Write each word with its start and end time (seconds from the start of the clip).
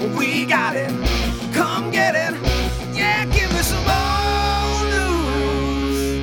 We 0.00 0.44
got 0.44 0.76
it. 0.76 0.90
Come 1.54 1.90
get 1.90 2.14
it. 2.14 2.34
Yeah, 2.94 3.24
give 3.24 3.52
me 3.52 3.62
some 3.62 3.84
old 3.88 4.84
news. 4.94 6.22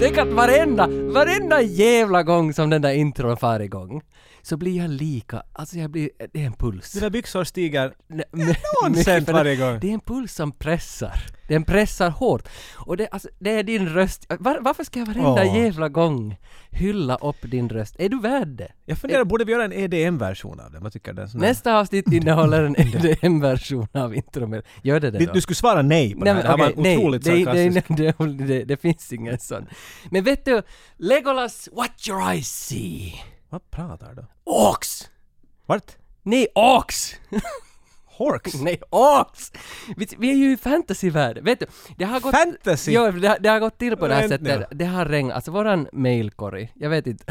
Tänk 0.00 0.18
att 0.18 0.28
varenda, 0.32 0.88
varenda 1.12 1.62
jävla 1.62 2.22
gång 2.22 2.54
som 2.54 2.70
den 2.70 2.82
där 2.82 2.92
intron 2.92 3.36
far 3.36 3.60
igång 3.60 4.02
så 4.42 4.56
blir 4.56 4.76
jag 4.76 4.90
lika, 4.90 5.42
alltså 5.52 5.76
jag 5.78 5.90
blir, 5.90 6.10
det 6.32 6.42
är 6.42 6.46
en 6.46 6.52
puls. 6.52 6.92
Dina 6.92 7.10
byxor 7.10 7.44
stiger 7.44 7.92
Nej, 8.32 8.54
cent 9.04 9.26
för- 9.26 9.32
varje 9.32 9.56
gång. 9.56 9.78
Det 9.80 9.88
är 9.88 9.94
en 9.94 10.00
puls 10.00 10.34
som 10.34 10.52
pressar. 10.52 11.22
Den 11.48 11.64
pressar 11.64 12.10
hårt. 12.10 12.48
Och 12.76 12.96
det, 12.96 13.08
alltså, 13.08 13.28
det 13.38 13.50
är 13.50 13.62
din 13.62 13.88
röst. 13.88 14.26
Var, 14.38 14.58
varför 14.60 14.84
ska 14.84 14.98
jag 14.98 15.06
varenda 15.06 15.44
Åh. 15.44 15.58
jävla 15.58 15.88
gång 15.88 16.36
hylla 16.70 17.16
upp 17.16 17.36
din 17.42 17.68
röst? 17.68 17.96
Är 17.98 18.08
du 18.08 18.20
värd 18.20 18.48
det? 18.48 18.72
Jag 18.84 18.98
funderar, 18.98 19.24
borde 19.24 19.44
vi 19.44 19.52
göra 19.52 19.64
en 19.64 19.72
EDM-version 19.72 20.60
av 20.60 20.72
den? 20.72 20.82
Vad 20.82 20.92
tycker 20.92 21.12
du? 21.12 21.22
En 21.22 21.28
Nästa 21.34 21.78
avsnitt 21.78 22.12
innehåller 22.12 22.62
en 22.64 22.76
EDM-version 22.78 23.86
av 23.92 24.14
introt. 24.14 24.64
Gör 24.82 25.00
det 25.00 25.10
det 25.10 25.26
då? 25.26 25.32
du 25.32 25.40
skulle 25.40 25.56
svara 25.56 25.82
nej 25.82 26.14
på 26.14 26.24
Nej, 26.24 26.34
det 26.34 26.34
men 26.34 26.36
här. 26.36 26.56
Det 26.56 26.64
här 26.64 26.74
var 26.76 26.86
en 26.86 26.98
otroligt 26.98 27.24
det, 27.24 27.44
det, 27.44 27.84
det, 28.28 28.46
det, 28.46 28.64
det 28.64 28.76
finns 28.76 29.12
ingen 29.12 29.38
sån. 29.38 29.66
Men 30.10 30.24
vet 30.24 30.44
du, 30.44 30.62
Legolas, 30.98 31.68
what 31.72 32.08
your 32.08 32.20
eyes 32.32 32.48
see. 32.48 33.14
Vad 33.50 33.70
pratar 33.70 34.14
du? 34.14 34.24
Ox! 34.44 35.08
Vart? 35.66 35.96
Nej, 36.22 36.46
ox! 36.54 37.14
Horks? 38.06 38.54
Nej, 38.62 38.80
ox! 38.90 39.52
Vi, 39.96 40.06
vi 40.18 40.30
är 40.30 40.34
ju 40.34 40.52
i 40.52 40.56
fantasyvärlden. 40.56 41.44
Vet 41.44 41.60
du, 41.60 41.66
det 41.96 42.04
har 42.04 42.20
gått... 42.20 42.34
Fantasy? 42.34 42.92
Ja, 42.92 43.12
det, 43.12 43.28
har- 43.28 43.38
det 43.38 43.48
har 43.48 43.60
gått 43.60 43.78
till 43.78 43.96
på 43.96 44.08
det 44.08 44.14
här 44.14 44.28
Vänta 44.28 44.44
sättet. 44.44 44.70
nu. 44.70 44.76
Det 44.78 44.84
har 44.84 45.04
regnat, 45.06 45.34
alltså 45.34 45.50
våran 45.50 45.88
mailkorg, 45.92 46.72
jag 46.74 46.90
vet 46.90 47.06
inte, 47.06 47.24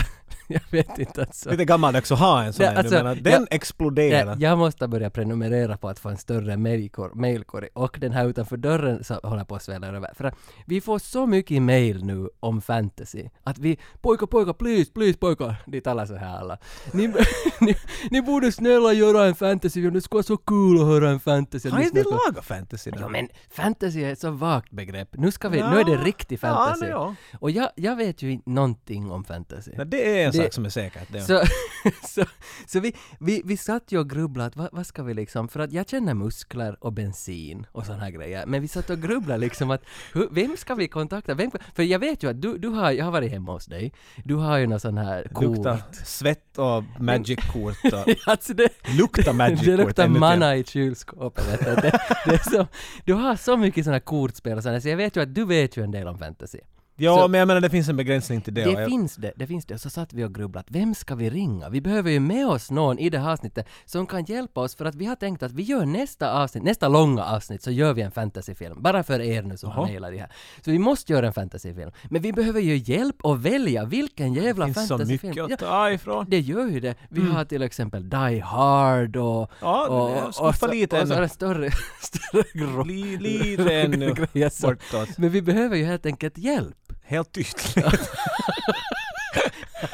jag 0.54 0.62
vet 0.72 1.00
inte 1.00 1.22
alltså. 1.22 1.50
Lite 1.50 1.66
gammaldags 1.66 2.12
att 2.12 2.20
ha 2.20 2.44
en 2.44 2.54
sån 2.54 2.66
här. 2.66 2.76
Alltså, 2.76 2.94
menar, 2.94 3.16
den 3.16 3.34
jag- 3.34 3.48
exploderar. 3.52 4.28
Jag, 4.30 4.42
jag 4.42 4.58
måste 4.58 4.88
börja 4.88 5.10
prenumerera 5.10 5.78
på 5.78 5.90
att 5.90 6.00
få 6.00 6.10
en 6.10 6.18
större 6.18 6.58
mailkorg, 6.58 7.12
mailkorg 7.16 7.70
och 7.74 7.98
den 8.02 8.12
här 8.12 8.26
utanför 8.28 8.58
dörren 8.58 9.04
så 9.04 9.14
håller 9.14 9.44
på 9.44 9.56
att 9.56 9.64
svälla 9.64 9.88
över. 9.88 10.14
För 10.16 10.24
att 10.24 10.36
vi 10.66 10.82
får 10.82 11.00
så 11.00 11.26
mycket 11.26 11.62
mail 11.62 12.06
nu 12.06 12.30
om 12.40 12.62
fantasy 12.62 13.30
att 13.44 13.58
vi 13.58 13.78
pojkar, 14.02 14.28
pojkar, 14.28 14.54
please, 14.54 14.92
please 14.92 15.18
pojkar, 15.18 15.56
de 15.66 15.82
talar 15.82 16.06
så 16.06 16.16
här 16.16 16.38
alla. 16.38 16.58
Ni, 16.92 17.08
ni, 17.60 17.76
ni 18.12 18.22
borde 18.22 18.52
snälla 18.52 18.94
göra 18.94 19.26
en 19.26 19.36
fantasy, 19.36 19.90
det 19.90 20.02
skulle 20.02 20.18
vara 20.18 20.24
så 20.24 20.38
kul 20.38 20.80
att 20.80 20.86
höra 20.86 21.10
en 21.10 21.20
fantasy. 21.20 21.70
Har 21.70 21.80
Ni 21.80 21.86
inte 21.86 22.04
lagat 22.04 22.46
fantasy 22.46 22.92
då? 22.92 22.98
Ja 23.00 23.08
men 23.10 23.30
fantasy 23.50 24.04
är 24.04 24.12
ett 24.12 24.20
så 24.20 24.32
vagt 24.32 24.72
begrepp. 24.72 25.10
Nu 25.18 25.32
ska 25.32 25.50
vi, 25.50 25.58
nu 25.58 25.80
är 25.80 25.86
det 25.86 25.98
riktig 25.98 26.40
fantasy. 26.40 26.86
Ja, 26.86 27.16
ja. 27.32 27.38
Och 27.40 27.52
jag, 27.52 27.70
jag 27.76 27.96
vet 27.96 28.22
ju 28.22 28.32
inte 28.32 28.50
någonting 28.50 29.12
om 29.12 29.24
fantasy. 29.24 29.72
Nej, 29.78 29.86
det 29.86 30.22
är 30.22 30.26
en 30.26 30.34
Det- 30.38 30.44
sak 30.44 30.54
som 30.54 30.66
är 30.66 30.70
säkert. 30.70 31.12
Det. 31.12 31.22
Så, 31.22 31.44
så, 32.08 32.26
så 32.68 32.80
vi, 32.80 32.94
vi, 33.20 33.42
vi 33.46 33.58
satt 33.58 33.92
ju 33.92 34.00
och 34.00 34.10
grubblade, 34.10 34.48
att 34.48 34.56
vad, 34.56 34.70
vad 34.72 34.86
ska 34.88 35.04
vi 35.04 35.14
liksom, 35.14 35.48
för 35.48 35.60
att 35.60 35.72
jag 35.72 35.90
känner 35.90 36.14
muskler 36.14 36.78
och 36.86 36.94
bensin 36.94 37.66
och 37.72 37.86
sådana 37.86 38.04
här 38.04 38.12
grejer, 38.12 38.46
men 38.46 38.62
vi 38.62 38.68
satt 38.68 38.90
och 38.90 39.02
grubblade 39.02 39.40
liksom 39.40 39.72
att 39.72 39.84
hur, 40.14 40.28
vem 40.32 40.58
ska 40.58 40.76
vi 40.76 40.88
kontakta? 40.88 41.34
Vem, 41.34 41.52
för 41.76 41.84
jag 41.84 42.00
vet 42.00 42.24
ju 42.24 42.30
att 42.30 42.42
du, 42.42 42.58
du 42.58 42.68
har, 42.68 42.92
jag 42.92 43.06
har 43.06 43.12
varit 43.12 43.32
hemma 43.32 43.52
hos 43.52 43.66
dig, 43.66 43.94
du 44.26 44.36
har 44.36 44.58
ju 44.58 44.68
någon 44.68 44.80
sån 44.80 44.98
här 44.98 45.28
kort. 45.34 45.44
Luktar 45.44 45.78
svett 46.06 46.58
och 46.58 46.84
magic-kort 47.00 47.78
alltså 48.26 48.54
det, 48.54 48.70
Luktar 48.98 49.34
magic-kort. 49.34 49.66
det 49.66 49.78
luktar 49.78 50.08
manna 50.08 50.56
i 50.56 50.64
kylskåpet. 50.64 51.48
vet 51.52 51.60
du. 51.66 51.66
Det, 51.82 52.00
det 52.26 52.34
är 52.34 52.50
så, 52.52 52.68
du 53.06 53.14
har 53.14 53.36
så 53.36 53.58
mycket 53.58 53.84
sådana 53.86 54.00
kortspel 54.00 54.58
och 54.58 54.64
sådär, 54.64 54.80
så 54.80 54.90
jag 54.90 54.98
vet 54.98 55.16
ju 55.16 55.22
att 55.22 55.36
du 55.36 55.46
vet 55.46 55.78
ju 55.78 55.84
en 55.84 55.92
del 55.92 56.08
om 56.08 56.18
fantasy. 56.18 56.60
Ja, 57.00 57.18
Så- 57.22 57.28
men 57.28 57.40
jag 57.40 57.48
menar 57.48 57.62
det 57.62 57.70
finns 57.70 57.90
en 57.90 57.98
begränsning 57.98 58.42
till 58.42 58.54
det. 58.54 58.64
Det 58.64 58.76
och 58.76 58.82
jag- 58.82 58.90
finns 58.90 59.16
det, 59.16 59.32
det 59.36 59.48
finns 59.48 59.66
det. 59.66 59.74
Och 59.74 59.82
så 59.82 59.90
satt 59.90 60.14
vi 60.14 60.24
och 60.24 60.36
grubblade, 60.36 60.66
vem 60.70 60.96
ska 60.96 61.16
vi 61.16 61.30
ringa? 61.30 61.70
Vi 61.70 61.82
behöver 61.82 62.12
ju 62.12 62.20
med 62.20 62.48
oss 62.48 62.72
någon 62.72 63.00
i 63.00 63.10
det 63.10 63.20
här 63.20 63.32
avsnittet 63.32 63.68
som 63.86 64.08
kan 64.08 64.24
hjälpa 64.26 64.62
oss 64.62 64.76
för 64.76 64.86
att 64.86 64.96
vi 64.96 65.06
har 65.06 65.16
tänkt 65.16 65.44
att 65.44 65.52
vi 65.52 65.64
gör 65.64 65.86
nästa 65.86 66.44
avsnitt, 66.44 66.64
nästa 66.64 66.88
långa 66.88 67.24
avsnitt 67.26 67.64
så 67.64 67.72
gör 67.72 67.94
vi 67.94 68.02
en 68.02 68.12
fantasyfilm. 68.12 68.82
Bara 68.82 69.04
för 69.04 69.20
er 69.22 69.42
nu 69.44 69.58
som 69.58 69.70
har 69.70 69.82
Jaha. 69.82 69.88
mejlat 69.88 70.12
det 70.12 70.18
här. 70.18 70.32
Så 70.66 70.72
vi 70.72 70.80
måste 70.80 71.14
göra 71.14 71.28
en 71.28 71.34
fantasyfilm. 71.34 71.92
Men 72.10 72.22
vi 72.22 72.34
behöver 72.34 72.62
ju 72.62 72.78
hjälp 72.78 73.26
att 73.26 73.40
välja 73.40 73.86
vilken 73.86 74.34
jävla 74.34 74.66
Det 74.68 74.74
finns 74.74 74.88
så 74.88 74.98
fantasyfilm. 74.98 75.30
mycket 75.30 75.44
att 75.44 75.50
Ja, 75.50 75.58
ta 75.58 75.92
ifrån. 75.92 76.26
det 76.30 76.40
gör 76.40 76.68
ju 76.68 76.80
det. 76.80 76.96
Vi 77.10 77.22
har 77.22 77.46
till 77.46 77.62
exempel 77.62 78.10
Die 78.10 78.40
Hard 78.40 79.16
och... 79.16 79.52
Ja, 79.62 79.88
och, 79.88 80.28
och, 80.48 80.56
så, 80.56 80.68
lite 80.68 81.02
och 81.02 81.08
så 81.08 81.14
en 81.14 81.30
större, 81.30 81.70
större 82.02 82.44
grupp. 82.54 82.88
Li, 82.88 83.18
lite 83.18 83.74
ännu 83.82 84.16
så. 84.52 84.68
bortåt. 84.68 85.18
Men 85.18 85.30
vi 85.30 85.42
behöver 85.42 85.76
ju 85.78 85.86
helt 85.86 86.06
enkelt 86.06 86.38
hjälp. 86.38 86.87
Helt. 87.08 87.38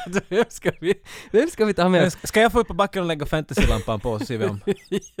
Alltså, 0.04 0.20
vem, 0.28 0.44
ska 0.48 0.72
vi, 0.80 0.94
vem 1.32 1.48
ska 1.48 1.64
vi 1.64 1.74
ta 1.74 1.88
med? 1.88 2.12
Ska 2.12 2.40
jag 2.40 2.52
få 2.52 2.60
upp 2.60 2.68
på 2.68 2.74
backen 2.74 3.02
och 3.02 3.08
lägga 3.08 3.26
fantasylampan 3.26 4.00
på 4.00 4.18
så 4.18 4.24
ser 4.24 4.38
vi 4.38 4.46
om, 4.46 4.60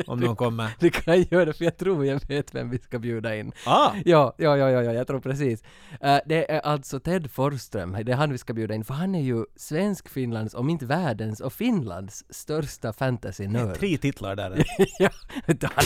om 0.06 0.20
någon 0.20 0.36
kommer? 0.36 0.70
Du 0.78 0.90
kan 0.90 1.22
göra 1.22 1.44
det 1.44 1.52
för 1.52 1.64
jag 1.64 1.76
tror 1.76 2.06
jag 2.06 2.28
vet 2.28 2.54
vem 2.54 2.70
vi 2.70 2.78
ska 2.78 2.98
bjuda 2.98 3.36
in. 3.36 3.52
Ah! 3.66 3.90
Ja, 4.04 4.34
ja, 4.38 4.56
ja, 4.56 4.70
ja, 4.70 4.82
ja 4.82 4.92
jag 4.92 5.06
tror 5.06 5.20
precis. 5.20 5.62
Eh, 6.00 6.18
det 6.26 6.52
är 6.52 6.60
alltså 6.60 7.00
Ted 7.00 7.30
Forsström, 7.30 7.96
det 8.04 8.12
är 8.12 8.16
han 8.16 8.32
vi 8.32 8.38
ska 8.38 8.52
bjuda 8.52 8.74
in, 8.74 8.84
för 8.84 8.94
han 8.94 9.14
är 9.14 9.22
ju 9.22 9.44
svensk, 9.56 10.08
Finlands, 10.08 10.54
om 10.54 10.70
inte 10.70 10.86
världens 10.86 11.40
och 11.40 11.52
Finlands 11.52 12.24
största 12.30 12.92
fantasy-nörd. 12.92 13.78
Tre 13.78 13.96
titlar 13.96 14.36
där. 14.36 14.64
ja, 14.98 15.10
han, 15.46 15.84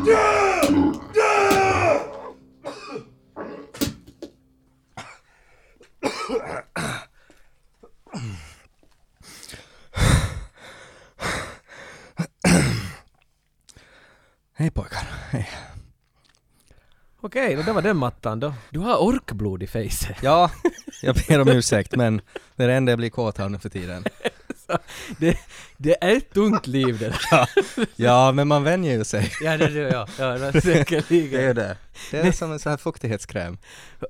Hej 0.00 0.10
pojkar, 14.70 14.98
hej. 15.30 15.48
Okej, 17.20 17.56
då 17.56 17.62
det 17.62 17.72
var 17.72 17.82
den 17.82 17.96
mattan 17.96 18.40
då. 18.40 18.54
du 18.70 18.78
har 18.78 18.96
orkblod 18.96 19.62
i 19.62 19.66
fejset. 19.66 20.16
Ja, 20.22 20.50
jag 21.02 21.16
ber 21.28 21.40
om 21.40 21.48
ursäkt 21.48 21.96
men 21.96 22.20
det 22.56 22.64
är 22.64 22.68
det 22.68 22.74
enda 22.74 22.92
jag 22.92 22.98
blir 22.98 23.10
kåt 23.10 23.40
av 23.40 23.50
nu 23.50 23.58
för 23.58 23.68
tiden. 23.68 24.04
Det, 25.18 25.38
det 25.82 26.04
är 26.04 26.16
ett 26.16 26.30
tungt 26.30 26.66
liv 26.66 26.98
det 26.98 27.08
där. 27.08 27.48
Ja, 27.96 28.32
men 28.32 28.48
man 28.48 28.62
vänjer 28.64 28.98
ju 28.98 29.04
sig. 29.04 29.32
Ja, 29.42 29.56
det 29.56 29.64
är 29.64 29.70
det, 29.70 29.80
ja. 29.80 30.06
ja 30.18 30.26
det 30.38 30.46
är 30.46 30.52
Det 30.52 30.58
är 30.58 30.60
säkerligen. 30.60 31.54
det. 31.56 31.76
Det 32.10 32.18
är 32.18 32.32
som 32.32 32.52
en 32.52 32.58
sån 32.58 32.70
här 32.70 32.76
fuktighetskräm. 32.76 33.58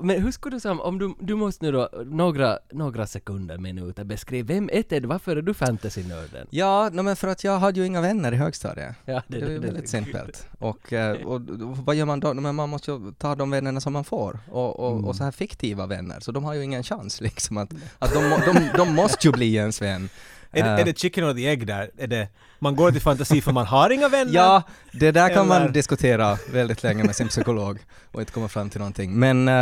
Men 0.00 0.22
hur 0.22 0.32
skulle 0.32 0.56
du 0.56 0.60
säga, 0.60 0.74
om 0.74 0.98
du, 0.98 1.14
du 1.20 1.34
måste 1.34 1.64
nu 1.64 1.72
då, 1.72 1.88
några, 2.04 2.58
några 2.72 3.06
sekunder, 3.06 3.58
minuter 3.58 4.04
beskriva, 4.04 4.46
vem 4.54 4.70
är 4.72 4.82
Ted, 4.82 5.06
varför 5.06 5.36
är 5.36 5.42
du 5.42 5.54
fantasy-nörden? 5.54 6.46
Ja, 6.50 6.90
no, 6.92 7.02
men 7.02 7.16
för 7.16 7.28
att 7.28 7.44
jag 7.44 7.58
hade 7.58 7.80
ju 7.80 7.86
inga 7.86 8.00
vänner 8.00 8.32
i 8.32 8.36
högstadiet. 8.36 8.94
Ja, 9.04 9.22
Det 9.28 9.36
är 9.40 9.48
ju 9.50 9.58
väldigt 9.58 9.88
simpelt. 9.88 10.46
Och, 10.58 10.92
eh, 10.92 11.16
och, 11.26 11.34
och 11.34 11.76
vad 11.76 11.96
gör 11.96 12.06
man 12.06 12.20
då? 12.20 12.34
Men 12.34 12.54
man 12.54 12.68
måste 12.68 12.90
ju 12.90 13.12
ta 13.18 13.34
de 13.34 13.50
vännerna 13.50 13.80
som 13.80 13.92
man 13.92 14.04
får. 14.04 14.38
Och, 14.50 14.80
och, 14.80 15.04
och 15.08 15.16
så 15.16 15.24
här 15.24 15.30
fiktiva 15.30 15.86
vänner, 15.86 16.20
så 16.20 16.32
de 16.32 16.44
har 16.44 16.54
ju 16.54 16.62
ingen 16.64 16.82
chans 16.82 17.20
liksom 17.20 17.56
att, 17.56 17.70
att 17.98 18.12
de, 18.14 18.28
må- 18.28 18.38
de, 18.46 18.70
de 18.76 18.94
måste 18.94 19.26
ju 19.26 19.32
bli 19.32 19.54
ens 19.54 19.82
vän. 19.82 20.08
Är, 20.52 20.62
det, 20.62 20.68
Eh, 20.70 20.80
är 20.80 20.84
det 20.84 20.98
chicken 20.98 21.24
or 21.24 21.34
the 21.34 21.46
egg 21.48 21.59
där? 21.66 21.90
Är 21.98 22.06
det, 22.06 22.28
man 22.58 22.76
går 22.76 22.90
till 22.90 23.00
fantasi 23.00 23.40
för 23.40 23.52
man 23.52 23.66
har 23.66 23.90
inga 23.90 24.08
vänner? 24.08 24.32
Ja, 24.34 24.62
det 24.92 25.10
där 25.10 25.28
kan 25.28 25.50
Eller- 25.50 25.60
man 25.64 25.72
diskutera 25.72 26.38
väldigt 26.52 26.82
länge 26.82 27.04
med 27.04 27.16
sin 27.16 27.28
psykolog 27.28 27.78
och 28.12 28.20
inte 28.20 28.32
komma 28.32 28.48
fram 28.48 28.70
till 28.70 28.78
någonting. 28.78 29.18
Men 29.18 29.48
eh, 29.48 29.54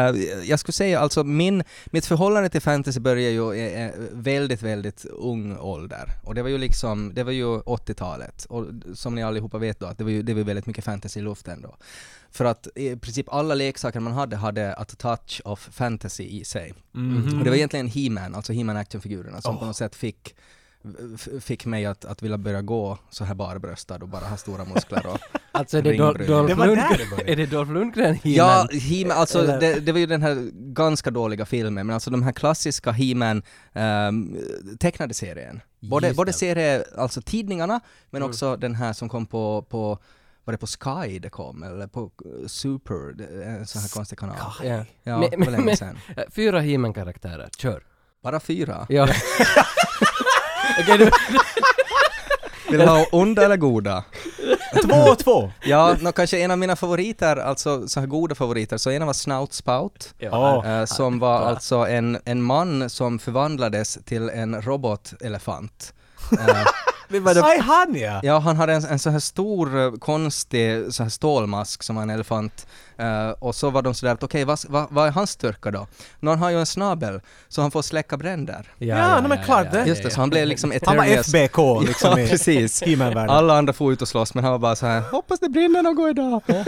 jag 0.45 0.59
skulle 0.61 0.73
säga 0.73 1.01
alltså 1.01 1.25
min, 1.25 1.63
mitt 1.87 2.07
förhållande 2.07 2.49
till 2.49 2.61
fantasy 2.61 3.01
började 3.01 3.31
ju 3.35 3.55
i 3.55 3.59
i 3.69 3.91
väldigt, 4.13 4.63
väldigt 4.63 5.05
ung 5.05 5.57
ålder. 5.59 6.11
Och 6.25 6.35
det 6.35 6.43
var 6.43 6.51
ju 6.51 6.59
liksom, 6.59 7.15
det 7.15 7.23
var 7.25 7.33
ju 7.33 7.45
80-talet. 7.59 8.45
Och 8.45 8.67
som 8.95 9.15
ni 9.15 9.23
allihopa 9.23 9.59
vet 9.59 9.81
då, 9.81 9.87
att 9.87 9.99
det 9.99 10.05
var 10.05 10.11
ju 10.11 10.23
det 10.23 10.35
var 10.35 10.43
väldigt 10.43 10.67
mycket 10.67 10.85
fantasy 10.85 11.21
i 11.21 11.23
luften 11.23 11.63
då. 11.63 11.77
För 12.31 12.45
att 12.45 12.69
i 12.75 12.97
princip 12.97 13.27
alla 13.29 13.55
leksaker 13.55 14.01
man 14.01 14.13
hade 14.13 14.37
hade 14.37 14.75
a 14.77 14.85
touch 14.99 15.41
of 15.45 15.69
fantasy 15.73 16.25
i 16.25 16.45
sig. 16.45 16.75
Mhm. 16.93 17.39
Och 17.39 17.45
det 17.45 17.51
var 17.51 17.57
egentligen 17.57 17.89
He-Man, 17.89 18.35
alltså 18.35 18.53
He-Man 18.53 18.77
actionfigurerna 18.77 19.41
som 19.41 19.59
på 19.59 19.65
något 19.65 19.77
sätt 19.77 19.95
fick 19.95 20.35
fick 21.41 21.67
mig 21.67 21.87
att, 21.87 22.05
att 22.05 22.23
vilja 22.23 22.39
börja 22.39 22.63
gå 22.63 22.99
så 23.11 23.25
här 23.25 23.35
barbröstad 23.35 23.97
och 24.03 24.09
bara 24.09 24.25
ha 24.25 24.37
stora 24.37 24.65
muskler 24.65 25.07
och 25.07 25.19
Alltså 25.53 25.79
är 25.79 25.83
det 25.83 25.93
Dol-. 25.93 26.27
Dolph 26.27 26.57
Lundgren? 26.67 26.79
Är 27.27 27.37
det 27.37 27.47
Dolph 27.47 27.73
Lundgren? 27.73 28.19
Ja, 28.23 28.47
He-Man? 28.73 28.81
He-Man, 28.81 29.17
alltså 29.19 29.39
Eller- 29.43 29.61
det, 29.61 29.81
det 29.81 29.93
var 29.93 29.99
ju 29.99 30.07
den 30.07 30.23
här 30.23 30.51
ganska 30.53 31.11
dåliga 31.11 31.47
filmen, 31.47 31.87
men 31.87 31.95
alltså 31.95 32.11
de 32.11 32.23
här 32.23 32.33
klassiska 32.33 32.91
He-Man 32.91 33.43
ehm, 33.73 34.37
tecknade 34.81 35.15
serien. 35.15 35.61
Både, 35.81 36.07
Just 36.07 36.17
både 36.17 36.33
serie, 36.33 36.85
alltså 36.97 37.23
tidningarna, 37.23 37.81
men 38.11 38.23
Mm. 38.23 38.31
också 38.31 38.57
den 38.57 38.75
här 38.75 38.93
som 38.93 39.09
kom 39.09 39.27
på, 39.27 39.63
på 39.63 39.99
var 40.45 40.53
det 40.53 40.59
på 40.59 40.67
Sky 40.67 41.19
det 41.19 41.31
kom, 41.31 41.63
eller 41.63 41.87
på 41.87 42.01
eh, 42.43 42.47
Super, 42.47 43.23
en 43.43 43.67
sån 43.67 43.83
här 43.83 43.89
konstig 43.89 44.19
kanal. 44.19 44.37
Ja. 44.65 44.85
Ja, 45.03 45.29
Men- 45.39 45.53
länge 45.53 45.77
sedan. 45.77 45.99
Eh, 46.17 46.25
Fyra 46.31 46.61
He-Man-karaktärer, 46.61 47.49
kör. 47.59 47.83
Bara 48.23 48.41
fyra. 48.41 48.87
Ja. 48.89 49.09
Okej, 50.81 50.99
du, 50.99 51.11
Vill 52.71 52.81
du 52.81 52.87
ha 52.87 53.07
onda 53.13 53.45
eller 53.45 53.57
goda? 53.57 54.05
Två 54.85 54.97
och 55.11 55.19
två! 55.19 55.51
Ja, 55.65 55.97
nå, 56.01 56.13
kanske 56.13 56.39
en 56.39 56.51
av 56.51 56.59
mina 56.59 56.77
favoriter, 56.77 57.37
alltså 57.37 57.89
så 57.89 58.01
här 58.01 58.07
goda 58.07 58.35
favoriter, 58.35 58.77
så 58.79 58.91
ena 58.91 59.07
var 59.07 59.13
Snout 59.13 59.53
Spout. 59.53 60.15
Ja. 60.19 60.67
eh, 60.67 60.85
som 60.85 61.19
var 61.19 61.41
alltså 61.41 61.77
en, 61.77 62.19
en 62.25 62.43
man 62.43 62.91
som 62.91 63.19
förvandlades 63.19 63.99
till 64.05 64.29
en 64.31 64.63
robotelefant. 64.63 65.93
Eh, 66.33 66.65
Aj, 67.45 67.59
han 67.59 67.95
ja! 67.95 68.21
Ja, 68.23 68.39
han 68.39 68.57
hade 68.57 68.73
en, 68.73 68.85
en 68.85 68.99
så 68.99 69.11
här 69.11 69.19
stor, 69.19 69.79
eh, 69.79 69.93
konstig 69.93 70.93
så 70.95 71.03
här 71.03 71.11
stålmask 71.11 71.83
som 71.83 71.97
var 71.97 72.03
en 72.03 72.11
elefant. 72.11 72.67
Eh, 72.99 73.31
och 73.31 73.55
så 73.55 73.71
var 73.71 73.83
de 73.83 73.95
sådär 73.95 74.13
att 74.13 74.23
okej, 74.23 74.45
vad, 74.45 74.59
vad, 74.69 74.87
vad 74.91 75.07
är 75.07 75.11
hans 75.11 75.31
styrka 75.31 75.71
då? 75.71 75.87
Nå, 76.21 76.31
han 76.31 76.39
har 76.39 76.51
ju 76.51 76.59
en 76.59 76.67
snabel, 76.67 77.21
så 77.49 77.63
han 77.63 77.71
får 77.71 77.83
släcka 77.83 78.17
bränder. 78.17 78.73
Ja, 78.79 79.21
no, 79.21 79.29
men 79.29 79.45
klart 79.45 79.73
det. 79.73 79.85
Just 79.87 80.03
det, 80.03 80.11
så 80.11 80.21
han 80.21 80.31
blev 80.31 80.47
liksom 80.47 80.73
Han 80.87 80.97
var. 80.97 81.05
FBK 81.05 81.59
liksom 81.87 82.21
ja, 82.21 82.27
precis. 82.29 82.83
Alla 83.29 83.59
andra 83.59 83.73
får 83.73 83.93
ut 83.93 84.03
och 84.03 84.09
slåss, 84.09 84.35
men 84.35 84.45
han 84.45 84.53
var 84.53 84.59
bara 84.59 84.77
så 84.77 84.87
här 84.87 85.01
hoppas 85.01 85.41
det 85.41 85.49
brinner 85.49 85.83
något 85.83 86.11
idag. 86.11 86.43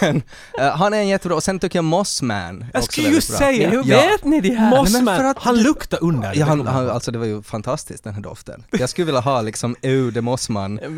men 0.00 0.22
eh, 0.60 0.76
han 0.76 0.94
är 0.94 0.98
en 0.98 1.08
jättebra, 1.08 1.36
och 1.36 1.42
sen 1.42 1.58
tycker 1.58 1.78
jag 1.78 1.84
Mossman 1.84 2.66
Jag 2.72 2.84
skulle 2.84 3.08
just 3.08 3.36
säga, 3.36 3.70
hur 3.70 3.82
Ja. 3.86 3.96
vet 4.00 4.24
ni 4.24 4.40
det 4.40 4.54
här? 4.54 4.70
Mossman, 4.70 5.16
för 5.16 5.24
att 5.24 5.38
han 5.38 5.62
luktar 5.62 5.98
under. 6.02 6.32
Ja, 6.34 6.46
han, 6.46 6.66
han, 6.66 6.90
alltså 6.90 7.10
det 7.10 7.18
var 7.18 7.26
ju 7.26 7.42
fantastiskt 7.42 8.04
den 8.04 8.14
här 8.14 8.22
doften. 8.22 8.64
Jag 8.70 8.88
skulle 8.88 9.04
vilja 9.04 9.20
ha 9.20 9.40
liksom 9.42 9.76
Eau 9.82 10.10
de 10.10 10.20
Mossman, 10.20 10.78
en 10.78 10.96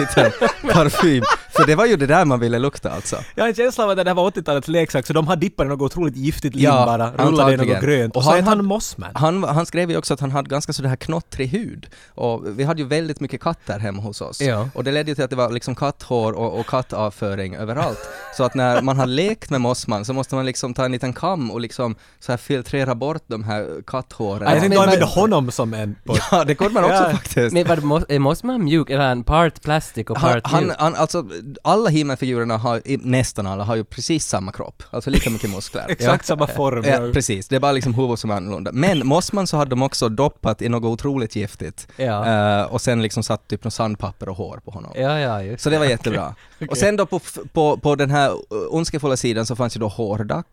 liten 0.00 0.32
parfym. 0.72 1.24
För 1.56 1.66
det 1.66 1.74
var 1.74 1.86
ju 1.86 1.96
det 1.96 2.06
där 2.06 2.24
man 2.24 2.40
ville 2.40 2.58
lukta 2.58 2.90
alltså. 2.90 3.16
Jag 3.34 3.44
har 3.44 3.48
en 3.48 3.54
känsla 3.54 3.84
av 3.84 3.90
att 3.90 3.96
det 3.96 4.04
här 4.10 4.14
var 4.14 4.30
80-talets 4.30 4.68
leksak, 4.68 5.06
så 5.06 5.12
de 5.12 5.26
har 5.26 5.36
dippat 5.36 5.66
i 5.66 5.68
något 5.68 5.80
otroligt 5.80 6.16
giftigt 6.16 6.54
lim 6.54 6.64
Ja, 6.64 6.86
bara, 6.86 7.12
rullat 7.26 7.46
det 7.46 7.54
i 7.54 7.56
något 7.56 7.80
grönt. 7.80 8.12
Och 8.12 8.16
Och 8.16 8.24
så 8.24 8.30
han 8.30 8.38
är 8.38 8.42
han 8.42 8.64
Mossman. 8.64 9.10
Han, 9.14 9.44
han 9.44 9.66
skrev 9.66 9.90
ju 9.90 9.96
också 9.96 10.14
att 10.14 10.20
han 10.20 10.30
hade 10.30 10.48
ganska 10.48 10.72
sådär 10.72 10.88
här 10.88 10.96
knottrig 10.96 11.48
hud. 11.48 11.86
Och 12.14 12.58
vi 12.58 12.64
hade 12.64 12.82
ju 12.82 12.88
väldigt 12.88 13.20
mycket 13.20 13.40
katter 13.40 13.78
hemma 13.78 14.02
hos 14.02 14.20
oss. 14.20 14.40
Ja. 14.40 14.68
Och 14.74 14.84
det 14.84 14.92
ledde 14.92 15.10
ju 15.10 15.14
till 15.14 15.24
att 15.24 15.30
det 15.30 15.36
var 15.36 15.50
liksom 15.50 15.74
katthår 15.74 16.32
och, 16.32 16.60
och 16.60 16.66
kattavföring 16.66 17.54
överallt. 17.56 17.98
Så 18.36 18.44
att 18.44 18.54
när 18.54 18.82
man 18.82 18.98
har 18.98 19.06
lekt 19.06 19.50
med 19.50 19.60
Mossman 19.60 20.04
så 20.04 20.12
måste 20.12 20.34
man 20.34 20.46
liksom 20.46 20.74
ta 20.74 20.84
en 20.84 20.92
liten 20.92 21.12
kam 21.12 21.50
och 21.50 21.60
liksom 21.60 21.94
så 22.20 22.32
här 22.32 22.36
filtrera 22.36 22.94
bort 22.94 23.22
de 23.26 23.44
här 23.44 23.66
katthåren. 23.86 24.50
Jag 24.52 24.60
tänkte 24.60 24.86
men- 24.86 25.02
honom 25.02 25.50
som 25.50 25.74
en... 25.74 25.96
På, 26.04 26.16
Ja, 26.30 26.44
det 26.44 26.54
kunde 26.54 26.74
man 26.74 26.84
också 26.84 26.94
Ja. 26.96 27.10
faktiskt. 27.10 27.52
Men 27.54 27.86
må- 27.86 28.02
är 28.08 28.18
Mossman 28.18 28.64
mjuk? 28.64 28.90
Är 28.90 28.98
han 28.98 29.24
part 29.24 29.62
plastic 29.62 30.06
och 30.06 30.18
Han, 30.18 30.32
part 30.32 30.46
han, 30.46 30.64
mjuk? 30.64 30.76
han, 30.78 30.94
alltså, 30.94 31.24
alla 31.62 31.90
He-Man-figurerna 31.90 32.56
har, 32.56 32.82
nästan 33.06 33.46
alla, 33.46 33.64
har 33.64 33.76
ju 33.76 33.84
precis 33.84 34.26
samma 34.26 34.52
kropp. 34.52 34.82
Alltså 34.90 35.10
lika 35.10 35.30
mycket 35.30 35.50
muskler. 35.50 35.84
exakt 35.88 36.26
samma 36.26 36.46
form. 36.46 36.84
Ja, 36.84 37.12
precis. 37.12 37.48
Det 37.48 37.56
är 37.56 37.60
bara 37.60 37.72
liksom 37.72 37.94
huvudet 37.94 38.20
som 38.20 38.30
är 38.30 38.34
annorlunda. 38.34 38.72
Men 38.72 39.06
Mossman 39.06 39.46
så 39.46 39.56
hade 39.56 39.70
de 39.70 39.82
också 39.82 40.08
doppat 40.08 40.62
i 40.62 40.68
något 40.68 40.84
otroligt 40.84 41.36
giftigt. 41.36 41.88
Ja. 41.96 42.60
Eh, 42.60 42.72
och 42.72 42.80
sen 42.80 43.02
liksom 43.02 43.22
satt 43.22 43.48
typ 43.48 43.64
något 43.64 43.74
sandpapper 43.74 44.28
och 44.28 44.36
hår 44.36 44.60
på 44.64 44.70
honom. 44.70 44.92
Ja, 44.94 45.18
ja, 45.18 45.42
just 45.42 45.62
Så 45.62 45.70
det 45.70 45.78
var 45.78 45.86
jättebra. 45.86 46.34
Och 46.70 46.76
sen 46.76 46.96
då 46.96 47.06
på, 47.06 47.20
på, 47.52 47.76
på 47.76 47.94
den 47.94 48.10
här 48.10 48.30
uh, 48.30 48.36
ondskefulla 48.70 49.16
sidan 49.16 49.46
så 49.46 49.56
fanns 49.56 49.76
ju 49.76 49.80
då 49.80 49.88
Hårdack. 49.88 50.46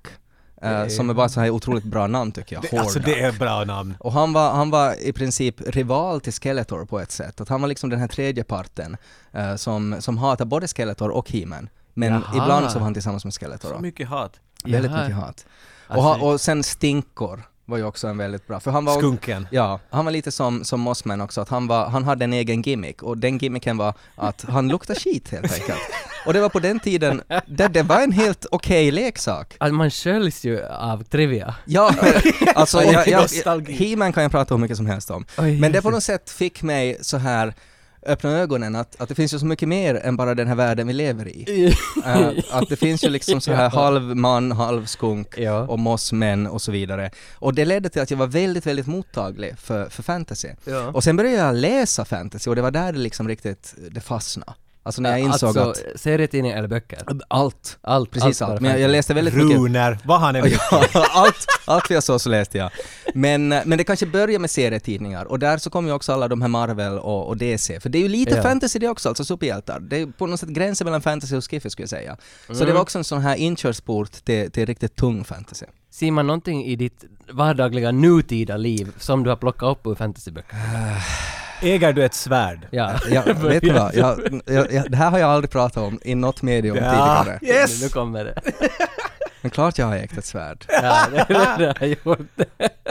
Eh, 0.64 0.88
som 0.88 1.10
är 1.10 1.14
bara 1.14 1.30
så 1.30 1.40
här 1.40 1.50
otroligt 1.50 1.84
bra 1.84 2.08
namn 2.08 2.32
tycker 2.32 2.56
jag. 2.56 2.64
Det, 2.72 2.78
alltså 2.78 3.00
det 3.00 3.20
är 3.22 3.32
bra 3.32 3.64
namn. 3.64 3.96
Och 4.00 4.12
han 4.14 4.34
var, 4.34 4.52
han 4.52 4.70
var 4.70 5.04
i 5.04 5.14
princip 5.14 5.62
rival 5.68 6.22
till 6.22 6.34
Skeletor 6.34 6.86
på 6.86 7.00
ett 7.00 7.12
sätt. 7.12 7.42
Att 7.42 7.50
han 7.50 7.62
var 7.62 7.68
liksom 7.68 7.90
den 7.90 8.00
här 8.00 8.08
tredje 8.08 8.44
parten 8.44 8.98
eh, 9.32 9.56
som, 9.56 9.96
som 10.00 10.18
hatar 10.18 10.46
både 10.46 10.68
Skeletor 10.68 11.10
och 11.10 11.32
He-Man. 11.32 11.70
Men 11.94 12.14
Jaha. 12.14 12.24
ibland 12.44 12.72
så 12.72 12.80
var 12.80 12.84
han 12.84 12.94
tillsammans 12.94 13.26
med 13.26 13.34
Skeletor. 13.34 13.70
Så 13.70 13.80
mycket 13.80 14.08
hat. 14.10 14.40
Väldigt 14.64 14.92
Jaha. 14.92 15.02
mycket 15.02 15.16
hat. 15.16 15.46
Och, 15.88 15.94
Alltså- 15.96 16.26
ha, 16.26 16.32
och 16.34 16.42
sen 16.42 16.64
Stinkor 16.64 17.44
var 17.66 17.78
ju 17.78 17.84
också 17.84 18.08
en 18.08 18.18
väldigt 18.18 18.48
bra, 18.48 18.60
för 18.60 18.72
han 18.72 18.86
var 18.86 18.98
Skunken. 18.98 19.48
Ja, 19.52 19.80
han 19.90 20.06
var 20.06 20.12
lite 20.12 20.32
som, 20.32 20.64
som 20.64 20.80
Mossman 20.80 21.22
också, 21.22 21.42
att 21.42 21.50
han, 21.50 21.68
var, 21.68 21.90
han 21.90 22.04
hade 22.04 22.24
en 22.24 22.34
egen 22.34 22.62
gimmick 22.62 23.04
och 23.04 23.18
den 23.18 23.38
gimmicken 23.38 23.78
var 23.78 23.94
att 24.16 24.46
han 24.48 24.68
luktade 24.68 25.00
skit 25.00 25.30
helt 25.30 25.54
enkelt. 25.54 25.80
Och 26.26 26.34
det 26.34 26.42
var 26.42 26.50
på 26.50 26.60
den 26.60 26.80
tiden, 26.80 27.22
där 27.46 27.70
det 27.70 27.84
var 27.84 28.02
en 28.02 28.12
helt 28.12 28.46
okej 28.52 28.92
leksak. 28.92 29.56
Alltså, 29.58 29.74
man 29.74 29.92
sköljs 29.92 30.44
ju 30.44 30.66
av 30.66 31.04
trivia. 31.04 31.56
Ja, 31.66 31.96
alltså 32.56 32.84
jag, 32.84 33.08
jag, 33.08 33.22
nostalgi. 33.22 33.74
He-Man 33.74 34.14
kan 34.14 34.24
jag 34.24 34.32
prata 34.32 34.54
hur 34.54 34.62
mycket 34.62 34.78
som 34.78 34.86
helst 34.86 35.12
om. 35.12 35.26
Oj, 35.38 35.60
Men 35.60 35.72
det 35.72 35.82
på 35.82 35.90
något 35.90 36.04
sätt 36.04 36.30
fick 36.30 36.64
mig 36.64 36.98
så 37.02 37.18
här 37.18 37.54
öppna 38.06 38.32
ögonen 38.32 38.76
att, 38.76 39.02
att 39.02 39.10
det 39.10 39.16
finns 39.16 39.34
ju 39.34 39.40
så 39.40 39.46
mycket 39.46 39.68
mer 39.70 39.96
än 39.96 40.18
bara 40.18 40.36
den 40.36 40.48
här 40.48 40.56
världen 40.56 40.88
vi 40.88 40.94
lever 40.94 41.28
i. 41.28 41.74
Eh, 42.06 42.30
att 42.52 42.70
det 42.70 42.76
finns 42.76 43.04
ju 43.04 43.10
liksom 43.10 43.42
så 43.42 43.54
här 43.54 43.70
halv 43.70 44.02
man, 44.16 44.52
halv 44.52 44.86
skunk 44.86 45.38
Ja. 45.38 45.60
och 45.62 45.80
mossmän 45.80 46.48
och 46.48 46.62
så 46.62 46.72
vidare. 46.72 47.12
Och 47.36 47.54
det 47.54 47.66
ledde 47.66 47.90
till 47.90 48.02
att 48.02 48.12
jag 48.12 48.18
var 48.18 48.28
väldigt, 48.28 48.66
väldigt 48.66 48.88
mottaglig 48.88 49.60
för, 49.60 49.90
för 49.90 50.04
fantasy. 50.04 50.50
Ja. 50.66 50.88
Och 50.88 51.04
sen 51.04 51.16
började 51.16 51.38
jag 51.38 51.56
läsa 51.56 52.06
fantasy 52.06 52.50
och 52.50 52.56
det 52.56 52.62
var 52.62 52.72
där 52.72 52.94
det 52.94 53.00
liksom 53.00 53.28
riktigt, 53.28 53.74
det 53.92 54.02
fastnade. 54.02 54.54
Alltså 54.86 55.02
när 55.02 55.10
jag 55.10 55.20
insåg 55.20 55.58
alltså, 55.58 55.86
att 55.94 56.00
serietidning 56.00 56.52
eller 56.52 56.68
böcker? 56.68 57.00
allt, 57.28 57.78
Allt. 57.82 58.12
precis 58.12 58.42
allt. 58.42 58.52
bara 58.52 58.60
Men 58.62 58.72
jag, 58.72 58.80
jag 58.80 58.92
läste 58.92 59.14
väldigt 59.14 59.34
mycket 59.34 59.58
Runer, 59.58 59.98
vad 60.06 60.20
han 60.20 60.36
är 60.36 60.48
Ja, 60.48 60.86
allt, 61.14 61.46
allt 61.66 61.90
jag 61.90 62.04
såg 62.04 62.22
så 62.22 62.30
läste 62.30 62.58
jag. 62.58 62.72
Men, 63.14 63.52
eh, 63.52 63.62
men 63.66 63.78
det 63.78 63.84
kanske 63.84 64.06
börjar 64.06 64.40
med 64.40 64.50
serietidningar 64.52 65.26
och 65.26 65.40
där 65.40 65.58
så 65.58 65.70
kommer 65.70 65.90
ju 65.90 65.96
också 65.96 66.14
alla 66.14 66.28
de 66.28 66.42
här 66.42 66.48
Marvel 66.50 67.00
och, 67.00 67.28
och 67.28 67.38
DC. 67.38 67.80
För 67.80 67.90
det 67.90 67.98
är 67.98 68.02
ju 68.02 68.08
lite 68.08 68.36
Ja. 68.36 68.42
fantasy 68.44 68.80
det 68.80 68.88
också, 68.90 69.10
alltså 69.10 69.26
superhjältar. 69.26 69.80
Det 69.80 69.98
är 70.02 70.06
på 70.06 70.28
något 70.28 70.40
sätt 70.40 70.50
gränsen 70.50 70.86
mellan 70.86 71.02
fantasy 71.02 71.36
och 71.36 71.44
skiffy 71.50 71.70
skulle 71.70 71.84
jag 71.84 71.90
säga. 71.90 72.18
Så 72.48 72.54
Mm. 72.54 72.66
det 72.68 72.74
var 72.74 72.82
också 72.82 72.98
en 72.98 73.04
sån 73.04 73.22
här 73.22 73.36
inkörsport 73.36 74.12
till, 74.12 74.52
till 74.52 74.66
riktigt 74.66 74.96
tung 74.96 75.24
fantasy. 75.24 75.66
Ser 75.92 76.12
man 76.12 76.28
någonting 76.28 76.66
i 76.66 76.76
ditt 76.76 77.04
vardagliga 77.32 77.92
nutida 77.92 78.58
liv 78.58 78.92
som 79.00 79.24
du 79.24 79.30
har 79.30 79.38
plockat 79.38 79.70
upp 79.78 79.88
ur 79.88 79.96
fantasyböcker? 79.96 80.56
Äger 81.64 81.94
du 81.94 82.06
ett 82.06 82.14
svärd? 82.14 82.68
Ja. 82.72 82.92
Jag, 83.10 83.24
vet 83.44 83.62
du 83.64 83.70
vad, 83.74 83.96
jag, 83.96 84.20
jag, 84.46 84.72
jag, 84.74 84.92
det 84.92 84.98
här 84.98 85.12
har 85.12 85.20
jag 85.20 85.30
aldrig 85.30 85.52
pratat 85.52 85.78
om 85.84 86.00
i 86.04 86.16
något 86.16 86.42
medium 86.42 86.76
Ja. 86.78 86.82
tidigare. 87.26 87.40
Yes! 87.62 87.82
Nu 87.82 87.90
kommer 87.90 88.26
det. 88.26 88.42
Men 89.44 89.50
klart 89.52 89.78
jag 89.78 89.86
har 89.86 89.96
ägt 89.96 90.18
ett 90.18 90.26
svärd. 90.26 90.66
Ja, 90.84 91.08
det, 91.12 91.26
det 91.28 91.66
har 91.66 91.76
jag 91.80 91.90
gjort. 92.06 92.20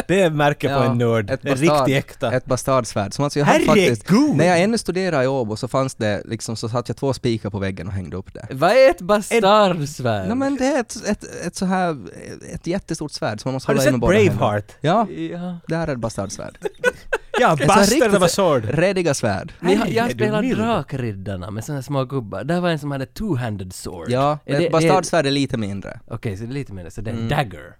Det 0.09 0.21
är 0.21 0.31
märke 0.31 0.69
på 0.69 0.75
Ja, 0.75 0.85
en 0.85 0.99
nörd. 0.99 1.31
ett 1.31 1.45
En 1.45 1.53
bastard- 1.53 1.79
riktig 1.79 1.97
äkta. 1.97 2.33
Ett 2.33 2.45
bastardsvärd. 2.45 3.15
Som 3.15 3.25
alltså 3.25 3.39
jag 3.39 3.47
hade 3.47 3.65
faktiskt, 3.65 4.11
när 4.35 4.45
jag 4.47 4.61
ännu 4.61 4.79
studerade 4.79 5.25
i 5.25 5.27
Åbo 5.27 5.57
så 5.57 5.69
fanns 5.69 5.95
det 5.95 6.23
liksom, 6.25 6.57
så 6.57 6.69
satt 6.69 6.89
jag 6.89 6.97
två 6.97 7.13
spikar 7.13 7.51
på 7.51 7.59
väggen 7.59 7.87
och 7.87 7.93
hängde 7.93 8.17
upp 8.17 8.35
det. 8.35 8.47
Vad 8.51 8.71
är 8.71 8.91
ett 8.91 9.01
bastardsvärd? 9.01 10.27
Ja 10.31 10.35
men 10.35 10.57
det 10.57 10.67
är 10.67 10.81
ett, 10.81 10.97
ett, 11.09 11.25
ett 11.47 11.57
så 11.57 11.67
här, 11.67 11.97
ett 12.55 12.67
jättestort 12.67 13.13
svärd 13.13 13.41
som 13.41 13.49
man 13.49 13.55
måste 13.55 13.71
Har 13.73 13.77
hålla 13.77 13.89
i 13.89 13.91
med 13.91 14.01
båda. 14.01 14.13
Braveheart? 14.19 14.73
Ja, 14.81 15.07
Ja. 15.11 15.59
det 15.69 15.77
här 15.77 15.89
är 15.89 15.93
ett 15.93 15.99
bastardsvärd. 15.99 16.59
Ja, 17.41 17.57
Bastard 17.67 17.89
riktigt 17.89 18.15
of 18.15 18.23
a 18.23 18.29
så- 18.29 18.29
sword. 18.29 18.65
Rediga 18.65 19.15
svärd. 19.15 19.53
Men 19.61 19.79
jag, 19.95 20.19
jag 20.21 20.43
mild. 20.43 20.59
Drakriddarna 20.59 21.51
med 21.51 21.65
såna 21.65 21.83
små 21.83 22.05
gubbar. 22.05 22.45
Där 22.45 22.61
var 22.61 22.69
en 22.71 22.79
som 22.79 22.91
hade 22.91 23.05
two-handed 23.05 23.71
sword. 23.71 24.07
Ja, 24.11 24.39
Är 24.45 24.59
det- 24.59 24.67
ett 24.67 24.73
bastardsvärd 24.73 25.27
är 25.27 25.31
lite 25.31 25.57
mindre. 25.57 26.01
Okej, 26.09 26.42
så 26.43 26.47
det 26.47 26.53
är 26.53 26.55
lite 26.55 26.73
mer 26.73 26.91
så 26.91 27.01
det 27.01 27.11
är 27.11 27.15
en 27.15 27.19
Mm. 27.19 27.29
dagger. 27.29 27.77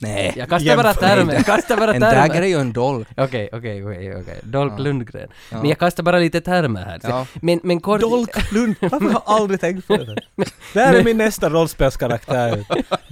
Nej. 0.00 0.32
Jag 0.36 0.48
kastar 0.48 0.66
Jämför 0.66 0.82
bara 0.82 0.94
termer, 0.94 1.22
inte. 1.22 1.34
jag 1.34 1.44
kastar 1.46 1.76
bara 1.76 1.94
En 1.94 2.00
termer. 2.00 2.28
dagger 2.28 2.42
är 2.42 2.46
ju 2.46 2.60
en 2.60 2.72
dolk. 2.72 3.08
Okej, 3.16 3.48
okej, 3.52 3.84
okej, 3.86 4.16
okej. 4.20 4.40
Dolk. 4.42 4.78
Lundgren. 4.78 5.28
Ja. 5.52 5.56
Men 5.60 5.68
jag 5.68 5.78
kastar 5.78 6.02
bara 6.02 6.18
lite 6.18 6.40
termer 6.40 6.84
här. 6.84 6.98
Så- 6.98 7.08
Ja. 7.08 7.26
Men, 7.42 7.60
men 7.62 7.80
kort... 7.80 8.00
Dolk 8.00 8.52
Lund. 8.52 8.74
Varför 8.80 9.00
har 9.00 9.10
jag 9.12 9.22
aldrig 9.26 9.60
tänkt 9.60 9.86
på 9.86 9.96
det? 9.96 10.16
Det 10.74 10.80
här 10.80 10.94
är 10.94 11.04
min 11.04 11.16
nästa 11.18 11.48
rollspelskaraktär. 11.50 12.64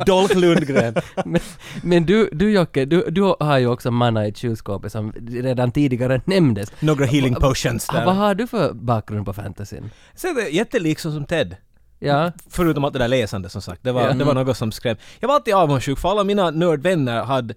Dolk 0.07 0.35
Lundgren. 0.35 0.95
men, 1.25 1.41
men 1.83 2.07
du, 2.07 2.29
du 2.33 2.51
Jocke, 2.53 2.85
du, 2.85 3.11
du 3.11 3.35
har 3.41 3.59
ju 3.59 3.67
också 3.67 3.91
manna 3.91 4.27
i 4.27 4.33
kylskåpet 4.35 4.93
som 4.93 5.13
redan 5.31 5.71
tidigare 5.73 6.21
nämndes. 6.25 6.73
Några 6.81 7.05
healing 7.07 7.35
potions 7.35 7.87
Ah, 7.89 7.93
Vad 7.93 8.03
där. 8.07 8.13
har 8.13 8.35
du 8.35 8.47
för 8.47 8.73
bakgrund 8.73 9.27
på 9.27 9.33
fantasyn? 9.33 9.91
Så 10.15 10.33
det 10.33 10.43
är 10.43 10.49
jättelik 10.49 10.99
som 10.99 11.13
som 11.13 11.25
Ted. 11.25 11.57
Ja, 11.99 12.33
Förutom 12.51 12.85
allt 12.85 12.93
det 12.93 12.99
där 12.99 13.09
läsande 13.09 13.49
som 13.49 13.63
sagt. 13.63 13.83
Det 13.83 13.93
var, 13.93 14.13
det 14.13 14.25
var 14.25 14.35
något 14.35 14.57
som 14.57 14.73
skrämde. 14.73 15.03
Jag 15.21 15.29
var 15.29 15.35
alltid 15.35 15.55
avundsjuk 15.55 15.99
för 15.99 16.09
alla 16.11 16.25
mina 16.25 16.51
nördvänner 16.51 17.25
hade 17.25 17.55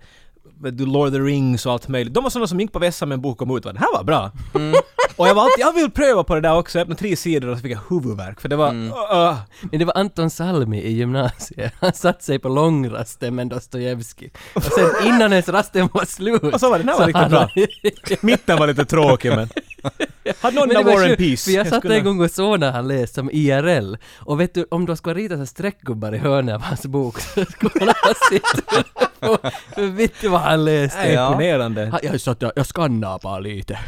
du, 0.59 0.85
Lord 0.85 1.07
of 1.07 1.13
the 1.13 1.19
Rings 1.19 1.65
och 1.65 1.71
allt 1.71 1.87
möjligt. 1.87 2.13
De 2.13 2.23
var 2.23 2.29
sådana 2.29 2.47
som 2.47 2.59
gick 2.59 2.71
på 2.71 2.79
vässa 2.79 3.05
med 3.05 3.15
en 3.15 3.21
bok 3.21 3.41
om 3.41 3.57
utvandrarna. 3.57 3.79
Det 3.79 3.85
här 3.91 3.97
var 3.97 4.03
bra! 4.03 4.31
Mm. 4.55 4.75
och 5.15 5.27
jag 5.27 5.35
var 5.35 5.43
alltid, 5.43 5.59
jag 5.65 5.73
vill 5.73 5.91
pröva 5.91 6.23
på 6.23 6.35
det 6.35 6.41
där 6.41 6.57
också. 6.57 6.77
Jag 6.77 6.81
öppnade 6.83 6.99
tre 6.99 7.15
sidor 7.15 7.49
och 7.49 7.57
så 7.57 7.61
fick 7.61 7.71
jag 7.71 7.79
huvudvärk. 7.89 8.41
För 8.41 8.49
det 8.49 8.55
var... 8.55 8.69
Mm. 8.69 8.87
Uh, 8.87 9.35
men 9.71 9.79
det 9.79 9.85
var 9.85 9.97
Anton 9.97 10.29
Salmi 10.29 10.81
i 10.81 10.91
gymnasiet. 10.91 11.73
Han 11.79 11.93
satt 11.93 12.23
sig 12.23 12.39
på 12.39 12.49
långrasten 12.49 13.35
med 13.35 13.47
Dostojevskij. 13.47 14.31
Och 14.53 14.63
sen 14.63 14.89
innan 15.05 15.31
ens 15.31 15.49
rasten 15.49 15.89
var 15.93 16.05
slut... 16.05 16.43
Och 16.43 16.59
så 16.59 16.69
var 16.69 16.77
det, 16.77 16.83
den 16.83 16.93
här 16.93 16.99
var 16.99 17.51
riktigt 17.55 18.09
bra. 18.09 18.17
mitten 18.21 18.57
var 18.59 18.67
lite 18.67 18.85
tråkig 18.85 19.29
men... 19.35 19.49
Hade 20.41 20.55
någon 20.55 20.69
där 20.69 20.83
War 20.83 21.05
and 21.09 21.17
Peace? 21.17 21.43
För 21.43 21.51
jag 21.51 21.65
Jag 21.65 21.67
satt 21.73 21.79
skulle- 21.79 21.95
en 21.95 22.03
gång 22.05 22.21
och 22.21 22.31
såg 22.31 22.59
när 22.59 22.71
han 22.71 22.87
läste 22.87 23.15
som 23.15 23.29
IRL. 23.33 23.95
Och 24.19 24.39
vet 24.41 24.53
du, 24.53 24.65
om 24.71 24.85
du 24.85 24.95
skulle 24.95 25.15
rita 25.15 25.37
så 25.37 25.45
streckgubbar 25.45 26.15
i 26.15 26.17
hörnet 26.17 26.55
av 26.55 26.61
hans 26.61 26.85
bok 26.85 27.19
så 27.19 27.45
skulle 27.45 27.71
han 27.85 27.87
ha 27.87 28.13
sitt 28.29 28.43
och- 28.43 29.07
vet 29.91 30.21
du 30.21 30.27
vad 30.29 30.41
han 30.41 30.65
läste? 30.65 30.99
Nej, 30.99 31.13
imponerande. 31.13 31.85
Han, 31.91 31.99
jag, 32.03 32.21
satt, 32.21 32.39
där- 32.39 32.51
jag 32.55 32.65
skannade 32.65 33.19
bara 33.23 33.39
lite. 33.39 33.79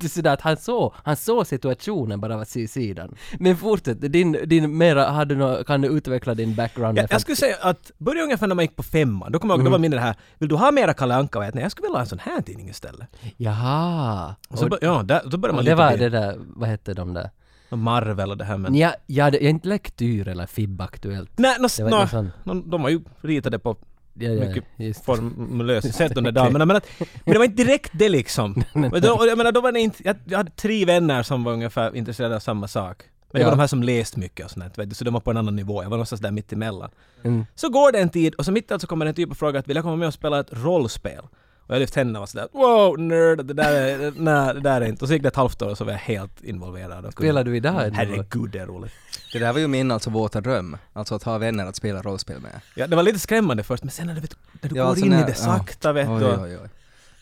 Sådär 0.08 0.32
att 0.32 0.40
han 0.40 0.56
såg, 0.56 0.92
han 1.04 1.16
såg 1.16 1.46
situationen 1.46 2.20
bara 2.20 2.34
av 2.34 2.40
att 2.40 2.48
se 2.48 2.68
sidan. 2.68 3.14
Men 3.38 3.56
fortsätt, 3.56 4.12
din, 4.12 4.32
din 4.44 4.76
mera, 4.78 5.04
hade 5.10 5.34
nå, 5.34 5.64
kan 5.64 5.80
du 5.80 5.88
utveckla 5.88 6.34
din 6.34 6.54
background? 6.54 6.98
Jag, 6.98 7.02
med 7.02 7.12
jag 7.12 7.20
skulle 7.20 7.36
säga 7.36 7.56
att 7.60 7.90
börja 7.98 8.22
ungefär 8.22 8.46
när 8.46 8.54
man 8.54 8.64
gick 8.64 8.76
på 8.76 8.82
femman, 8.82 9.32
då 9.32 9.38
kommer 9.38 9.54
jag 9.54 9.58
ihåg, 9.58 9.60
Mm. 9.60 9.70
då 9.72 9.78
var 9.78 9.78
min 9.78 9.90
det 9.90 10.00
här, 10.00 10.14
vill 10.38 10.48
du 10.48 10.54
ha 10.54 10.70
mera 10.70 10.94
Kalle 10.94 11.14
Anka? 11.14 11.38
Och 11.38 11.44
jag, 11.44 11.54
nej, 11.54 11.62
jag 11.62 11.72
skulle 11.72 11.86
vilja 11.86 11.96
ha 11.96 12.02
en 12.02 12.06
sån 12.08 12.18
här 12.18 12.40
tidning 12.40 12.68
istället. 12.68 13.08
Jaha! 13.36 14.34
Och 14.48 14.58
så, 14.58 14.66
Och- 14.66 14.78
ja, 14.80 15.02
där, 15.02 15.20
då 15.26 15.36
börjar 15.38 15.54
man 15.54 15.64
lite 15.64 15.72
det 15.72 15.82
var 15.82 15.96
det 15.96 16.08
där, 16.08 16.36
vad 16.38 16.68
hette 16.68 16.94
de 16.94 17.14
där? 17.14 17.30
Marvel 17.72 18.30
och 18.30 18.36
det 18.36 18.44
här 18.44 18.58
men... 18.58 18.74
Ja, 18.74 18.92
ja, 19.06 19.30
det 19.30 19.44
är 19.44 19.48
inte 19.48 19.68
lektyr 19.68 20.28
eller 20.28 20.46
FIB-aktuellt. 20.46 21.30
Nej, 21.36 21.56
no, 21.60 21.66
Det 21.76 21.82
var 21.84 22.22
no, 22.22 22.54
no, 22.54 22.62
de 22.70 22.82
var 22.82 22.88
ju 22.90 23.00
ritade 23.20 23.58
på 23.58 23.76
Ja, 24.14 24.30
ja, 24.30 24.48
mycket 24.48 25.04
formlöst 25.04 25.94
sätt 25.94 26.14
de 26.14 26.24
där 26.24 26.32
damerna. 26.32 26.64
Men, 26.66 26.76
att, 26.76 26.86
men 26.98 27.32
det 27.32 27.38
var 27.38 27.44
inte 27.44 27.64
direkt 27.64 27.90
det 27.94 28.08
liksom. 28.08 28.62
Men 28.72 28.90
då, 28.90 29.24
jag 29.26 29.38
menar, 29.38 29.52
då 29.52 29.60
var 29.60 29.72
det 29.72 29.80
inte, 29.80 30.02
jag, 30.04 30.16
jag 30.24 30.38
hade 30.38 30.50
tre 30.50 30.84
vänner 30.84 31.22
som 31.22 31.44
var 31.44 31.52
ungefär 31.52 31.96
intresserade 31.96 32.36
av 32.36 32.40
samma 32.40 32.68
sak. 32.68 33.02
Men 33.32 33.38
det 33.40 33.44
var 33.44 33.50
Ja. 33.50 33.56
de 33.56 33.60
här 33.60 33.66
som 33.66 33.82
läst 33.82 34.16
mycket 34.16 34.44
och 34.46 34.50
sånt, 34.50 34.78
vet 34.78 34.88
du, 34.88 34.94
så 34.94 35.04
de 35.04 35.14
var 35.14 35.20
på 35.20 35.30
en 35.30 35.36
annan 35.36 35.56
nivå. 35.56 35.82
Jag 35.82 35.90
var 35.90 35.96
någonstans 35.96 36.20
där 36.20 36.30
mitt 36.30 36.52
emellan. 36.52 36.90
Mm. 37.24 37.46
Så 37.54 37.68
går 37.68 37.92
det 37.92 37.98
en 37.98 38.08
tid 38.10 38.34
och 38.34 38.44
så 38.44 38.52
mitt 38.52 38.70
i 38.70 38.74
allt 38.74 38.80
så 38.82 38.86
kommer 38.88 39.06
en 39.06 39.14
typ 39.14 39.30
och 39.30 39.36
frågar 39.36 39.60
att 39.60 39.68
vill 39.68 39.76
jag 39.76 39.84
komma 39.84 39.96
med 39.96 40.08
och 40.08 40.14
spela 40.14 40.40
ett 40.40 40.48
rollspel? 40.50 41.24
Och 41.70 41.76
jag 41.76 41.80
lyfte 41.80 42.00
händerna 42.00 42.20
och 42.20 42.28
sådär 42.28 42.48
wow 42.52 42.98
nerd, 42.98 43.44
det 43.44 43.54
där 43.54 43.72
är, 43.72 44.12
nej 44.16 44.54
det 44.54 44.60
där 44.60 44.80
är 44.80 44.86
inte. 44.86 45.04
Och 45.04 45.08
så 45.08 45.14
gick 45.14 45.22
det 45.22 45.28
ett 45.28 45.36
halvt 45.36 45.62
år 45.62 45.68
och 45.68 45.78
så 45.78 45.84
var 45.84 45.92
jag 45.92 45.98
helt 45.98 46.44
involverad. 46.44 47.04
Och 47.04 47.12
Spelar 47.12 47.44
du 47.44 47.56
idag? 47.56 47.90
Herregud 47.94 48.50
det 48.50 48.58
är 48.58 48.66
roligt. 48.66 48.92
Det 49.32 49.38
där 49.38 49.52
var 49.52 49.60
ju 49.60 49.68
min 49.68 49.90
alltså 49.90 50.10
våta 50.10 50.40
dröm. 50.40 50.76
Alltså 50.92 51.14
att 51.14 51.22
ha 51.22 51.38
vänner 51.38 51.66
att 51.66 51.76
spela 51.76 52.02
rollspel 52.02 52.40
med. 52.40 52.60
Ja, 52.74 52.86
det 52.86 52.96
var 52.96 53.02
lite 53.02 53.18
skrämmande 53.18 53.62
först 53.62 53.84
men 53.84 53.90
sen 53.90 54.06
när 54.06 54.14
du, 54.14 54.20
vet, 54.20 54.36
när 54.60 54.70
du 54.70 54.76
Ja, 54.76 54.82
går 54.82 54.90
alltså 54.90 55.04
in 55.04 55.10
när- 55.10 55.22
i 55.22 55.26
det 55.26 55.34
sakta 55.34 55.92
vet 55.92 56.08
Oj, 56.08 56.20
du. 56.20 56.26
oj, 56.26 56.58
oj. 56.62 56.68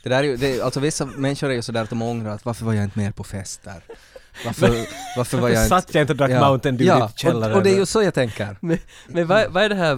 Det 0.02 0.08
där 0.08 0.18
är 0.18 0.22
ju, 0.22 0.36
det, 0.36 0.60
alltså 0.60 0.80
vissa 0.80 1.06
människor 1.06 1.50
är 1.50 1.54
ju 1.54 1.62
sådär 1.62 1.82
att 1.82 1.90
de 1.90 2.02
ångrar 2.02 2.30
att 2.30 2.44
varför 2.44 2.64
var 2.64 2.72
jag 2.72 2.84
inte 2.84 2.98
mer 2.98 3.10
på 3.10 3.24
fester? 3.24 3.82
Varför, 4.44 4.68
varför 5.16 5.38
var 5.38 5.48
jag 5.48 5.58
inte... 5.58 5.68
Satt 5.68 5.94
jag 5.94 6.00
inte 6.02 6.12
och 6.12 6.16
drack 6.16 6.30
Mountain 6.30 6.76
Dew 6.76 6.98
ja, 6.98 7.10
i 7.16 7.18
källaren? 7.18 7.52
och, 7.52 7.58
och 7.58 7.64
det 7.64 7.70
är 7.70 7.76
ju 7.76 7.86
så 7.86 8.02
jag 8.02 8.14
tänker. 8.14 8.56
Men, 8.60 8.78
men 9.08 9.26
vad, 9.26 9.52
vad 9.52 9.62
är 9.62 9.68
det 9.68 9.74
här 9.74 9.94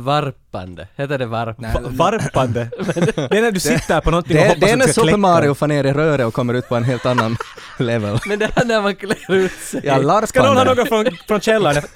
varpande? 0.53 0.89
Heter 0.97 1.19
det 1.19 1.27
varp? 1.27 1.59
Nej, 1.61 1.73
Va- 1.75 1.81
Varpande. 1.85 2.69
det 2.95 3.39
är 3.39 3.43
när 3.43 3.51
du 3.53 3.61
sitter 3.61 4.01
på 4.01 4.11
någonting 4.11 4.37
och 4.39 4.43
Det, 4.43 4.49
hoppas 4.49 4.61
det 4.61 4.67
är 4.71 4.73
att 4.73 4.79
när 4.79 4.87
det 4.87 4.93
ska 4.93 5.01
Super 5.01 5.07
kläcka. 5.09 5.17
Mario 5.17 5.55
får 5.55 5.67
ner 5.67 5.85
i 5.85 5.93
röret 5.93 6.27
och 6.27 6.35
kommer 6.35 6.55
ut 6.55 6.69
på 6.69 6.77
en 6.77 6.85
helt 6.85 7.07
annan 7.07 7.37
level. 7.79 8.19
Men 8.27 8.39
det 8.39 8.51
här 8.57 8.65
när 8.65 8.83
man 8.83 8.97
klär 8.97 9.35
ut 9.35 9.53
sig. 9.53 9.81
Ja, 9.85 9.97
larpande. 9.99 10.27
Ska 10.27 10.43
någon 10.43 10.57
ha 10.57 10.65
något 10.65 10.89
från, 10.89 11.07
från 11.29 11.41
källaren? 11.41 11.83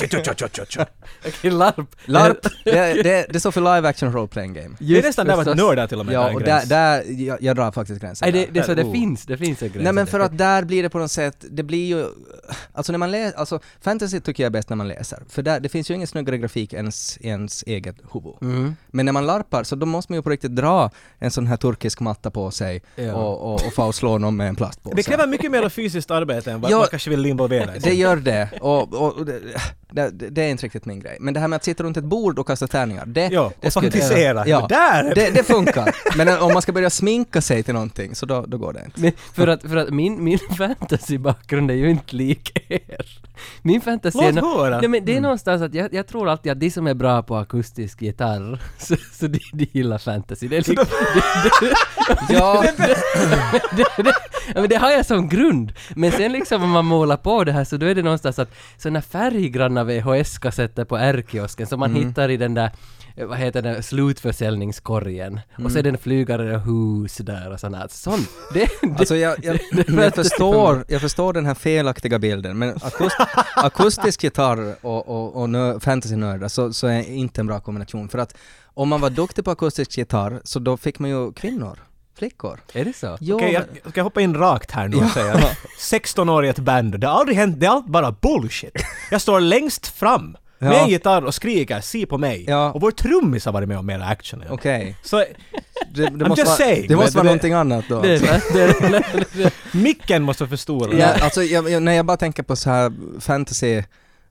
Okej, 1.26 1.50
larp. 1.50 1.96
LARP, 2.04 2.38
det, 2.64 3.02
det, 3.02 3.26
det 3.30 3.40
står 3.40 3.50
för 3.50 3.61
Live 3.61 3.88
Action 3.88 4.12
Role 4.12 4.28
Playing 4.28 4.54
Game. 4.54 4.76
det 4.78 4.99
är 4.99 5.02
nästan 5.02 5.26
där 5.26 5.37
man 5.37 5.56
nördar 5.56 5.87
till 5.87 6.00
och 6.00 6.06
med. 6.06 6.14
Ja, 6.14 6.28
en 6.28 6.34
och 6.34 6.40
där, 6.40 6.46
gräns. 6.46 6.68
där 6.68 7.02
jag, 7.23 7.42
jag 7.42 7.56
drar 7.56 7.73
faktiskt 7.73 8.00
gränsen 8.00 8.26
Nej, 8.26 8.32
det, 8.32 8.46
där. 8.46 8.52
det, 8.52 8.61
är 8.61 8.64
så 8.64 8.75
det 8.75 8.84
Oh. 8.84 8.92
finns, 8.92 9.26
det 9.26 9.37
finns 9.38 9.62
en 9.62 9.68
gräns. 9.73 9.84
Nej 9.84 9.92
men 9.92 10.06
för 10.06 10.20
att 10.20 10.38
där 10.38 10.64
blir 10.64 10.82
det 10.82 10.90
på 10.90 10.99
något 10.99 11.11
sätt, 11.11 11.44
det 11.50 11.62
blir 11.62 11.87
ju, 11.87 12.06
alltså 12.73 12.92
när 12.92 12.99
man 12.99 13.11
läser, 13.11 13.38
alltså 13.38 13.61
fantasy 13.80 14.20
tycker 14.20 14.42
jag 14.42 14.46
är 14.46 14.50
bäst 14.52 14.68
när 14.68 14.76
man 14.76 14.88
läser. 14.88 15.18
För 15.28 15.42
där, 15.42 15.61
det 15.61 15.68
finns 15.68 15.90
ju 15.90 15.94
ingen 15.94 16.06
snyggare 16.06 16.38
grafik 16.38 16.73
än 16.73 16.78
ens, 16.78 17.18
ens 17.20 17.62
eget 17.66 17.96
huvud. 18.12 18.34
Mm. 18.51 18.77
Men 18.87 19.07
när 19.07 19.13
man 19.13 19.27
larpar 19.27 19.63
så 19.65 19.77
då 19.77 19.87
måste 19.87 20.13
man 20.13 20.19
ju 20.19 20.23
på 20.23 20.31
riktigt 20.31 20.57
dra 20.57 20.91
en 21.19 21.31
sån 21.31 21.47
här 21.47 21.57
turkisk 21.57 22.01
matta 22.01 22.31
på 22.31 22.51
sig 22.51 22.83
Ja. 22.97 23.15
och, 23.15 23.55
och, 23.55 23.67
och 23.67 23.75
få 23.75 23.93
slå 23.93 24.19
någon 24.19 24.37
med 24.37 24.49
en 24.49 24.57
plastpåse. 24.57 24.97
Det 24.97 25.03
kräver 25.03 25.27
mycket 25.27 25.51
mer 25.51 25.69
fysiskt 25.69 26.11
arbete 26.11 26.53
än 26.53 26.61
vad 26.61 26.71
Ja, 26.71 26.79
man 26.79 26.87
kanske 26.91 27.11
vill 27.11 27.27
involvera. 27.27 27.71
Det 27.81 27.95
gör 27.95 28.17
det, 28.17 28.49
och, 28.61 28.95
och 28.95 29.27
det, 29.95 30.31
det, 30.31 30.43
är 30.43 30.51
inte 30.51 30.65
riktigt 30.65 30.85
min 30.85 31.01
grej. 31.01 31.17
Men 31.21 31.35
det 31.35 31.41
här 31.41 31.49
med 31.49 31.57
att 31.57 31.65
sitta 31.65 31.85
runt 31.85 31.97
ett 31.97 32.05
bord 32.05 32.39
och 32.39 32.47
kasta 32.47 32.67
tärningar, 32.67 33.07
det, 33.07 33.29
Ja, 33.33 33.53
det 33.61 33.67
och 33.67 33.73
skulle- 33.73 33.91
fantisera. 33.91 34.49
Ja, 34.49 34.67
där 34.69 35.05
är 35.05 35.15
det, 35.15 35.31
det 35.31 35.43
funkar. 35.43 35.97
Men 36.17 36.29
om 36.29 36.53
man 36.53 36.63
ska 36.63 36.73
börja 36.73 36.91
sminka 36.91 37.41
sig 37.41 37.63
till 37.63 37.75
någonting, 37.75 38.15
så 38.15 38.27
då, 38.27 38.45
då 38.47 38.59
går 38.59 38.73
det 38.73 38.83
inte. 38.85 39.01
Men 39.01 39.13
för 39.33 39.49
att, 39.49 39.63
för 39.63 39.77
att 39.77 39.91
min, 39.91 40.25
min 40.25 40.39
fantasy-bakgrund 40.39 41.71
är 41.71 41.75
ju 41.75 41.91
inte 41.91 42.17
lik 42.17 42.65
er. 42.69 43.21
Min 43.63 43.81
fantasy 43.81 44.19
är... 44.19 44.33
Låt 44.33 44.45
höra. 44.45 44.81
Nej 44.81 44.89
men 44.89 45.05
det 45.05 45.17
är 45.17 45.21
någonstans 45.21 45.63
att 45.63 45.75
jag, 45.75 45.95
jag 45.95 46.07
tror 46.07 46.29
alltid 46.29 46.53
att 46.53 46.61
de 46.61 46.71
som 46.71 46.87
är 46.87 46.95
bra 46.95 47.23
på 47.23 47.37
akustisk 47.37 48.03
gitarr, 48.03 48.63
så, 48.79 48.97
så 49.13 49.27
de, 49.27 49.39
de 49.53 49.69
gillar 49.73 49.99
fantasy. 49.99 50.49
Det 50.49 50.57
är 50.57 50.59
liksom... 50.59 50.77
ja, 52.29 52.65
men 54.55 54.69
det 54.69 54.77
har 54.77 54.91
jag 54.91 55.07
som 55.07 55.29
grund. 55.29 55.73
Men 55.97 56.13
sen 56.13 56.33
liksom 56.33 56.63
om 56.63 56.71
man 56.71 56.85
målar 56.85 57.17
på 57.17 57.45
det 57.45 57.53
här 57.53 57.65
så 57.65 57.77
då 57.77 57.87
är 57.87 57.95
det 57.95 58.03
någonstans 58.03 58.39
att 58.39 58.55
såna 58.77 59.03
färggranna 59.03 59.84
VHS-kassetter 59.85 60.85
på 60.85 60.97
R-kiosken 60.97 61.67
som 61.67 61.81
man 61.81 61.91
Mm. 61.91 62.09
hittar 62.09 62.29
i 62.29 62.37
den 62.37 62.55
där 62.55 62.71
vad 63.17 63.38
heter 63.38 63.62
det, 63.62 63.83
slutförsäljningskorgen. 63.83 65.41
Och 65.64 65.73
så 65.73 65.79
är 65.79 65.83
det 65.83 65.88
en 65.88 65.99
flygare 65.99 66.59
hus 66.67 67.17
där 67.17 67.53
och 67.53 67.61
sånt. 67.61 67.91
Sånt. 67.93 68.29
Det, 68.55 68.69
det, 68.83 68.99
Alltså 68.99 69.17
jag, 69.17 69.45
jag, 69.45 69.59
jag, 69.87 70.14
förstår, 70.14 70.85
jag 70.88 71.00
förstår 71.00 71.33
den 71.33 71.47
här 71.47 71.55
felaktiga 71.55 72.19
bilden, 72.19 72.59
men 72.59 72.76
akust, 72.83 73.17
akustisk 73.57 74.25
gitarr 74.25 74.75
och, 74.83 75.09
och, 75.09 75.43
och 75.43 75.50
nö, 75.50 75.81
fantasy-nördar 75.81 76.49
så, 76.49 76.73
så 76.73 76.87
är 76.87 77.11
inte 77.11 77.41
en 77.41 77.47
bra 77.47 77.61
kombination. 77.61 78.09
För 78.09 78.19
att 78.19 78.35
om 78.64 78.88
man 78.88 79.00
var 79.00 79.11
duktig 79.11 79.45
på 79.45 79.50
akustisk 79.50 79.99
gitarr 79.99 80.41
så 80.45 80.59
då 80.59 80.76
fick 80.76 80.99
man 80.99 81.11
ju 81.11 81.33
kvinnor, 81.33 81.79
flickor. 82.18 82.61
är 82.73 82.85
det 82.85 82.97
så? 82.97 83.16
Jo, 83.21 83.37
Okej, 83.37 83.52
jag, 83.52 83.62
men- 83.83 83.90
ska 83.90 84.00
jag 84.00 84.04
hoppa 84.04 84.21
in 84.21 84.35
rakt 84.37 84.71
här 84.71 84.88
nu 84.88 84.97
och 84.97 85.11
säga 85.11 85.40
16 85.78 86.28
år 86.28 86.44
i 86.44 86.49
ett 86.49 86.59
band, 86.59 87.00
det 87.00 87.06
har 87.06 87.14
aldrig 87.21 87.37
hänt, 87.38 87.61
det 87.61 87.66
är 87.66 87.71
allt 87.71 87.87
bara 87.87 88.12
bullshit. 88.12 88.73
Jag 89.11 89.21
står 89.21 89.40
längst 89.40 89.87
fram 89.87 90.37
med 90.59 90.73
Ja. 90.73 90.83
en 90.85 90.88
gitarr 90.88 91.23
och 91.25 91.35
skriker 91.35 91.80
“se 91.80 92.06
på 92.06 92.18
mig” 92.18 92.44
Ja. 92.49 92.73
och 92.73 92.80
vår 92.80 92.90
trummis 92.90 93.44
har 93.44 93.52
varit 93.52 93.68
med 93.68 93.78
om 93.78 93.87
mera 93.87 94.04
action. 94.06 94.42
jag. 94.47 94.52
Okej. 94.54 94.97
Så 95.02 95.16
Det, 95.16 95.26
det, 95.90 96.02
I'm 96.06 96.28
måste 96.28 96.40
just 96.40 96.61
vara, 96.61 96.68
saying, 96.71 96.88
det 96.88 96.97
måste 96.97 97.16
vara 97.16 97.23
det- 97.23 97.28
någonting 97.28 97.52
annat 97.52 97.85
då. 97.88 98.00
Det, 98.00 98.18
det, 98.18 98.42
det, 98.52 99.25
det, 99.33 99.52
micken 99.73 100.23
måste 100.23 100.42
vara 100.42 100.49
för 100.50 100.56
stor. 100.56 100.94
Ja, 100.94 101.06
alltså 101.21 101.42
jag, 101.42 101.71
jag, 101.71 101.83
när 101.83 101.92
jag 101.92 102.06
bara 102.06 102.16
tänker 102.16 102.42
på 102.42 102.56
så 102.56 102.71
här 102.71 102.92
fantasy 103.21 103.83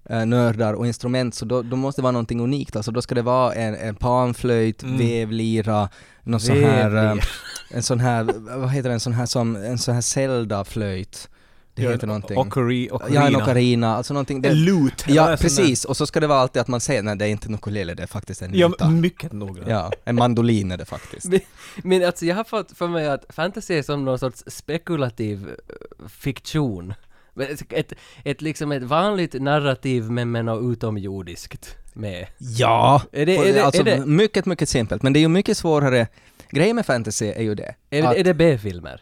eh, 0.09 0.25
nördar 0.25 0.73
och 0.73 0.87
instrument 0.87 1.35
så 1.35 1.45
då, 1.45 1.61
då 1.61 1.75
måste 1.75 2.01
det 2.01 2.03
vara 2.03 2.11
någonting 2.11 2.39
unikt. 2.41 2.75
Alltså 2.75 2.91
då 2.91 3.01
ska 3.01 3.15
det 3.15 3.21
vara 3.21 3.53
en, 3.53 3.75
en 3.75 3.95
panflöjt, 3.95 4.83
Mm. 4.83 4.97
vevlira, 4.97 5.89
någon 6.23 6.39
sån 6.39 6.57
här, 6.57 6.95
eh, 7.15 7.23
en 7.71 7.83
sån 7.83 7.99
här, 7.99 8.23
vad 8.57 8.69
heter 8.69 8.89
det, 8.89 8.93
en 8.93 8.99
sån 8.99 9.13
här 9.13 9.25
som, 9.25 9.55
en 9.55 9.77
sån 9.77 9.93
här 9.93 10.01
Zelda-flöjt. 10.01 11.29
Det 11.75 11.81
heter 11.81 12.07
någonting. 12.07 12.37
Ocari, 12.37 12.89
ocarina. 12.91 13.15
Ja, 13.21 13.27
en 13.27 13.35
ocarina, 13.35 13.95
alltså 13.95 14.13
någonting. 14.13 14.41
Det, 14.41 14.53
loot. 14.53 15.03
eller 15.07 15.15
ja, 15.15 15.23
sån 15.23 15.29
där- 15.31 15.37
precis. 15.37 15.85
Och 15.85 15.97
så 15.97 16.05
ska 16.05 16.19
det 16.19 16.27
vara 16.27 16.39
alltid 16.39 16.61
att 16.61 16.67
man 16.67 16.79
säger 16.81 17.01
nej 17.03 17.15
det 17.15 17.25
är 17.25 17.29
inte 17.29 17.47
en 17.47 17.55
ukulele, 17.55 17.93
det 17.93 18.03
är 18.03 18.07
faktiskt 18.07 18.41
en 18.41 18.53
Ja, 18.53 18.67
gitarr. 18.67 18.89
mycket 18.89 19.31
noggrant. 19.33 19.69
Ja, 19.69 19.91
en 20.05 20.15
mandolin 20.15 20.71
är 20.71 20.77
det 20.77 20.85
faktiskt. 20.85 21.25
Men, 21.25 21.39
men 21.83 22.05
alltså 22.05 22.25
jag 22.25 22.35
har 22.35 22.43
fått 22.43 22.71
för 22.77 22.87
mig 22.87 23.07
att 23.07 23.25
fantasy 23.29 23.73
är 23.73 23.83
som 23.83 24.05
någon 24.05 24.19
sorts 24.19 24.43
spekulativ 24.47 25.49
eh, 25.49 26.07
fiktion. 26.09 26.93
Ett, 27.39 27.61
ett, 27.69 27.93
ett 28.23 28.41
liksom 28.41 28.71
ett 28.71 28.83
vanligt 28.83 29.33
narrativ 29.41 30.03
men 30.11 30.31
med 30.31 30.45
något 30.45 30.71
utomjordiskt 30.77 31.75
med. 31.93 32.27
Ja! 32.37 33.01
Är 33.11 33.25
det- 33.25 33.37
är 33.37 33.53
det- 33.53 33.63
alltså, 33.65 33.81
är 33.81 33.85
det- 33.85 34.05
mycket, 34.05 34.45
mycket 34.45 34.69
simpelt. 34.69 35.03
Men 35.03 35.13
det 35.13 35.19
är 35.19 35.21
ju 35.21 35.27
mycket 35.27 35.57
svårare. 35.57 36.07
Grejen 36.49 36.75
med 36.75 36.85
fantasy 36.85 37.25
är 37.27 37.41
ju 37.43 37.55
det. 37.55 37.75
Är, 37.89 38.03
att- 38.03 38.15
är 38.15 38.23
det 38.23 38.33
B-filmer? 38.33 39.01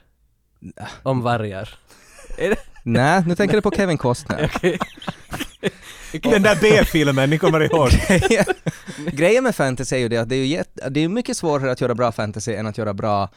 Om 1.03 1.21
vargar? 1.21 1.69
Nej, 2.83 3.23
nu 3.27 3.35
tänker 3.35 3.55
du 3.55 3.61
på 3.61 3.71
Kevin 3.71 3.97
Costner. 3.97 4.51
Den 6.21 6.41
där 6.41 6.57
B-filmen, 6.61 7.29
ni 7.29 7.37
kommer 7.37 7.59
ihåg? 7.59 7.89
Grejen 9.11 9.43
med 9.43 9.55
fantasy 9.55 9.95
är 9.95 9.99
ju 9.99 10.09
det 10.09 10.17
att 10.17 10.29
det 10.29 10.35
är 10.35 10.39
ju 10.39 10.45
jätte, 10.45 10.89
det 10.89 10.99
är 10.99 11.07
mycket 11.09 11.37
svårare 11.37 11.71
att 11.71 11.81
göra 11.81 11.95
bra 11.95 12.11
fantasy 12.11 12.53
än 12.53 12.67
att 12.67 12.77
göra 12.77 12.93
bra 12.93 13.29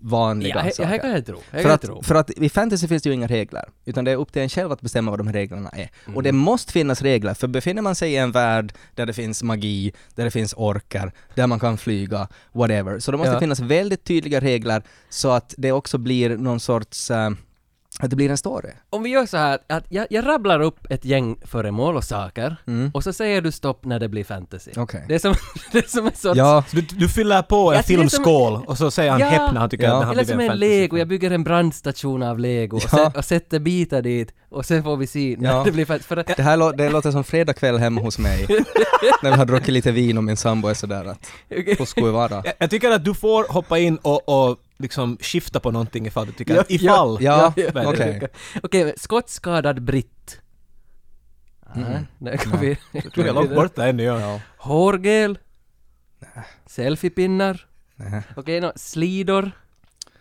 vanliga 0.00 0.62
Ja, 0.64 0.70
saker. 0.70 0.84
här 0.88 0.98
kan 0.98 1.10
jag 1.10 1.26
tro. 1.26 1.36
För, 1.40 1.50
kan 1.52 1.62
jag 1.62 1.72
att, 1.72 1.82
tro. 1.82 2.02
för 2.02 2.14
att 2.14 2.30
i 2.30 2.48
fantasy 2.48 2.88
finns 2.88 3.02
det 3.02 3.08
ju 3.08 3.14
inga 3.14 3.26
regler, 3.26 3.68
utan 3.84 4.04
det 4.04 4.10
är 4.10 4.16
upp 4.16 4.32
till 4.32 4.42
en 4.42 4.48
själv 4.48 4.72
att 4.72 4.80
bestämma 4.80 5.10
vad 5.10 5.20
de 5.20 5.26
här 5.26 5.34
reglerna 5.34 5.68
är. 5.68 5.90
Och 6.14 6.22
det 6.22 6.28
Mm. 6.28 6.40
måste 6.40 6.72
finnas 6.72 7.02
regler, 7.02 7.34
för 7.34 7.48
befinner 7.48 7.82
man 7.82 7.94
sig 7.94 8.12
i 8.12 8.16
en 8.16 8.32
värld 8.32 8.72
där 8.94 9.06
det 9.06 9.12
finns 9.12 9.42
magi, 9.42 9.92
där 10.14 10.24
det 10.24 10.30
finns 10.30 10.54
orkar, 10.56 11.12
där 11.34 11.46
man 11.46 11.60
kan 11.60 11.78
flyga, 11.78 12.28
whatever, 12.52 12.98
så 12.98 13.12
då 13.12 13.18
måste 13.18 13.28
Ja. 13.30 13.34
det 13.34 13.40
finnas 13.40 13.60
väldigt 13.60 14.04
tydliga 14.04 14.40
regler 14.40 14.82
så 15.08 15.30
att 15.30 15.54
det 15.58 15.72
också 15.72 15.98
blir 15.98 16.36
någon 16.36 16.60
sorts, 16.60 17.10
eh, 17.10 17.30
att 18.00 18.10
det 18.10 18.16
blir 18.16 18.30
en 18.30 18.36
story. 18.36 18.70
Om 18.90 19.02
vi 19.02 19.10
gör 19.10 19.26
så 19.26 19.36
här 19.36 19.58
att 19.68 19.84
jag, 19.88 20.06
jag 20.10 20.26
rabblar 20.26 20.60
upp 20.60 20.86
ett 20.90 21.04
gäng 21.04 21.36
föremål 21.44 21.96
och 21.96 22.04
saker 22.04 22.56
Mm. 22.66 22.90
och 22.94 23.04
så 23.04 23.12
säger 23.12 23.42
du 23.42 23.52
stopp 23.52 23.84
när 23.84 24.00
det 24.00 24.08
blir 24.08 24.24
fantasy. 24.24 24.70
Okej. 24.76 25.04
Det 25.08 25.14
är 25.14 25.18
som, 25.18 25.34
det 25.72 25.78
är 25.78 25.88
som 25.88 26.06
en 26.06 26.12
sorts 26.14 26.36
Ja, 26.38 26.64
Så 26.70 26.76
du, 26.76 26.82
du 26.82 27.08
fyller 27.08 27.42
på 27.42 27.72
en 27.72 27.82
filmskål 27.82 28.60
och 28.66 28.78
så 28.78 28.90
säger 28.90 29.10
han 29.10 29.20
Ja. 29.20 29.26
häpna, 29.26 29.60
han 29.60 29.70
tycker 29.70 29.84
Ja. 29.84 29.94
att 29.94 30.00
det 30.00 30.06
har 30.06 30.12
Eller 30.12 30.24
som 30.24 30.40
en 30.40 30.46
fantasy. 30.48 30.68
lego, 30.68 30.96
jag 30.98 31.08
bygger 31.08 31.30
en 31.30 31.44
brandstation 31.44 32.22
av 32.22 32.38
lego 32.38 32.76
och, 32.76 32.82
Ja. 32.92 33.12
och 33.16 33.24
sätter 33.24 33.58
bitar 33.58 34.02
dit 34.02 34.32
och 34.50 34.66
sen 34.66 34.82
får 34.82 34.96
vi 34.96 35.06
se 35.06 35.36
när 35.38 35.50
Ja. 35.50 35.62
det 35.64 35.72
blir 35.72 35.84
fett. 35.86 36.04
För 36.04 36.16
att, 36.16 36.26
det 36.36 36.42
här 36.42 36.56
lå- 36.56 36.76
det 36.76 36.90
låter 36.90 37.10
som 37.10 37.24
fredag 37.24 37.52
kväll 37.52 37.78
hemma 37.78 38.00
hos 38.00 38.18
mig. 38.18 38.46
när 39.22 39.30
vi 39.30 39.36
har 39.36 39.44
druckit 39.46 39.68
lite 39.68 39.92
vin 39.92 40.18
och 40.18 40.24
min 40.24 40.36
sambo 40.36 40.68
är 40.68 40.74
sådär 40.74 41.04
att, 41.04 41.26
hur 41.48 41.84
skulle 41.84 42.06
det 42.06 42.12
vara? 42.12 42.30
Jag, 42.44 42.54
jag 42.58 42.70
tycker 42.70 42.90
att 42.90 43.04
du 43.04 43.14
får 43.14 43.52
hoppa 43.52 43.78
in 43.78 43.96
och, 44.02 44.28
och 44.28 44.56
liksom 44.78 45.18
skifta 45.20 45.60
på 45.60 45.70
någonting 45.70 46.06
ifall 46.06 46.26
du 46.26 46.32
tycker 46.32 46.54
Ja, 46.54 46.60
att 46.60 46.70
ifall. 46.70 47.18
Ja, 47.20 47.52
Men- 47.74 47.86
okej. 47.86 48.28
Okej, 48.62 48.84
men 48.84 48.92
skottskadad 48.96 49.82
britt. 49.82 50.40
Mm. 51.76 51.88
Mm. 51.88 52.06
Där 52.18 52.36
kan 52.36 52.60
vi... 52.60 52.78
Jag 52.92 53.02
tror 53.12 53.26
jag 53.26 53.28
är 53.28 53.32
långt 53.32 53.54
borta 53.54 53.86
ännu. 53.86 54.02
Ja. 54.02 54.20
Ja. 54.20 54.40
Hårgel. 54.58 55.38
Selfiepinnar. 56.66 57.66
Okej, 58.36 58.60
nå, 58.60 58.72
slidor. 58.76 59.50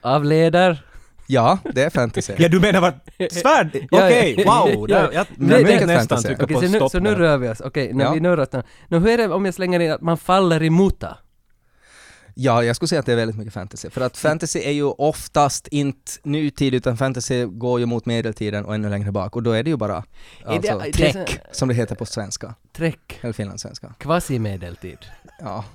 Av 0.01 0.25
läder. 0.25 0.85
Ja, 1.27 1.57
det 1.74 1.83
är 1.83 1.89
fantasy. 1.89 2.33
ja, 2.38 2.47
du 2.50 2.59
menar 2.59 2.81
vad? 2.81 2.93
Svärd? 3.31 3.67
Okej, 3.91 4.35
Ja, 4.38 4.43
ja. 4.45 4.75
wow! 4.75 4.88
Där, 4.88 5.12
jag 5.13 5.27
mycket 5.38 5.67
tänkte 5.67 5.85
nästan 5.85 5.97
fantasy. 6.07 6.27
trycka 6.27 6.43
Okej, 6.43 6.53
på 6.55 6.62
så 6.62 6.67
nu, 6.67 6.77
stopp 6.77 6.91
så 6.91 7.00
nu 7.00 7.15
rör 7.15 7.38
vi 7.38 7.50
oss. 7.50 7.62
Okej, 7.62 7.93
när 7.93 8.05
Ja. 8.05 8.12
vi 8.13 8.19
nu 8.19 8.29
rör 8.35 8.57
oss. 8.57 8.63
Nu 8.88 9.00
hur 9.00 9.07
är 9.09 9.17
det 9.17 9.27
om 9.33 9.45
jag 9.45 9.53
slänger 9.53 9.79
in 9.79 9.91
att 9.91 10.01
man 10.01 10.17
faller 10.17 10.63
i 10.63 10.69
muta? 10.69 11.17
Ja, 12.38 12.63
jag 12.63 12.75
skulle 12.75 12.88
säga 12.89 13.00
att 13.00 13.06
det 13.06 13.12
är 13.12 13.15
väldigt 13.15 13.38
mycket 13.38 13.54
fantasy. 13.54 13.89
För 13.89 14.01
att 14.01 14.18
fantasy 14.18 14.60
är 14.60 14.72
ju 14.72 14.84
oftast 14.84 15.68
inte 15.68 16.12
nutid, 16.24 16.74
utan 16.74 16.98
fantasy 16.98 17.46
går 17.46 17.80
ju 17.80 17.86
mot 17.86 18.06
medeltiden 18.06 18.65
och 18.65 18.75
ännu 18.75 18.89
längre 18.89 19.12
bak. 19.12 19.36
Och 19.36 19.44
då 19.44 19.51
är 19.51 19.63
det 19.63 19.70
ju 19.70 19.77
bara 19.77 20.04
det- 20.39 20.46
alltså, 20.48 20.80
det 20.80 20.92
träck, 20.92 21.30
så- 21.30 21.38
som 21.51 21.68
det 21.68 21.74
heter 21.74 21.96
på 21.96 22.06
svenska. 22.06 22.56
Träck. 22.74 23.20
Eller 23.22 23.34
finlandssvenska. 23.34 23.94
Quasi-medeltid. 24.00 24.98
Ja. 25.39 25.65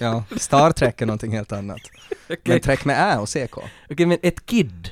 ja. 0.00 0.24
Star 0.38 0.70
Trek 0.72 1.00
är 1.02 1.06
någonting 1.06 1.32
helt 1.32 1.52
annat. 1.52 1.80
Men 2.44 2.60
Trek 2.60 2.84
med 2.84 3.14
Ä 3.14 3.18
och 3.18 3.28
CK. 3.28 3.56
Okej, 3.90 4.06
men 4.06 4.18
ett 4.22 4.46
kid. 4.46 4.90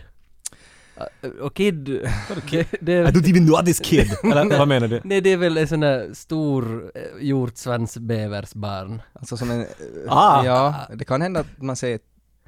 Uh, 1.24 1.30
Och 1.30 1.54
kid... 1.54 1.84
det, 2.50 2.66
det, 2.80 2.92
I 2.92 3.06
don't 3.06 3.30
even 3.30 3.46
know 3.46 3.56
what 3.56 3.66
this 3.66 3.80
kid. 3.80 4.10
Eller 4.24 4.58
vad 4.58 4.68
menar 4.68 4.88
du? 4.88 5.00
nej, 5.04 5.20
det 5.20 5.32
är 5.32 5.36
väl 5.36 5.56
en 5.56 5.68
sån 5.68 5.80
där 5.80 6.14
stor 6.14 6.92
eh, 6.94 7.02
hjortsvansbäversbarn. 7.20 9.02
Alltså 9.12 9.36
som 9.36 9.50
en... 9.50 9.66
Ah. 10.08 10.44
Ja, 10.44 10.74
det 10.94 11.04
kan 11.04 11.22
hända 11.22 11.40
att 11.40 11.62
man 11.62 11.76
säger... 11.76 12.00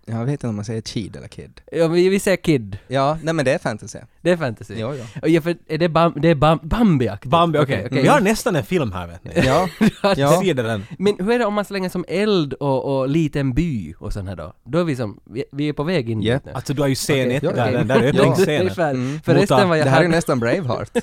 Jag 0.07 0.25
vet 0.25 0.33
inte 0.33 0.49
om 0.49 0.57
man 0.57 0.65
säger 0.65 0.81
kid 0.81 1.17
eller 1.17 1.29
kid. 1.29 1.61
Ja, 1.73 1.89
vi, 1.89 2.09
vi 2.09 2.21
säger 2.21 2.37
kid. 2.37 2.79
Ja, 2.89 3.19
nej 3.23 3.35
men 3.35 3.45
det 3.45 3.53
är 3.53 3.59
fantasy. 3.59 3.99
Det 4.21 4.31
är 4.31 4.37
fantasy. 4.37 4.75
Jo, 4.79 4.95
jo. 4.99 5.05
Och 5.23 5.29
ja, 5.29 5.41
för 5.41 5.57
är 5.69 5.79
det, 5.79 5.89
bam, 5.89 6.13
det 6.17 6.29
är 6.29 6.35
bam, 6.35 6.59
Bambi-aktigt? 6.63 7.29
Bambi, 7.29 7.59
okej. 7.59 7.83
okej. 7.87 8.03
Vi 8.03 8.09
har 8.09 8.21
nästan 8.21 8.57
en 8.57 8.65
film 8.65 8.93
här 8.93 9.07
vet 9.07 9.25
ni. 9.25 9.33
Ja, 9.47 9.69
Ja. 10.17 10.41
Ser 10.43 10.55
den? 10.55 10.87
Men 10.99 11.15
hur 11.19 11.31
är 11.33 11.39
det 11.39 11.45
om 11.45 11.55
man 11.55 11.65
slänger 11.65 11.89
som 11.89 12.05
eld 12.09 12.53
och, 12.53 12.99
och 13.01 13.09
liten 13.09 13.55
by 13.55 13.95
och 13.99 14.13
sån 14.13 14.29
här 14.29 14.37
då? 14.37 14.53
Då 14.65 14.79
är 14.79 14.85
vi 14.85 14.97
som, 14.97 15.21
vi, 15.25 15.45
vi 15.53 15.69
är 15.69 15.73
på 15.73 15.83
väg 15.83 16.11
in 16.11 16.21
dit 16.21 16.45
nu. 16.45 16.53
Alltså 16.53 16.75
du 16.75 16.81
har 16.83 16.89
ju 16.89 16.95
scen 16.95 17.31
ett 17.31 17.43
där, 17.43 17.73
den 17.73 17.87
där 17.89 18.03
Ja, 18.03 18.09
öppningsscenen. 18.09 18.61
ungefär. 18.61 18.91
Mm. 18.91 19.21
För 19.21 19.35
resten 19.35 19.69
vad 19.69 19.79
jag 19.79 19.87
Det 19.87 19.91
här 19.91 19.99
är 19.99 20.03
hade, 20.03 20.17
nästan 20.17 20.41
Braveheart. 20.41 20.91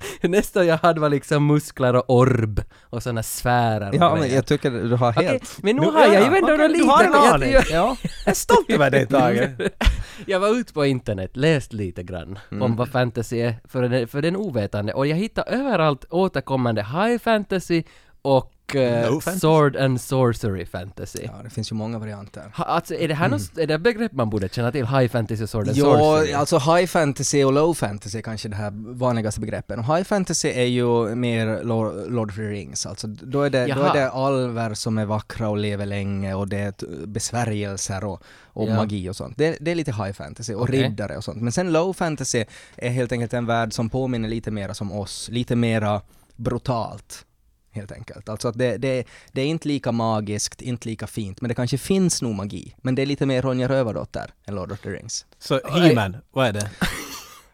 nästan 0.22 0.66
jag 0.66 0.78
hade 0.78 1.00
var 1.00 1.08
liksom 1.08 1.46
muskler 1.46 1.96
och 1.96 2.04
orb 2.10 2.62
och 2.80 3.02
såna 3.02 3.22
sfärer 3.22 3.88
och 3.88 3.94
Ja, 3.94 4.10
men 4.12 4.20
grejer. 4.22 4.34
jag 4.34 4.46
tycker 4.46 4.70
du 4.70 4.94
har 4.96 5.10
Okej, 5.10 5.26
helt... 5.26 5.62
men 5.62 5.76
nu 5.76 5.82
Nu- 5.82 5.86
har 5.92 6.00
jag 6.04 6.14
ja, 6.14 6.20
ju 6.20 6.24
ändå 6.26 6.38
okej, 6.38 6.56
något 6.58 6.58
du 6.58 6.68
lite... 6.68 6.86
har 6.90 7.04
en 7.04 7.12
jag- 7.12 7.34
aning. 7.34 7.52
jag- 7.52 7.64
Ja. 7.70 7.96
Jag 8.24 8.30
är 8.30 8.34
stolt 8.34 8.70
över 8.70 8.90
dig 8.90 9.06
Tage. 9.06 9.48
Jag 10.26 10.40
var 10.40 10.48
ute 10.48 10.72
på 10.72 10.84
internet, 10.86 11.30
läst 11.36 11.72
lite 11.72 12.02
grann 12.02 12.38
Mm. 12.50 12.62
om 12.62 12.76
vad 12.76 12.88
fantasy 12.88 13.38
är 13.40 13.54
för 13.68 13.82
den, 13.82 14.08
för 14.08 14.22
den 14.22 14.36
ovetande 14.36 14.92
och 14.92 15.06
jag 15.06 15.16
hittade 15.16 15.50
överallt 15.50 16.04
återkommande 16.10 16.82
high 16.82 17.18
fantasy 17.18 17.82
och 18.22 18.52
eh, 18.74 19.02
fantasy. 19.02 19.38
sword 19.40 19.76
and 19.76 20.00
sorcery 20.00 20.66
fantasy. 20.66 21.18
ja, 21.24 21.32
det 21.44 21.50
finns 21.50 21.72
ju 21.72 21.76
många 21.76 21.98
varianter. 21.98 22.52
Ha, 22.56 22.64
alltså 22.64 22.94
är 22.94 23.08
det 23.08 23.14
här 23.14 23.28
något, 23.28 23.58
är 23.58 23.66
det 23.66 23.74
ett 23.74 23.80
begrepp 23.80 24.12
man 24.12 24.30
borde 24.30 24.48
känna 24.48 24.72
till? 24.72 24.86
High 24.86 25.08
fantasy 25.08 25.42
och 25.44 25.50
sword 25.50 25.68
and 25.68 25.76
Jo, 25.76 25.84
sorcery? 25.84 26.32
alltså 26.32 26.58
high 26.58 26.86
fantasy 26.86 27.44
och 27.44 27.52
low 27.52 27.74
fantasy 27.74 28.18
är 28.18 28.22
kanske 28.22 28.48
de 28.48 28.56
här 28.56 28.72
vanligaste 28.94 29.40
begreppen. 29.40 29.78
Och 29.78 29.84
high 29.96 30.02
fantasy 30.04 30.48
är 30.48 30.64
ju 30.64 31.14
mer 31.14 31.64
Lord, 31.64 32.30
of 32.30 32.36
the 32.36 32.42
Rings, 32.42 32.86
alltså 32.86 33.06
då 33.06 33.42
är, 33.42 33.50
det, 33.50 33.66
då 33.66 33.82
är 33.82 33.92
det 33.94 34.10
alver 34.10 34.74
som 34.74 34.98
är 34.98 35.04
vackra 35.04 35.48
och 35.48 35.56
lever 35.58 35.86
länge 35.86 36.34
och 36.34 36.48
det 36.48 36.58
är 36.58 37.06
besvärjelser 37.06 38.04
och, 38.04 38.22
och 38.44 38.68
Ja. 38.68 38.74
magi 38.76 39.08
och 39.08 39.16
sånt. 39.16 39.34
Det, 39.38 39.56
det 39.60 39.70
är 39.70 39.74
lite 39.74 39.92
high 39.92 40.12
fantasy 40.12 40.54
och 40.54 40.62
Okej. 40.62 40.82
riddare 40.82 41.16
och 41.16 41.24
sånt. 41.24 41.42
Men 41.42 41.52
sen 41.52 41.72
low 41.72 41.92
fantasy 41.92 42.44
är 42.76 42.90
helt 42.90 43.12
enkelt 43.12 43.34
en 43.34 43.46
värld 43.46 43.72
som 43.72 43.88
påminner 43.90 44.28
lite 44.28 44.50
mera 44.50 44.74
som 44.74 44.92
oss, 44.92 45.28
lite 45.32 45.56
mera 45.56 46.00
brutalt. 46.36 47.24
Helt 47.70 47.92
enkelt. 47.92 48.28
Alltså 48.28 48.48
att 48.48 48.58
det, 48.58 48.76
det, 48.76 49.04
det 49.32 49.40
är 49.40 49.46
inte 49.46 49.68
lika 49.68 49.92
magiskt, 49.92 50.62
inte 50.62 50.88
lika 50.88 51.06
fint, 51.06 51.40
men 51.40 51.48
det 51.48 51.54
kanske 51.54 51.78
finns 51.78 52.22
nog 52.22 52.34
magi. 52.34 52.74
Men 52.82 52.94
det 52.94 53.02
är 53.02 53.06
lite 53.06 53.26
mer 53.26 53.42
Ronja 53.42 53.68
Rövardotter 53.68 54.30
än 54.46 54.54
Lord 54.54 54.72
of 54.72 54.80
the 54.80 54.88
Rings. 54.88 55.26
Så 55.38 55.60
He-Man, 55.68 56.16
vad 56.32 56.46
är 56.46 56.52
det? 56.52 56.70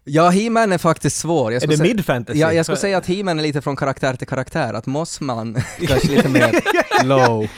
Ja, 0.07 0.31
He-Man 0.31 0.73
är 0.73 0.79
faktiskt 0.79 1.17
svår. 1.19 1.53
Jag 1.53 1.63
Är 1.63 1.67
det 1.67 1.83
mid-fantasy? 1.83 2.39
Ja, 2.39 2.53
jag 2.53 2.67
skulle 2.67 2.79
säga 2.79 2.99
att 2.99 3.07
He-Man 3.07 3.39
är 3.39 3.43
lite 3.43 3.63
från 3.63 3.77
karaktär 3.77 4.15
till 4.15 4.27
karaktär, 4.27 4.75
att 4.75 4.87
Mossman 4.87 5.55
kanske 5.89 6.09
lite 6.09 6.29
mer 6.29 6.61
low, 7.05 7.49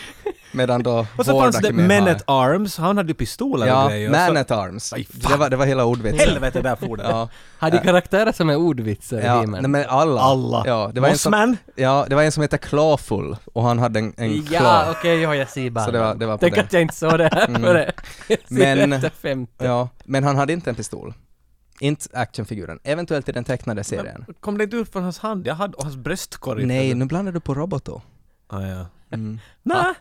medan 0.56 0.82
då 0.82 1.06
Och 1.18 1.24
så 1.26 1.40
fanns 1.40 1.58
det 1.58 1.72
Men 1.72 2.04
high. 2.04 2.16
at 2.16 2.22
Arms, 2.26 2.76
han 2.78 2.96
hade 2.96 3.08
ju 3.08 3.14
pistoler 3.14 3.66
och 3.66 3.72
Ja, 3.72 3.88
grejer. 3.88 4.10
Man 4.10 4.26
så, 4.34 4.40
at 4.40 4.50
Arms. 4.50 4.92
Aj, 4.92 5.04
fan. 5.04 5.32
Det 5.32 5.38
var, 5.38 5.50
det 5.50 5.56
var 5.56 5.66
hela 5.66 5.84
ordvitsen. 5.84 6.28
Helvete 6.28 6.62
där 6.62 6.76
for 6.76 6.96
det. 6.96 7.02
Ja, 7.02 7.28
Har 7.58 7.70
de 7.70 7.78
karaktärer 7.78 8.32
som 8.32 8.50
är 8.50 8.56
ordvitsar 8.56 9.18
i 9.18 9.24
ja 9.24 9.40
He-Man? 9.40 9.62
nej, 9.62 9.70
men 9.70 9.84
alla. 9.88 10.20
Alla. 10.20 10.62
Ja, 10.66 10.90
det 10.94 11.00
var, 11.00 11.08
en 11.08 11.18
som, 11.18 11.30
Mossman? 11.30 11.56
ja, 11.74 12.06
det 12.08 12.14
var 12.14 12.22
en 12.22 12.32
som 12.32 12.40
hette 12.42 12.58
Clawful 12.58 13.36
och 13.52 13.62
han 13.62 13.78
hade 13.78 13.98
en, 13.98 14.14
en 14.16 14.46
Ja, 14.50 14.86
okej, 14.90 15.20
ja, 15.20 15.34
jag 15.34 15.48
ser 15.48 15.70
bara. 15.70 15.84
Så 15.84 15.90
det 15.90 15.98
var- 15.98 16.14
det 16.14 16.26
var 16.26 16.34
på 16.34 16.40
Tänk 16.40 16.54
det. 16.54 16.60
att 16.60 16.72
jag 16.72 16.82
inte 16.82 16.94
såg 16.94 17.18
det 17.18 17.28
här 17.32 17.46
Mm. 17.48 17.62
före. 17.62 17.92
Jag 18.28 18.38
ser 18.48 18.86
Men- 18.86 19.00
femte. 19.10 19.64
Ja, 19.64 19.88
men 20.04 20.24
han 20.24 20.36
hade 20.36 20.52
inte 20.52 20.70
en 20.70 20.76
pistol. 20.76 21.14
Inte 21.80 22.08
actionfiguren. 22.12 22.78
Eventuellt 22.84 23.28
i 23.28 23.32
den 23.32 23.44
tecknade 23.44 23.84
serien. 23.84 24.24
Kom 24.40 24.58
det 24.58 24.64
inte 24.64 24.76
ut 24.76 24.92
från 24.92 25.02
hans 25.02 25.18
hand? 25.18 25.46
Jag 25.46 25.54
hade 25.54 25.74
och 25.76 25.82
hans 25.84 25.96
bröstkorg. 25.96 26.66
Nej, 26.66 26.94
nu 26.94 27.04
blandar 27.04 27.32
du 27.32 27.40
på 27.40 27.54
Roboto. 27.54 28.02
Ah, 28.48 28.60
ja. 28.62 28.86
Mm. 29.10 29.38
Nej, 29.62 29.94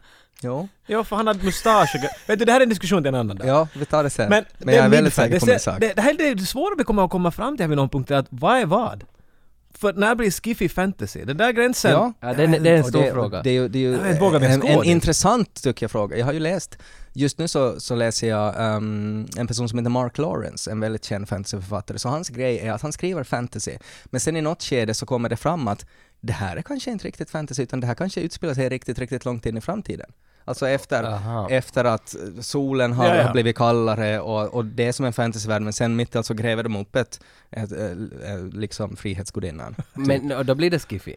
Jo. 0.46 0.68
ja, 0.86 1.04
för 1.04 1.16
han 1.16 1.28
hade 1.28 1.44
mustasch 1.44 1.96
och 1.96 2.30
Vet 2.30 2.40
du, 2.40 2.46
det 2.46 2.52
här 2.52 2.60
är 2.60 2.64
en 2.64 2.70
diskussion 2.70 3.04
till 3.04 3.08
en 3.08 3.16
annan 3.16 3.38
dag. 3.38 3.48
Ja, 3.48 3.68
vi 3.74 3.86
tar 3.86 4.04
det 4.04 4.10
sen. 4.10 4.30
Men, 4.30 4.46
Men, 4.58 4.76
jag 4.76 4.86
är 4.86 4.90
väldigt 4.90 5.14
säker 5.14 5.40
på 5.40 5.46
min 5.46 5.60
sak. 5.60 5.80
Det, 5.80 5.94
det 5.94 6.02
här 6.02 6.22
är 6.22 6.36
det 6.36 6.46
svåra 6.46 6.76
vi 6.78 6.84
kommer 6.84 7.06
att 7.06 7.12
komma 7.12 7.32
fram 7.32 7.58
till 7.58 7.64
här 7.64 7.68
vid 7.68 7.78
någon 7.78 7.90
punkt, 7.90 8.12
är 8.12 8.16
att 8.16 8.28
vad 8.30 8.58
är 8.58 8.66
vad? 8.66 9.04
För 9.78 9.94
när 9.94 10.16
blir 10.16 10.32
skiffy 10.32 10.70
fantasy? 10.70 11.24
Den 11.26 11.38
där 11.38 11.52
gränsen... 11.52 11.92
Ja. 11.92 12.14
Ja, 12.20 12.34
det, 12.34 12.44
är- 12.44 12.60
det 12.60 12.70
är 12.70 12.78
en 12.78 12.84
stor 12.84 13.02
det, 13.02 13.12
fråga. 13.12 13.42
Det 13.42 13.50
är 13.50 13.54
ju, 13.54 13.68
det 13.68 13.80
är 13.80 13.82
ju 13.82 13.94
en, 14.00 14.62
en 14.64 14.80
dit? 14.80 14.86
intressant 14.86 15.64
tycker 15.64 15.84
jag 15.84 15.92
fråga. 15.92 16.18
Jag 16.18 16.26
har 16.26 16.34
ju 16.34 16.40
läst, 16.40 16.78
just 17.14 17.38
nu 17.38 17.48
så, 17.48 17.80
så 17.80 17.96
läser 17.96 18.28
jag 18.28 18.56
ehm, 18.58 19.28
en 19.38 19.48
person 19.48 19.70
som 19.70 19.80
heter 19.80 19.90
Mark 19.90 20.18
Lawrence, 20.18 20.72
en 20.72 20.80
väldigt 20.80 21.06
känd 21.06 21.30
fantasyförfattare. 21.30 22.00
Så 22.00 22.10
hans 22.10 22.30
grej 22.30 22.60
är 22.60 22.72
att 22.72 22.82
han 22.82 22.92
skriver 22.92 23.24
fantasy, 23.24 23.78
men 24.06 24.20
sen 24.22 24.36
i 24.38 24.42
något 24.42 24.64
skede 24.64 24.94
så 24.94 25.06
kommer 25.06 25.30
det 25.30 25.38
fram 25.38 25.68
att 25.68 25.86
det 26.22 26.34
här 26.34 26.58
är 26.58 26.62
kanske 26.62 26.92
inte 26.92 27.08
riktigt 27.08 27.30
fantasy, 27.30 27.64
utan 27.64 27.80
det 27.80 27.88
här 27.88 27.96
kanske 27.96 28.22
utspelar 28.22 28.54
sig 28.54 28.70
riktigt, 28.70 29.00
riktigt 29.00 29.26
långt 29.26 29.46
in 29.46 29.58
i 29.58 29.62
framtiden. 29.62 30.12
Alltså 30.48 30.68
efter, 30.68 31.04
Aha. 31.04 31.50
efter 31.50 31.86
att 31.86 32.16
solen 32.42 32.94
har, 32.94 33.08
Ja, 33.08 33.16
ja. 33.16 33.24
har 33.24 33.32
blivit 33.34 33.56
kallare 33.58 34.20
och, 34.20 34.54
och 34.54 34.66
det 34.66 34.86
är 34.88 34.92
som 34.92 35.06
en 35.06 35.14
fantasyvärld, 35.14 35.62
men 35.62 35.74
sen 35.74 35.96
mitt 35.96 36.16
i 36.16 36.18
allt 36.18 36.28
så 36.28 36.34
gräver 36.34 36.64
de 36.64 36.76
upp 36.76 36.96
ett, 36.96 37.20
ett, 37.52 37.72
eh, 37.72 37.86
eh, 38.32 38.46
liksom 38.52 38.96
frihetsgudinnan. 38.96 39.76
Men 39.94 40.32
och 40.32 40.46
då 40.46 40.56
blir 40.56 40.72
det 40.72 40.80
skiffy. 40.80 41.16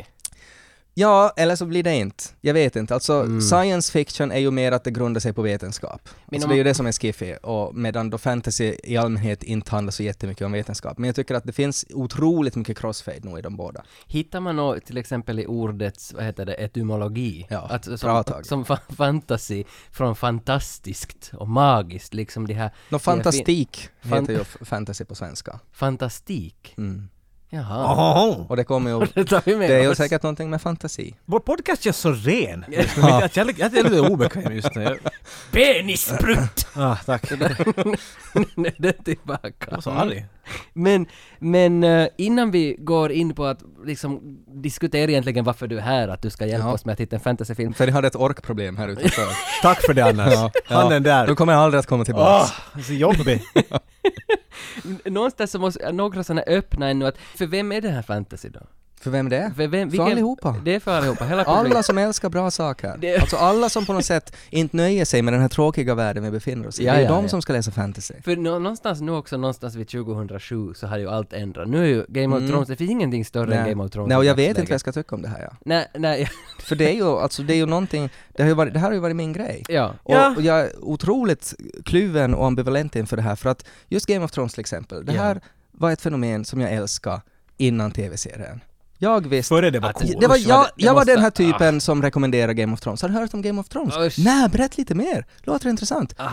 Ja, 0.99 1.33
eller 1.37 1.57
så 1.57 1.67
blir 1.67 1.83
det 1.83 1.95
inte. 1.95 2.25
Jag 2.41 2.55
vet 2.55 2.77
inte. 2.77 2.95
Alltså, 2.95 3.13
Mm. 3.15 3.41
science 3.41 3.93
fiction 3.93 4.33
är 4.33 4.39
ju 4.39 4.51
mer 4.51 4.73
att 4.73 4.85
det 4.85 4.91
grundar 4.91 5.21
sig 5.21 5.33
på 5.33 5.43
vetenskap. 5.43 6.09
Men 6.27 6.35
alltså, 6.37 6.49
det 6.49 6.55
är 6.55 6.57
ju 6.57 6.65
det 6.65 6.75
som 6.75 6.87
är 6.87 6.93
skiffy, 6.93 7.35
och 7.35 7.75
medan 7.75 8.11
då 8.11 8.19
fantasy 8.19 8.75
i 8.85 8.97
allmänhet 8.97 9.43
inte 9.43 9.71
handlar 9.71 9.91
så 9.91 10.03
jättemycket 10.03 10.45
om 10.47 10.53
vetenskap. 10.53 10.99
Men 10.99 11.09
jag 11.09 11.17
tycker 11.17 11.35
att 11.35 11.45
det 11.45 11.53
finns 11.53 11.87
otroligt 11.95 12.57
mycket 12.57 12.79
crossfade 12.79 13.21
nog 13.23 13.39
i 13.39 13.43
de 13.43 13.57
båda. 13.57 13.83
Hittar 14.07 14.41
man 14.41 14.57
något 14.57 14.85
till 14.87 14.97
exempel 14.97 15.39
i 15.41 15.47
ordets, 15.47 16.13
vad 16.15 16.25
heter 16.25 16.47
det, 16.47 16.55
etymologi? 16.55 17.47
Ja, 17.51 17.67
att, 17.71 17.87
bra 17.87 17.97
som, 17.99 18.25
tag. 18.25 18.47
som 18.47 18.65
fa- 18.65 18.79
fantasy, 18.97 19.65
från 19.93 20.17
fantastiskt 20.17 21.31
och 21.35 21.49
magiskt, 21.49 22.15
liksom 22.15 22.47
de 22.47 22.55
här 22.55 22.71
Nå, 22.89 22.99
fantastik 22.99 23.89
Fan- 24.03 24.21
heter 24.21 24.33
ju 24.33 24.45
fantasy 24.45 25.05
på 25.05 25.15
svenska. 25.15 25.61
fantastik. 25.73 26.75
Mm. 26.79 27.09
Jaha. 27.51 27.93
Ohoho. 27.93 28.47
Och 28.49 28.57
det 28.57 28.65
kommer 28.65 28.91
ju... 28.91 29.07
Det 29.15 29.25
tar 29.25 29.43
vi 29.45 29.57
med 29.57 29.71
Det 29.71 29.75
är 29.77 29.83
ju 29.83 29.89
oss. 29.89 29.97
säkert 29.99 30.23
någonting 30.23 30.51
med 30.51 30.63
fantasi. 30.63 31.15
Vår 31.25 31.41
podcast 31.41 31.83
känns 31.83 31.97
så 31.97 32.13
ren. 32.13 32.65
nu. 32.69 32.77
Jag, 32.77 32.87
jag, 32.97 33.31
jag, 33.35 33.55
jag 33.59 33.77
är 33.77 33.83
lite 33.85 34.01
obekväm 34.01 34.53
just 34.55 34.75
nu. 34.75 34.83
Jag-! 35.53 36.49
Ah, 36.81 36.97
tack. 37.07 37.31
Jag 37.31 37.39
Nu 38.55 38.69
är 38.69 38.75
det 38.83 38.93
tillbaka. 38.93 39.71
var 39.71 39.81
så 39.81 39.91
arg. 39.91 40.27
Men, 40.73 41.07
men 41.39 41.85
eh, 41.85 42.09
innan 42.17 42.51
vi 42.51 42.77
går 42.79 43.13
in 43.13 43.35
på 43.35 43.45
att 43.45 43.59
liksom 43.85 44.39
diskutera 44.47 45.11
egentligen 45.11 45.45
varför 45.45 45.67
du 45.67 45.79
är 45.79 45.83
här, 45.83 46.09
att 46.09 46.23
du 46.23 46.31
ska 46.31 46.47
hjälpa 46.47 46.67
Ja. 46.69 46.73
oss 46.75 46.85
med 46.85 46.93
att 46.93 47.01
hitta 47.01 47.17
en 47.17 47.21
fantasyfilm. 47.23 47.75
För 47.75 47.87
ni 47.87 47.93
hade 47.93 48.07
ett 48.07 48.17
orkproblem 48.17 48.77
här 48.77 48.89
utanför. 48.89 49.27
Tack 49.63 49.83
för 49.87 49.95
det 49.95 50.05
Anders. 50.05 50.33
Ja, 50.35 50.51
Han 50.65 50.91
den 50.91 51.03
där. 51.03 51.27
Du 51.27 51.35
kommer 51.35 51.53
aldrig 51.53 51.79
att 51.79 51.87
komma 51.87 52.05
tillbaks. 52.05 52.53
Åh, 52.77 52.83
så 52.83 52.93
jobbig. 52.93 53.43
Någonstans 55.05 55.51
så 55.51 55.59
måste 55.59 55.93
några 55.93 56.25
sådana 56.25 56.43
öppna 56.43 56.89
ännu 56.89 57.07
att, 57.07 57.19
för 57.19 57.47
vem 57.47 57.73
är 57.73 57.81
det 57.81 57.91
här 57.91 58.03
fantasy 58.03 58.49
då? 58.49 58.61
För 59.01 59.11
vem 59.11 59.29
det 59.29 59.37
är? 59.37 59.51
För, 59.51 59.67
vem, 59.67 59.91
För 59.91 60.11
allihopa. 60.11 60.57
Det 60.65 60.75
är 60.75 60.81
för 60.81 60.99
allihopa, 60.99 61.25
hela 61.25 61.45
publiken. 61.45 61.67
Alla 61.73 61.83
som 61.83 61.99
älskar 61.99 62.29
bra 62.29 62.51
saker. 62.51 62.95
Det- 62.99 63.19
Alltså 63.19 63.37
alla 63.37 63.69
som 63.69 63.87
på 63.87 63.93
något 63.93 64.05
sätt 64.05 64.37
inte 64.51 64.77
nöjer 64.77 65.05
sig 65.05 65.23
med 65.23 65.35
den 65.35 65.41
här 65.41 65.49
tråkiga 65.49 65.95
världen 65.95 66.23
vi 66.23 66.31
befinner 66.31 66.69
oss 66.69 66.81
i. 66.81 66.85
Ja, 66.85 66.93
det 66.93 66.99
är 66.99 67.03
ja, 67.03 67.09
de 67.11 67.23
ja. 67.25 67.29
som 67.29 67.43
ska 67.43 67.53
läsa 67.53 67.71
fantasy. 67.71 68.15
För 68.25 68.37
nå- 68.37 68.59
någonstans 68.59 69.01
nu 69.01 69.13
också, 69.13 69.37
någonstans 69.37 69.75
vid 69.75 69.89
2007 69.89 70.75
så 70.75 70.87
har 70.87 70.99
ju 70.99 71.09
allt 71.09 71.33
ändrat. 71.33 71.69
Nu 71.69 71.83
är 71.83 71.87
ju 71.87 72.05
Game 72.09 72.37
of 72.37 72.41
Mm. 72.41 72.51
Thrones, 72.51 72.69
det 72.69 72.77
finns 72.77 72.91
ingenting 72.91 73.25
större 73.25 73.55
än 73.55 73.63
Nej. 73.63 73.71
Game 73.71 73.85
of 73.85 73.91
Thrones. 73.91 74.09
Nej, 74.09 74.17
och 74.19 74.25
jag 74.25 74.35
vet 74.35 74.49
inte 74.49 74.61
vad 74.61 74.71
jag 74.71 74.81
ska 74.81 74.93
tycka 74.93 75.15
om 75.15 75.23
det 75.23 75.29
här 75.29 75.41
ja. 75.43 75.57
Nej, 75.65 75.87
nej, 75.95 76.29
För 76.61 76.77
det 76.77 76.89
är 76.91 76.95
ju, 76.95 77.05
alltså 77.07 77.43
det 77.43 77.53
är 77.55 77.57
ju 77.57 77.67
någonting, 77.67 78.11
det 78.37 78.43
har 78.43 78.49
ju 78.49 78.55
varit, 78.55 78.73
det 78.73 78.79
här 78.79 78.87
har 78.87 78.95
ju 78.95 79.01
varit 79.01 79.17
min 79.17 79.33
grej. 79.33 79.65
ja. 79.69 79.95
Och, 80.03 80.15
Ja. 80.15 80.35
och 80.37 80.43
jag 80.43 80.61
är 80.61 80.71
otroligt 80.85 81.55
kluven 81.85 82.35
och 82.35 82.47
ambivalent 82.47 82.97
inför 82.97 83.17
det 83.17 83.23
här 83.23 83.37
för 83.37 83.51
att 83.51 83.65
just 83.89 84.07
Game 84.07 84.25
of 84.25 84.31
Thrones 84.31 84.53
till 84.53 84.61
exempel, 84.61 85.05
det 85.07 85.13
Ja. 85.13 85.23
här 85.23 85.41
var 85.73 85.91
ett 85.91 86.01
fenomen 86.01 86.45
som 86.45 86.61
jag 86.61 86.73
älskade 86.73 87.21
innan 87.57 87.91
tv-serien. 87.91 88.61
Jag 89.01 89.27
visste 89.29 89.49
Före 89.49 89.71
det 89.71 89.81
var 89.81 89.93
coolt. 89.93 90.21
det 90.21 90.27
var, 90.27 90.37
jag, 90.37 90.67
jag 90.77 90.95
var 90.95 91.05
den 91.05 91.21
här 91.21 91.31
typen 91.31 91.81
som 91.81 92.03
rekommenderar 92.03 92.53
Game 92.53 92.73
of 92.73 92.81
Thrones. 92.81 93.03
Har 93.03 93.09
du 93.09 93.15
hört 93.15 93.35
om 93.35 93.43
Game 93.43 93.61
of 93.61 93.69
Thrones? 93.69 93.97
Usch. 93.97 94.19
Nej, 94.25 94.49
berätta 94.49 94.75
lite 94.79 94.95
mer! 94.95 95.27
Låter 95.43 95.69
intressant. 95.69 96.15
Ah, 96.17 96.29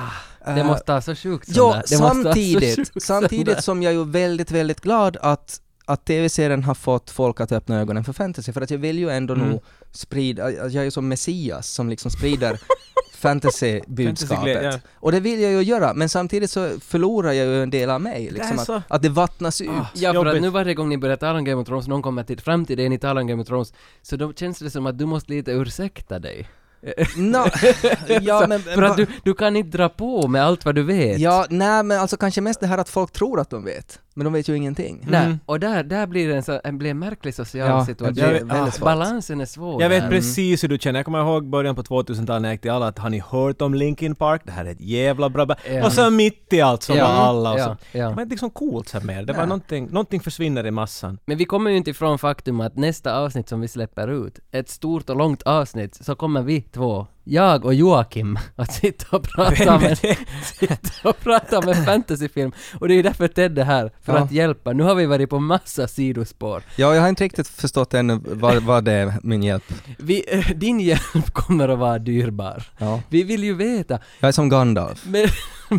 Eh, 0.48 0.56
det 0.56 0.64
måste 0.64 0.92
ha 0.92 1.02
så 1.02 1.16
sjukt 1.16 1.48
Ja, 1.50 1.54
sådär. 1.56 1.84
Det 1.90 1.96
ha 1.96 2.10
så 2.14 2.24
samtidigt, 2.24 3.04
samtidigt 3.04 3.64
som 3.64 3.84
jag 3.84 3.94
är 3.94 3.98
ju 3.98 4.06
väldigt, 4.06 4.52
väldigt 4.52 4.82
glad 4.82 5.18
att, 5.22 5.60
att 5.86 6.06
tv-serien 6.06 6.64
har 6.64 6.76
fått 6.76 7.10
folk 7.12 7.42
att 7.42 7.52
öppna 7.52 7.80
ögonen 7.82 8.04
för 8.04 8.14
fantasy, 8.14 8.54
för 8.54 8.62
att 8.62 8.70
jag 8.72 8.78
vill 8.78 9.00
ju 9.00 9.10
ändå 9.10 9.34
Mm. 9.34 9.50
nog 9.50 9.64
sprida, 9.92 10.52
jag 10.52 10.76
är 10.76 10.84
ju 10.84 10.92
som 10.92 11.08
Messias 11.08 11.68
som 11.70 11.90
liksom 11.90 12.12
sprider 12.12 12.60
fantasy-budskapet. 13.26 14.64
ja. 14.64 14.80
Och 14.96 15.12
det 15.12 15.20
vill 15.20 15.42
jag 15.42 15.52
ju 15.52 15.62
göra, 15.62 15.94
men 15.94 16.10
samtidigt 16.10 16.52
så 16.52 16.80
förlorar 16.80 17.32
jag 17.32 17.48
ju 17.48 17.64
en 17.64 17.70
del 17.70 17.90
av 17.90 18.02
mig. 18.02 18.30
Liksom, 18.32 18.58
är 18.58 18.62
att, 18.62 18.66
så- 18.66 18.82
att 18.88 19.02
det 19.02 19.10
vattnas 19.10 19.62
ut. 19.62 19.70
Ah. 19.70 19.88
Ja, 19.94 20.14
för 20.14 20.26
att 20.26 20.42
nu 20.42 20.50
varje 20.50 20.74
gång 20.74 20.90
ni 20.90 20.98
börjar 20.98 21.16
tala 21.18 21.38
om 21.40 21.46
Game 21.46 21.62
of 21.62 21.68
Thrones, 21.68 21.88
någon 21.88 22.02
kommer 22.02 22.24
till, 22.24 22.40
fram 22.40 22.66
till 22.66 22.78
dig, 22.78 22.90
ni 22.90 22.98
talar 23.00 23.22
om 23.22 23.28
Game 23.28 23.42
of 23.42 23.48
Thrones, 23.48 23.74
så 24.02 24.16
då 24.16 24.34
känns 24.34 24.60
det 24.60 24.70
som 24.70 24.86
att 24.86 24.98
du 24.98 25.06
måste 25.06 25.32
lite 25.32 25.52
ursäkta 25.52 26.20
dig. 26.20 26.50
Nå, 27.18 27.46
ja, 28.22 28.46
men, 28.48 28.60
för 28.62 28.82
att 28.84 28.98
du, 28.98 29.08
du 29.24 29.34
kan 29.34 29.56
inte 29.56 29.78
dra 29.78 29.90
på 29.90 30.28
med 30.28 30.44
allt 30.46 30.66
vad 30.66 30.76
du 30.76 30.84
vet. 30.84 31.20
Ja, 31.20 31.46
nej 31.50 31.84
men 31.84 32.00
alltså 32.00 32.18
kanske 32.18 32.42
mest 32.42 32.60
det 32.60 32.68
här 32.68 32.78
att 32.78 32.90
folk 32.90 33.12
tror 33.12 33.40
att 33.40 33.50
de 33.50 33.64
vet, 33.66 34.00
men 34.18 34.24
de 34.26 34.34
vet 34.34 34.48
ju 34.50 34.56
ingenting. 34.58 35.06
Nej, 35.10 35.26
Mm. 35.26 35.40
och 35.46 35.60
där, 35.60 35.84
där 35.84 36.08
blir 36.08 36.28
det 36.28 36.36
en, 36.36 36.44
så, 36.44 36.62
en, 36.64 36.78
blir 36.78 36.92
en 36.92 37.00
märklig 37.00 37.36
social 37.36 37.68
Ja, 37.70 37.86
situation. 37.86 38.16
det 38.16 38.22
blir 38.22 38.44
väldigt 38.46 38.82
ah. 38.82 38.86
Balansen 38.86 39.42
är 39.42 39.46
svår 39.46 39.82
Jag 39.82 39.90
vet 39.90 40.04
där. 40.04 40.10
precis 40.10 40.64
hur 40.64 40.68
du 40.70 40.78
känner. 40.78 41.00
Jag 41.00 41.06
kommer 41.06 41.20
ihåg 41.22 41.50
början 41.50 41.76
på 41.76 41.84
2000-talet 41.84 42.42
när 42.42 42.50
jag 42.50 42.54
gick 42.54 42.62
till 42.62 42.72
alla 42.72 42.88
att 42.88 43.00
har 43.00 43.10
ni 43.10 43.20
hört 43.30 43.62
om 43.62 43.74
Linkin 43.74 44.16
Park? 44.16 44.42
Det 44.46 44.52
här 44.52 44.66
är 44.66 44.72
ett 44.72 44.82
jävla 44.82 45.30
bra 45.30 45.46
band. 45.46 45.60
Ja. 45.70 45.86
Och 45.86 45.92
så 45.92 46.10
mitt 46.10 46.54
i 46.54 46.62
allt 46.62 46.84
så 46.84 46.94
Ja, 46.96 47.08
var 47.08 47.14
alla 47.14 47.54
och 47.54 47.60
ja, 47.60 47.66
så. 47.92 47.98
ja. 47.98 48.10
Det 48.10 48.16
var 48.16 48.22
inte 48.22 48.34
liksom 48.34 48.50
coolt 48.50 48.90
så 48.90 49.00
mer. 49.02 49.24
Det 49.24 49.34
var 49.34 49.46
någonting, 49.46 49.86
någonting 49.88 50.20
försvinner 50.22 50.66
i 50.66 50.72
massan. 50.72 51.18
Men 51.26 51.38
vi 51.38 51.46
kommer 51.46 51.72
ju 51.72 51.78
inte 51.78 51.90
ifrån 51.90 52.20
faktum 52.20 52.62
att 52.62 52.76
nästa 52.76 53.18
avsnitt 53.20 53.50
som 53.50 53.62
vi 53.62 53.68
släpper 53.68 54.08
ut, 54.28 54.40
ett 54.52 54.70
stort 54.70 55.10
och 55.10 55.16
långt 55.16 55.42
avsnitt, 55.42 55.96
så 56.06 56.16
kommer 56.16 56.42
vi 56.42 56.62
två, 56.62 57.08
jag 57.28 57.66
och 57.66 57.74
Joakim, 57.74 58.40
att 58.56 58.74
sitta 58.74 59.16
och 59.18 59.24
prata 59.24 59.78
det? 59.78 60.18
sitta 60.44 61.10
och 61.10 61.20
prata 61.20 61.60
om 61.60 61.68
en 61.70 61.86
fantasyfilm. 61.86 62.52
Och 62.80 62.88
det 62.88 62.94
är 62.94 63.04
därför 63.04 63.28
Ted 63.28 63.60
är 63.60 63.64
här, 63.64 63.92
för 64.02 64.14
Ja. 64.14 64.20
att 64.20 64.32
hjälpa. 64.32 64.74
Nu 64.74 64.84
har 64.84 64.96
vi 64.96 65.06
varit 65.06 65.30
på 65.30 65.40
massa 65.40 65.88
sidospår. 65.88 66.64
Ja, 66.76 66.96
jag 66.96 67.02
har 67.02 67.10
inte 67.10 67.24
riktigt 67.24 67.48
förstått 67.48 67.94
ännu 67.94 68.20
vad, 68.26 68.64
vad 68.64 68.84
det 68.86 68.92
är, 68.92 69.14
min 69.24 69.44
hjälp. 69.44 69.64
Vi, 69.98 70.24
eh, 70.28 70.50
din 70.56 70.80
hjälp 70.80 71.34
kommer 71.34 71.70
att 71.70 71.80
vara 71.80 72.00
dyrbar. 72.00 72.64
Ja. 72.78 73.02
Vi 73.10 73.24
vill 73.24 73.44
ju 73.44 73.54
veta, 73.54 74.00
Jag 74.20 74.28
är 74.28 74.32
som 74.32 74.50
Gandalf. 74.50 75.04
men, 75.06 75.28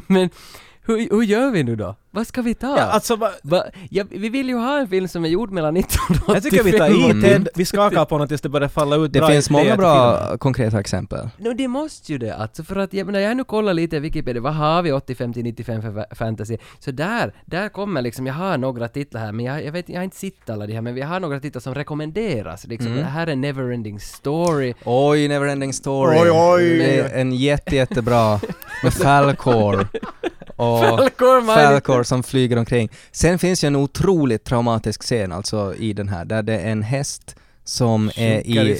men 0.07 0.31
hur, 0.87 1.11
hur 1.11 1.23
gör 1.23 1.51
vi 1.51 1.63
nu 1.63 1.77
då? 1.77 1.95
Vad 2.11 2.27
ska 2.27 2.43
vi 2.43 2.55
ta? 2.55 2.77
Ja, 2.79 2.83
alltså, 2.83 3.17
va, 3.17 3.31
Va, 3.43 3.65
ja, 3.91 4.05
vi 4.11 4.29
vill 4.29 4.49
ju 4.49 4.55
ha 4.57 4.79
en 4.79 4.89
film 4.89 5.09
som 5.09 5.25
är 5.25 5.29
gjord 5.29 5.51
mellan 5.51 5.77
1985 5.77 6.35
jag 6.35 6.43
tycker 6.43 6.65
vi 6.65 6.73
tar 6.79 7.19
i 7.19 7.23
Ted, 7.23 7.49
vi 7.55 7.65
skakar 7.65 8.05
på 8.05 8.19
något 8.19 8.29
tills 8.29 8.41
det 8.41 8.49
börjar 8.49 8.69
falla 8.69 8.97
ut 8.97 9.13
Det 9.13 9.19
bra 9.19 9.29
finns 9.29 9.51
många 9.51 9.77
bra 9.77 10.19
filmen. 10.21 10.39
konkreta 10.39 10.81
exempel. 10.81 11.29
No, 11.39 11.53
det 11.53 11.69
måste 11.69 12.13
ju 12.13 12.19
det 12.19 12.35
alltså, 12.37 12.65
för 12.65 12.77
att 12.77 12.93
jag 12.95 13.07
menar, 13.07 13.21
jag 13.21 13.29
har 13.31 13.35
nu 13.35 13.45
kollat 13.45 13.75
lite 13.77 13.97
i 13.97 14.01
Wikipedia, 14.01 14.43
vad 14.43 14.55
har 14.55 14.83
vi 14.83 14.93
85 14.93 15.33
till 15.33 15.43
95 15.45 15.83
för 15.83 15.89
fa- 15.91 16.15
fantasy? 16.15 16.57
Så 16.79 16.91
där, 16.91 17.33
där 17.45 17.69
kommer 17.69 18.03
liksom, 18.03 18.27
jag 18.27 18.35
har 18.35 18.59
några 18.59 18.89
titlar 18.89 19.21
här, 19.21 19.33
men 19.33 19.45
jag, 19.45 19.65
jag 19.65 19.73
vet, 19.73 19.89
jag 19.89 19.97
har 19.99 20.05
inte 20.05 20.17
sett 20.17 20.51
alla 20.51 20.67
de 20.67 20.73
här, 20.73 20.81
men 20.83 20.95
vi 20.95 21.03
har 21.03 21.21
några 21.21 21.41
titlar 21.41 21.61
som 21.61 21.75
rekommenderas 21.75 22.67
liksom. 22.67 22.87
Mm. 22.93 22.99
Det 22.99 23.05
här 23.11 23.27
är 23.27 23.37
Neverending 23.37 24.01
Story. 24.01 24.75
Oj, 24.85 25.29
Neverending 25.29 25.73
Story. 25.73 26.19
Oj, 26.21 26.31
oj. 26.31 26.81
Är 26.83 27.15
en 27.15 27.33
jätte, 27.33 27.77
jättebra 27.77 28.41
med 28.83 28.95
Falcor. 28.95 29.89
Och 30.57 30.81
Falcor 30.81 31.55
Falcor 31.55 32.03
som 32.03 32.23
flyger 32.23 32.57
omkring. 32.57 32.89
Sen 33.13 33.39
finns 33.39 33.65
ju 33.65 33.67
en 33.67 33.77
otroligt 33.77 34.45
traumatisk 34.45 35.03
scen 35.03 35.33
alltså 35.33 35.75
i 35.75 35.93
den 35.93 36.09
här, 36.09 36.25
där 36.25 36.43
det 36.43 36.59
är 36.59 36.73
en 36.73 36.83
häst 36.83 37.37
som 37.65 38.11
är 38.17 38.47
i 38.47 38.79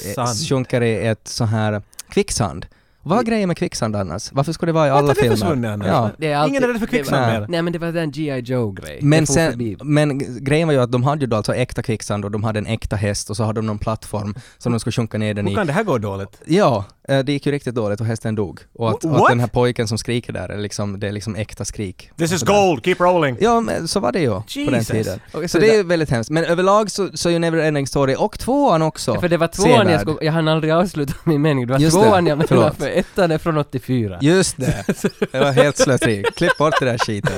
sjunkar 0.49 0.81
i 0.81 1.07
ett 1.07 1.27
så 1.27 1.45
här 1.45 1.81
kvicksand. 2.09 2.65
Vad 3.07 3.19
är 3.19 3.23
grejen 3.23 3.47
med 3.47 3.57
kvicksand 3.57 3.95
annars? 3.95 4.29
Varför 4.31 4.51
ska 4.51 4.65
det 4.65 4.71
vara 4.71 4.87
i 4.87 4.89
alla 4.89 5.07
Vart 5.07 5.17
är 5.17 5.21
det 5.21 5.21
filmer? 5.21 5.35
försvunnit 5.35 5.71
annars? 5.71 5.87
Ja. 5.87 6.09
Det 6.17 6.31
är 6.31 6.37
alltid, 6.37 6.51
Ingen 6.51 6.63
är 6.63 6.67
rädd 6.67 6.79
för 6.79 6.87
kvicksand 6.87 7.33
mer. 7.33 7.45
Nej 7.49 7.61
men 7.61 7.73
det 7.73 7.79
var 7.79 7.91
den 7.91 8.11
G.I. 8.11 8.39
Joe-grej. 8.39 8.99
Men, 9.01 9.27
sen, 9.27 9.77
men 9.83 10.43
grejen 10.43 10.67
var 10.67 10.73
ju 10.73 10.81
att 10.81 10.91
de 10.91 11.03
hade 11.03 11.21
ju 11.21 11.27
då 11.27 11.35
alltså 11.35 11.55
äkta 11.55 11.83
kvicksand 11.83 12.25
och 12.25 12.31
de 12.31 12.43
hade 12.43 12.59
en 12.59 12.65
äkta 12.67 12.95
häst 12.95 13.29
och 13.29 13.37
så 13.37 13.43
hade 13.43 13.59
de 13.59 13.65
någon 13.65 13.79
plattform 13.79 14.35
som 14.57 14.71
de 14.71 14.79
skulle 14.79 14.91
sjunka 14.91 15.17
ner 15.17 15.33
den 15.33 15.45
Hur 15.45 15.51
i. 15.51 15.55
kan 15.55 15.67
det 15.67 15.73
här 15.73 15.83
gå 15.83 15.97
dåligt? 15.97 16.41
Ja, 16.45 16.85
det 17.07 17.29
gick 17.29 17.45
ju 17.45 17.51
riktigt 17.51 17.75
dåligt 17.75 17.99
och 17.99 18.05
hästen 18.05 18.35
dog. 18.35 18.59
Och 18.73 18.89
att, 18.89 19.05
att 19.05 19.27
den 19.29 19.39
här 19.39 19.47
pojken 19.47 19.87
som 19.87 19.97
skriker 19.97 20.33
där, 20.33 20.49
är 20.49 20.57
liksom, 20.57 20.99
det 20.99 21.07
är 21.07 21.11
liksom 21.11 21.35
äkta 21.35 21.65
skrik. 21.65 22.11
This 22.17 22.31
is 22.31 22.39
Sådär. 22.39 22.53
gold, 22.53 22.85
keep 22.85 22.95
rolling! 22.99 23.37
Ja, 23.39 23.61
men 23.61 23.87
så 23.87 23.99
var 23.99 24.11
det 24.11 24.19
ju 24.19 24.29
på 24.65 24.71
den 24.71 24.85
tiden. 24.85 25.19
Okej, 25.33 25.49
Så 25.49 25.59
det 25.59 25.69
är 25.69 25.75
ju 25.75 25.83
väldigt 25.83 26.09
hemskt. 26.09 26.29
Men 26.29 26.45
överlag 26.45 26.91
så, 26.91 27.09
så 27.13 27.29
är 27.29 27.33
ju 27.33 27.39
Neverending 27.39 27.87
Story 27.87 28.15
och 28.17 28.39
tvåan 28.39 28.81
också 28.81 29.13
Ja, 29.13 29.21
för 29.21 29.29
det 29.29 29.37
var 29.37 29.47
tvåan 29.47 29.89
jag 29.89 30.01
skulle, 30.01 30.17
jag 30.21 30.33
hann 30.33 30.47
aldrig 30.47 30.73
avsluta 30.73 31.13
min 31.23 31.41
mening, 31.41 31.67
det 31.67 31.73
var 31.73 31.79
Just 31.79 31.97
det, 31.97 32.03
tvåan 32.03 32.27
jag 32.27 32.37
menade 32.37 32.47
förlåt. 32.47 32.75
för 32.77 32.89
ettan 32.89 33.31
är 33.31 33.37
från 33.37 33.57
84. 33.57 34.17
Just 34.21 34.57
det. 34.57 34.83
Det 35.31 35.39
var 35.39 35.51
helt 35.51 35.77
slöseri. 35.77 36.23
Klipp 36.35 36.57
bort 36.57 36.73
det 36.79 36.85
där 36.85 36.97
skiten. 36.97 37.33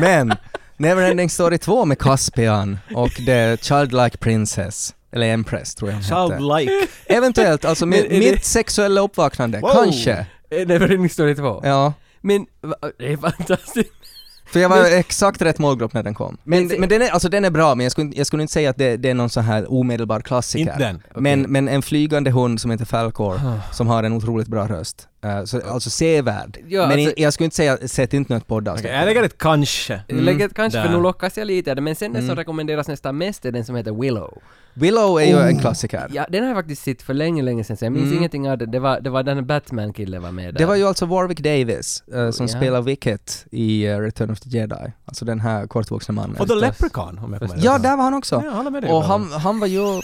Men 0.00 0.34
Neverending 0.76 1.30
Story 1.30 1.58
2 1.58 1.84
med 1.84 1.98
Caspian 1.98 2.78
och 2.94 3.10
The 3.10 3.56
Childlike 3.56 4.18
Princess. 4.18 4.94
Eller 5.12 5.26
Empress 5.26 5.74
tror 5.74 5.90
jag 5.90 5.96
hon. 5.96 6.28
Childlike. 6.28 6.86
Eventuellt, 7.06 7.64
alltså 7.64 7.86
Men 7.86 7.98
mi- 8.02 8.04
är 8.06 8.08
det- 8.20 8.32
mitt 8.32 8.44
sexuella 8.44 9.00
uppvaknande. 9.00 9.58
Wow. 9.60 9.70
Kanske. 9.72 10.26
Eh, 10.50 10.66
Neverending 10.66 11.10
Story 11.10 11.34
2. 11.34 11.60
Ja. 11.64 11.92
Men, 12.20 12.46
va, 12.60 12.74
det 12.98 13.12
är 13.12 13.16
fantastiskt. 13.16 13.90
För 14.50 14.60
jag 14.60 14.68
var 14.68 14.84
exakt 14.98 15.42
rätt 15.42 15.58
målgrupp 15.58 15.94
när 15.94 16.02
den 16.02 16.14
kom. 16.14 16.36
Men, 16.44 16.66
Men 16.66 16.80
men 16.80 16.88
den, 16.88 17.02
är, 17.02 17.08
alltså 17.10 17.28
den 17.28 17.44
är 17.44 17.50
bra, 17.50 17.74
men 17.74 17.84
jag 17.84 17.92
skulle, 17.92 18.04
inte- 18.06 18.18
jag 18.18 18.26
skulle 18.26 18.42
inte 18.42 18.52
säga 18.52 18.70
att 18.70 18.76
det, 18.76 18.96
det 18.96 19.10
är 19.10 19.14
någon 19.14 19.30
så 19.30 19.40
här 19.40 19.72
omedelbar 19.72 20.20
klassiker. 20.20 20.60
Inte 20.72 20.78
den. 20.84 21.02
Men, 21.22 21.42
men 21.42 21.68
en 21.68 21.82
flygande 21.82 22.30
hund 22.30 22.60
som 22.60 22.70
heter 22.70 22.84
Falcor, 22.84 23.34
Ah. 23.34 23.72
som 23.72 23.86
har 23.88 24.02
en 24.02 24.12
otroligt 24.12 24.48
bra 24.48 24.66
röst. 24.66 25.06
Eh, 25.24 25.44
så, 25.44 25.60
alltså 25.70 25.90
sevärd. 25.90 26.58
Ja, 26.68 26.86
men 26.86 26.98
alltså- 27.00 27.14
jag 27.20 27.32
skulle 27.32 27.44
inte 27.44 27.56
säga, 27.56 27.88
sätt 27.88 28.14
inte 28.14 28.34
något 28.34 28.46
poddavsnitt. 28.46 28.86
Okej, 28.86 28.98
jag 28.98 29.04
lägger 29.06 29.22
ett 29.22 29.38
kanske. 29.38 30.00
Mm. 30.08 30.24
Lägger 30.24 30.48
kanske 30.48 30.82
för 30.82 30.88
nu 30.88 31.00
lockas 31.02 31.36
jag 31.38 31.46
lite 31.46 31.70
av 31.70 31.76
det, 31.76 31.82
men 31.82 31.94
sen 31.96 32.12
den 32.12 32.22
som 32.22 32.26
Mm. 32.30 32.36
rekommenderas 32.36 32.88
nästan 32.88 33.18
mest 33.18 33.44
är 33.44 33.52
den 33.52 33.64
som 33.64 33.76
heter 33.76 33.92
Willow. 33.92 34.38
Willow 34.74 35.20
är 35.20 35.24
ju 35.26 35.34
Oh. 35.36 35.46
en 35.46 35.58
klassiker. 35.58 36.06
Ja, 36.12 36.26
den 36.30 36.40
har 36.42 36.48
jag 36.48 36.56
faktiskt 36.58 36.82
sett 36.82 37.02
för 37.02 37.14
länge, 37.14 37.42
länge 37.42 37.64
sedan, 37.64 37.76
så 37.76 37.84
jag 37.84 37.92
minns 37.92 38.04
Mm. 38.04 38.18
ingenting 38.18 38.50
av 38.50 38.58
det. 38.58 38.66
Det 38.66 38.78
var, 38.78 39.00
det 39.00 39.10
var 39.10 39.22
den 39.22 39.46
Batman-killen 39.46 40.22
var 40.22 40.30
med 40.32 40.54
där. 40.54 40.58
Det 40.58 40.66
var 40.66 40.74
ju 40.76 40.84
alltså 40.86 41.06
Warwick 41.06 41.40
Davis 41.40 42.02
eh, 42.14 42.30
som 42.30 42.46
Ja. 42.46 42.56
spelar 42.56 42.82
Wicket 42.82 43.46
i 43.50 43.86
eh, 43.86 43.98
Return 43.98 44.30
of 44.30 44.39
the 44.40 44.48
Jedi. 44.48 44.92
Alltså 45.04 45.24
den 45.24 45.40
här 45.40 45.66
kortvuxna 45.66 46.12
mannen. 46.12 46.36
Och 46.36 46.46
då. 46.46 46.54
Leprechaun 46.54 47.18
om 47.18 47.32
jag 47.32 47.40
kommer 47.40 47.54
ihåg 47.54 47.64
Ja, 47.64 47.78
där 47.78 47.96
var 47.96 48.04
han 48.04 48.14
också. 48.14 48.42
Ja, 48.44 48.70
dig. 48.70 48.90
Och 48.90 49.04
han, 49.04 49.32
han 49.32 49.60
var 49.60 49.66
ju... 49.66 50.00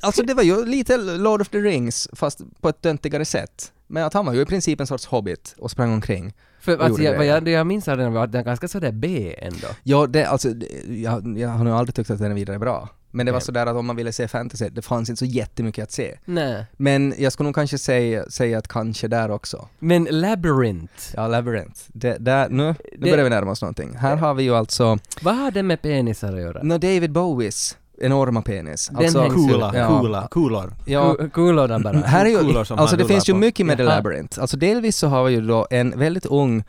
Alltså 0.00 0.22
det 0.22 0.34
var 0.34 0.42
ju 0.42 0.64
lite 0.64 0.96
Lord 0.96 1.40
of 1.40 1.48
the 1.48 1.58
Rings, 1.58 2.08
fast 2.12 2.40
på 2.60 2.68
ett 2.68 2.82
töntigare 2.82 3.24
sätt. 3.24 3.72
Men 3.86 4.04
att 4.04 4.14
han 4.14 4.26
var 4.26 4.32
ju 4.32 4.40
i 4.40 4.46
princip 4.46 4.80
en 4.80 4.86
sorts 4.86 5.06
hobbit 5.06 5.54
och 5.58 5.70
sprang 5.70 5.92
omkring. 5.92 6.32
För 6.60 6.72
alltså, 6.72 6.88
gjorde 6.88 7.02
jag, 7.02 7.14
det. 7.14 7.18
vad 7.18 7.26
jag, 7.26 7.44
det 7.44 7.50
jag 7.50 7.66
minns 7.66 7.88
av 7.88 7.98
den 7.98 8.12
var 8.12 8.24
att 8.24 8.32
den 8.32 8.38
var 8.38 8.44
ganska 8.44 8.68
sådär 8.68 8.92
B 8.92 9.34
ändå. 9.38 9.66
Ja, 9.82 10.06
det, 10.06 10.24
alltså, 10.24 10.48
det- 10.48 11.00
jag, 11.02 11.38
jag 11.38 11.48
har 11.48 11.64
nog 11.64 11.74
aldrig 11.74 11.94
tyckt 11.94 12.10
att 12.10 12.18
den 12.18 12.30
är 12.30 12.34
vidare 12.34 12.58
bra. 12.58 12.88
Men 13.10 13.26
det 13.26 13.32
var 13.32 13.40
sådär 13.40 13.66
att 13.66 13.76
om 13.76 13.86
man 13.86 13.96
ville 13.96 14.12
se 14.12 14.28
fantasy, 14.28 14.68
det 14.68 14.82
fanns 14.82 15.08
inte 15.10 15.18
så 15.18 15.24
jättemycket 15.24 15.82
att 15.82 15.92
se. 15.92 16.16
Nej. 16.24 16.64
Men 16.76 17.14
jag 17.18 17.32
skulle 17.32 17.46
nog 17.46 17.54
kanske 17.54 17.78
säga, 17.78 18.30
säga 18.30 18.58
att 18.58 18.68
kanske 18.68 19.08
där 19.08 19.30
också. 19.30 19.68
Men 19.78 20.04
Labyrinth, 20.10 20.94
Ja, 21.14 21.26
Labyrinth. 21.28 21.80
Det, 21.86 22.16
där, 22.18 22.48
nu, 22.48 22.56
nu 22.66 22.74
Det- 22.98 23.10
börjar 23.10 23.24
vi 23.24 23.30
närma 23.30 23.50
oss 23.50 23.62
någonting. 23.62 23.96
Här 23.96 24.16
har 24.16 24.34
vi 24.34 24.42
ju 24.42 24.54
alltså 24.54 24.98
vad 25.22 25.36
har 25.36 25.50
det 25.50 25.62
med 25.62 25.82
penisar 25.82 26.32
att 26.34 26.40
göra? 26.40 26.62
no, 26.62 26.72
David 26.78 27.12
Bowies 27.12 27.76
enorma 28.02 28.42
penis. 28.42 28.88
Den 28.88 28.96
Alltså, 28.98 29.28
Coola, 29.30 29.72
Ja. 29.74 29.88
coola, 29.88 30.28
coolor. 30.30 30.74
Ja, 30.86 31.14
Ku- 31.18 31.30
Kulorna 31.30 31.78
bara. 31.78 31.96
här 31.98 32.24
är 32.24 32.28
ju, 32.58 32.64
som 32.64 32.78
alltså 32.78 32.96
det 32.96 33.04
finns 33.04 33.28
ju 33.28 33.34
mycket 33.34 33.66
med 33.66 33.76
The 33.76 33.82
Jaha. 33.82 33.96
Labyrinth. 33.96 34.40
Alltså 34.40 34.56
delvis 34.56 34.96
så 34.96 35.06
har 35.08 35.24
vi 35.24 35.32
ju 35.32 35.40
då 35.40 35.66
en 35.70 35.98
väldigt 35.98 36.26
ung, 36.26 36.64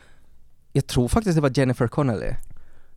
jag 0.72 0.86
tror 0.86 1.08
faktiskt 1.08 1.34
det 1.36 1.40
var 1.42 1.52
Jennifer 1.54 1.86
Connelly. 1.88 2.30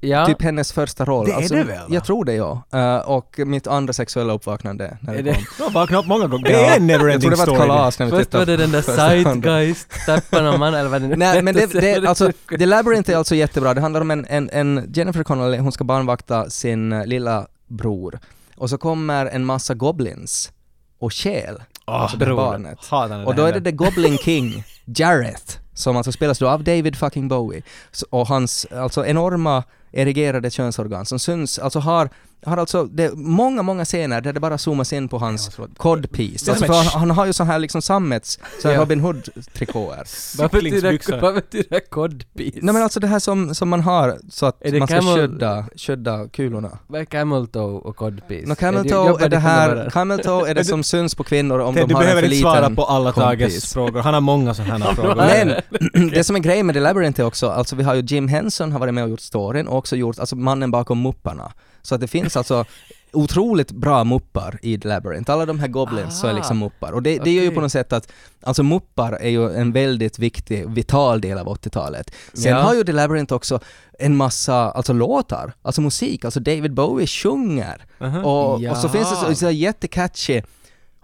Ja. 0.05 0.25
Typ 0.25 0.41
hennes 0.41 0.71
första 0.73 1.05
roll. 1.05 1.25
Det 1.25 1.31
är 1.31 1.35
alltså, 1.35 1.53
det 1.55 1.63
väl? 1.63 1.93
Jag 1.93 2.05
tror 2.05 2.25
det 2.25 2.33
ja. 2.33 2.61
Eh, 2.73 2.97
och 2.97 3.39
mitt 3.39 3.67
andra 3.67 3.93
sexuella 3.93 4.33
uppvaknande 4.33 4.97
när 5.01 5.21
det, 5.21 5.33
kom. 5.33 5.43
Du 5.57 5.63
har 5.63 5.71
vaknat 5.71 5.99
upp 5.99 6.07
många 6.07 6.27
gånger. 6.27 6.45
Det 6.45 6.53
är 6.53 6.57
en 6.57 6.65
Jag 6.65 6.75
tror 6.75 6.85
neverending 6.87 7.29
det 7.29 7.35
var 7.35 7.43
ett 7.43 7.49
story. 7.49 7.67
kalas 7.67 7.99
när 7.99 8.05
vi 8.05 8.11
Först 8.11 8.33
var 8.33 8.45
det 8.45 8.57
den 8.57 8.71
där 8.71 8.81
på 8.81 8.85
första 8.85 9.15
rundan. 9.15 9.41
Zeitgeist, 9.41 9.93
Steppan 10.03 10.47
och 10.47 10.59
man 10.59 10.73
eller 10.73 10.89
vad 10.89 11.01
det 11.01 11.07
nu 11.07 11.15
Nej 11.15 11.41
men 11.41 11.55
det, 11.55 11.65
det, 11.73 12.07
alltså, 12.09 12.31
The 12.59 12.65
Labyrinth 12.65 13.11
är 13.11 13.15
alltså 13.17 13.35
jättebra. 13.35 13.73
Det 13.73 13.81
handlar 13.81 14.01
om 14.01 14.11
en, 14.11 14.25
en, 14.29 14.49
en 14.53 14.91
Jennifer 14.93 15.23
Connelly, 15.23 15.57
hon 15.57 15.71
ska 15.71 15.83
barnvakta 15.83 16.49
sin 16.49 16.91
eh, 16.93 17.05
lilla 17.05 17.47
bror. 17.67 18.19
Och 18.57 18.69
så 18.69 18.77
kommer 18.77 19.25
en 19.25 19.45
massa 19.45 19.73
goblins 19.73 20.51
och 20.99 21.13
stjäl 21.13 21.61
Åh, 21.87 21.95
alltså 22.01 22.17
det 22.17 22.25
här 22.25 22.33
bror. 22.33 22.37
barnet. 22.45 22.79
Och 23.27 23.35
då 23.35 23.45
är 23.45 23.53
det. 23.53 23.61
The 23.61 23.71
Goblin 23.71 24.17
King, 24.17 24.63
Jareth, 24.85 25.57
som 25.73 25.97
alltså 25.97 26.11
spelas 26.11 26.39
då 26.39 26.49
av 26.49 26.63
David 26.63 26.95
fucking 26.95 27.27
Bowie. 27.27 27.61
Så- 27.91 28.05
Och 28.09 28.27
hans 28.27 28.65
alltså 28.71 29.05
enorma 29.05 29.63
erigerade 29.95 30.49
könsorgan 30.49 31.05
som 31.05 31.19
syns, 31.19 31.60
alltså 31.60 31.79
har, 31.79 32.10
har 32.45 32.58
alltså, 32.58 32.84
det 32.84 33.13
många, 33.15 33.62
många 33.62 33.86
scener 33.86 34.21
där 34.21 34.34
det 34.34 34.39
bara 34.39 34.58
zoomas 34.58 34.93
in 34.93 35.08
på 35.10 35.17
hans 35.17 35.58
codpiece. 35.77 36.43
Det 36.45 36.51
Alltså 36.51 36.73
han, 36.73 36.86
han 36.86 37.12
har 37.12 37.25
ju 37.25 37.34
så 37.34 37.43
här 37.43 37.60
liksom 37.60 37.81
sammets, 37.81 38.39
så 38.62 38.67
här 38.67 38.75
Ja. 38.75 38.81
Robin 38.81 38.99
Hood-trikåer. 39.01 40.03
Vad 40.38 40.51
betyder, 40.51 41.21
vad 41.21 41.34
betyder 41.36 41.79
codpiece? 41.89 42.55
Nej 42.62 42.73
men 42.73 42.84
alltså 42.84 42.99
det 42.99 43.08
här 43.08 43.19
som, 43.19 43.55
som 43.55 43.69
man 43.69 43.81
har 43.81 44.17
så 44.29 44.45
att 44.45 44.62
Är 44.65 44.71
det 44.71 44.79
man 44.79 44.88
ska 44.88 44.95
camel- 44.99 45.15
skydda, 45.15 45.65
skydda 45.75 46.27
kulorna. 46.27 46.77
Vad 46.88 47.01
är 47.01 47.05
camel 47.05 47.47
toe 47.47 47.79
och 47.79 47.95
codpiece? 47.95 48.47
No, 48.49 48.55
camel 48.55 48.86
Är 48.86 48.89
toe 48.89 49.25
är 49.25 49.29
det 49.29 49.38
här, 49.38 49.89
camel 49.89 50.19
toe 50.19 50.49
är 50.49 50.55
det 50.55 50.65
som 50.73 50.84
syns 50.84 51.15
på 51.15 51.23
kvinnor 51.23 51.60
om 51.60 51.73
Ted, 51.75 51.84
de 51.84 51.88
du 51.88 51.95
har 51.95 52.01
en 52.01 52.05
behöver 52.05 52.21
för 52.21 52.27
inte 52.34 52.41
svara 52.41 52.60
liten 52.60 52.75
på 52.75 52.84
alla 52.86 53.12
Tages 53.12 53.73
frågor. 53.73 53.99
Han 54.01 54.13
har 54.13 54.21
många 54.21 54.53
sådana 54.53 54.86
här 54.86 54.93
frågor. 54.95 55.15
Nej. 55.15 55.62
det 56.12 56.23
som 56.23 56.36
är 56.36 56.39
grejen 56.39 56.65
med 56.65 56.75
The 56.75 56.79
Labyrinth 56.81 57.21
är 57.21 57.25
också, 57.25 57.49
alltså 57.49 57.75
vi 57.75 57.84
har 57.84 57.95
ju 57.95 58.01
Jim 58.01 58.27
Henson 58.27 58.71
har 58.71 58.79
varit 58.79 58.93
med 58.93 59.03
och 59.03 59.10
gjort 59.10 59.19
storyn 59.21 59.67
och 59.67 59.84
också 59.85 59.95
gjort, 59.95 60.19
alltså 60.19 60.35
mannen 60.35 60.71
bakom 60.71 61.01
Mupparna. 61.01 61.51
Så 61.81 61.95
att 61.95 62.01
det 62.01 62.07
finns 62.07 62.37
alltså 62.37 62.65
otroligt 63.11 63.71
bra 63.71 64.03
muppar 64.03 64.59
i 64.61 64.77
The 64.79 64.87
Labyrinth. 64.87 65.31
Alla 65.31 65.45
de 65.45 65.59
här 65.59 65.67
goblins 65.67 66.19
så 66.19 66.27
är 66.27 66.33
liksom 66.33 66.57
muppar. 66.59 66.91
Och 66.91 67.03
det, 67.03 67.17
det 67.23 67.31
gör 67.31 67.43
ju 67.43 67.51
på 67.51 67.61
något 67.61 67.71
sätt 67.71 67.93
att, 67.93 68.11
alltså 68.43 68.63
muppar 68.63 69.11
är 69.11 69.29
ju 69.29 69.55
en 69.55 69.71
väldigt 69.71 70.19
viktig, 70.19 70.69
vital 70.69 71.21
del 71.21 71.37
av 71.37 71.47
80-talet. 71.47 72.11
Sen 72.33 72.51
Ja. 72.51 72.61
har 72.61 72.73
ju 72.75 72.83
The 72.83 72.91
Labyrinth 72.91 73.33
också 73.33 73.59
en 73.99 74.15
massa, 74.15 74.71
alltså 74.71 74.93
låtar, 74.93 75.53
alltså 75.61 75.81
musik, 75.81 76.25
alltså 76.25 76.39
David 76.39 76.73
Bowie 76.73 77.07
sjunger. 77.07 77.85
Aha. 78.01 78.19
Och, 78.19 78.53
och 78.53 78.77
så 78.77 78.87
Ja. 78.87 78.89
finns 78.89 79.09
det 79.09 79.15
så, 79.15 79.35
så 79.35 79.49
jättecatchy, 79.51 80.41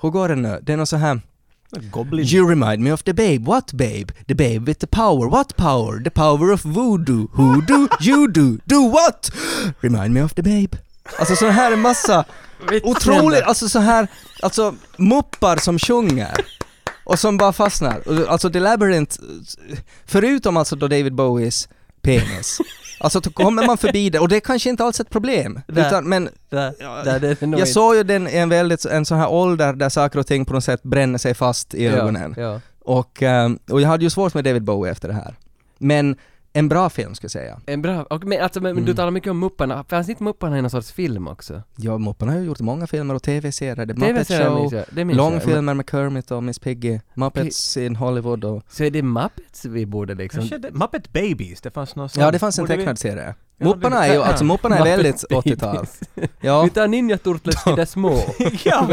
hur 0.01 0.09
går 0.09 0.29
det 0.29 0.35
nu? 0.35 0.59
Det 0.61 0.73
är 0.73 0.77
något 0.77 0.89
så 0.89 0.97
här 0.97 1.21
Goblin. 1.91 2.25
You 2.25 2.49
remind 2.49 2.83
me 2.83 2.91
of 2.91 3.03
the 3.03 3.13
babe, 3.13 3.47
what 3.47 3.73
babe? 3.73 4.11
The 4.27 4.35
babe 4.35 4.67
with 4.67 4.79
the 4.79 4.87
power, 4.87 5.29
what 5.29 5.55
power? 5.55 6.03
The 6.03 6.09
power 6.09 6.51
of 6.51 6.61
voodoo, 6.61 7.27
who 7.33 7.61
do 7.61 7.87
you 8.01 8.27
do? 8.27 8.57
Do 8.65 8.81
what? 8.81 9.31
Remind 9.81 10.13
me 10.13 10.23
of 10.23 10.33
the 10.33 10.43
babe. 10.43 10.77
Alltså 11.19 11.35
så 11.35 11.47
här 11.47 11.71
en 11.71 11.81
massa 11.81 12.25
otroligt, 12.83 13.43
alltså 13.43 13.69
så 13.69 13.79
här, 13.79 14.07
alltså 14.41 14.75
muppar 14.97 15.57
som 15.57 15.79
sjunger 15.79 16.45
och 17.03 17.19
som 17.19 17.37
bara 17.37 17.53
fastnar. 17.53 18.01
Alltså 18.27 18.49
The 18.49 18.59
Labyrinth, 18.59 19.19
förutom 20.05 20.57
alltså 20.57 20.75
då 20.75 20.87
David 20.87 21.15
Bowies 21.15 21.69
penis, 22.01 22.59
alltså 22.99 23.19
då 23.19 23.29
kommer 23.29 23.67
man 23.67 23.77
förbi 23.77 24.09
det 24.09 24.19
och 24.19 24.27
det 24.27 24.35
är 24.35 24.39
kanske 24.39 24.69
inte 24.69 24.83
alls 24.83 24.99
ett 24.99 25.09
problem. 25.09 25.61
Nej. 25.67 25.87
Utan, 25.87 26.09
men 26.09 26.29
är 26.51 27.45
nog 27.45 27.59
jag 27.59 27.67
såg 27.67 27.95
ju 27.95 28.03
den 28.03 28.27
i 28.27 28.37
en 28.37 28.49
väldigt, 28.49 28.85
en 28.85 29.05
sån 29.05 29.17
här 29.17 29.29
ålder 29.29 29.73
där 29.73 29.89
saker 29.89 30.19
och 30.19 30.27
ting 30.27 30.45
på 30.45 30.53
något 30.53 30.63
sätt 30.63 30.83
bränner 30.83 31.17
sig 31.17 31.33
fast 31.33 31.73
i 31.73 31.87
ögonen. 31.87 32.33
Ja, 32.37 32.43
ja. 32.43 32.59
Och, 32.79 33.23
ehm, 33.23 33.59
och 33.69 33.81
jag 33.81 33.89
hade 33.89 34.03
ju 34.03 34.09
svårt 34.09 34.33
med 34.33 34.43
David 34.43 34.63
Bowie 34.63 34.91
efter 34.91 35.07
det 35.07 35.13
här. 35.13 35.35
Men 35.77 36.15
en 36.53 36.69
bra 36.69 36.89
film 36.89 37.15
skulle 37.15 37.25
jag 37.25 37.31
säga. 37.31 37.59
En 37.65 37.81
bra, 37.81 38.03
och, 38.03 38.23
men, 38.23 38.41
alltså, 38.41 38.61
men, 38.61 38.71
Mm. 38.71 38.85
du 38.85 38.93
talar 38.93 39.11
mycket 39.11 39.29
om 39.31 39.39
Mupparna, 39.39 39.83
fanns 39.83 40.09
inte 40.09 40.23
Mupparna 40.23 40.57
i 40.57 40.61
någon 40.61 40.69
sorts 40.71 40.91
film 40.91 41.27
också? 41.27 41.61
Ja, 41.77 41.97
Mupparna 41.97 42.31
har 42.31 42.39
ju 42.39 42.45
gjort 42.45 42.59
många 42.59 42.87
filmer 42.87 43.15
och 43.15 43.23
TV-serier. 43.23 43.75
The 43.75 43.93
Muppet 43.93 44.27
TV-serien 44.27 44.53
minns 45.07 45.17
Show, 45.17 45.31
långfilmer 45.31 45.73
med 45.73 45.89
Kermit 45.91 46.31
och 46.31 46.43
Miss 46.43 46.59
Piggy, 46.59 46.99
Muppets 47.13 47.77
in 47.77 47.95
Hollywood 47.95 48.43
och... 48.43 48.63
Så 48.69 48.83
är 48.83 48.91
det 48.91 49.01
Muppets 49.03 49.65
vi 49.65 49.85
borde 49.85 50.15
liksom... 50.15 50.39
Kanske 50.39 50.57
det, 50.57 50.71
Muppet 50.71 51.13
Babies, 51.13 51.61
det 51.61 51.71
fanns 51.71 51.95
någon 51.95 52.09
sån. 52.09 52.23
Ja, 52.23 52.31
det 52.31 52.39
fanns 52.39 52.59
en 52.59 52.63
Borde 52.63 52.73
vi- 52.73 52.77
tecknad 52.81 52.99
serie. 52.99 53.35
Det- 53.61 53.87
är 53.97 54.13
ju, 54.13 54.21
alltså 54.23 54.43
Mupparna 54.45 54.77
är 54.77 54.83
väldigt 54.83 55.23
Muppets 55.29 55.45
80-tal. 55.47 55.75
Babies. 55.75 55.99
Ja, 56.41 56.61
Vi 56.63 56.69
tar 56.69 56.87
Ninja 56.87 57.17
Turtles 57.17 57.63
till 57.63 57.75
det 57.75 57.85
små. 57.85 58.19
ja. 58.63 58.89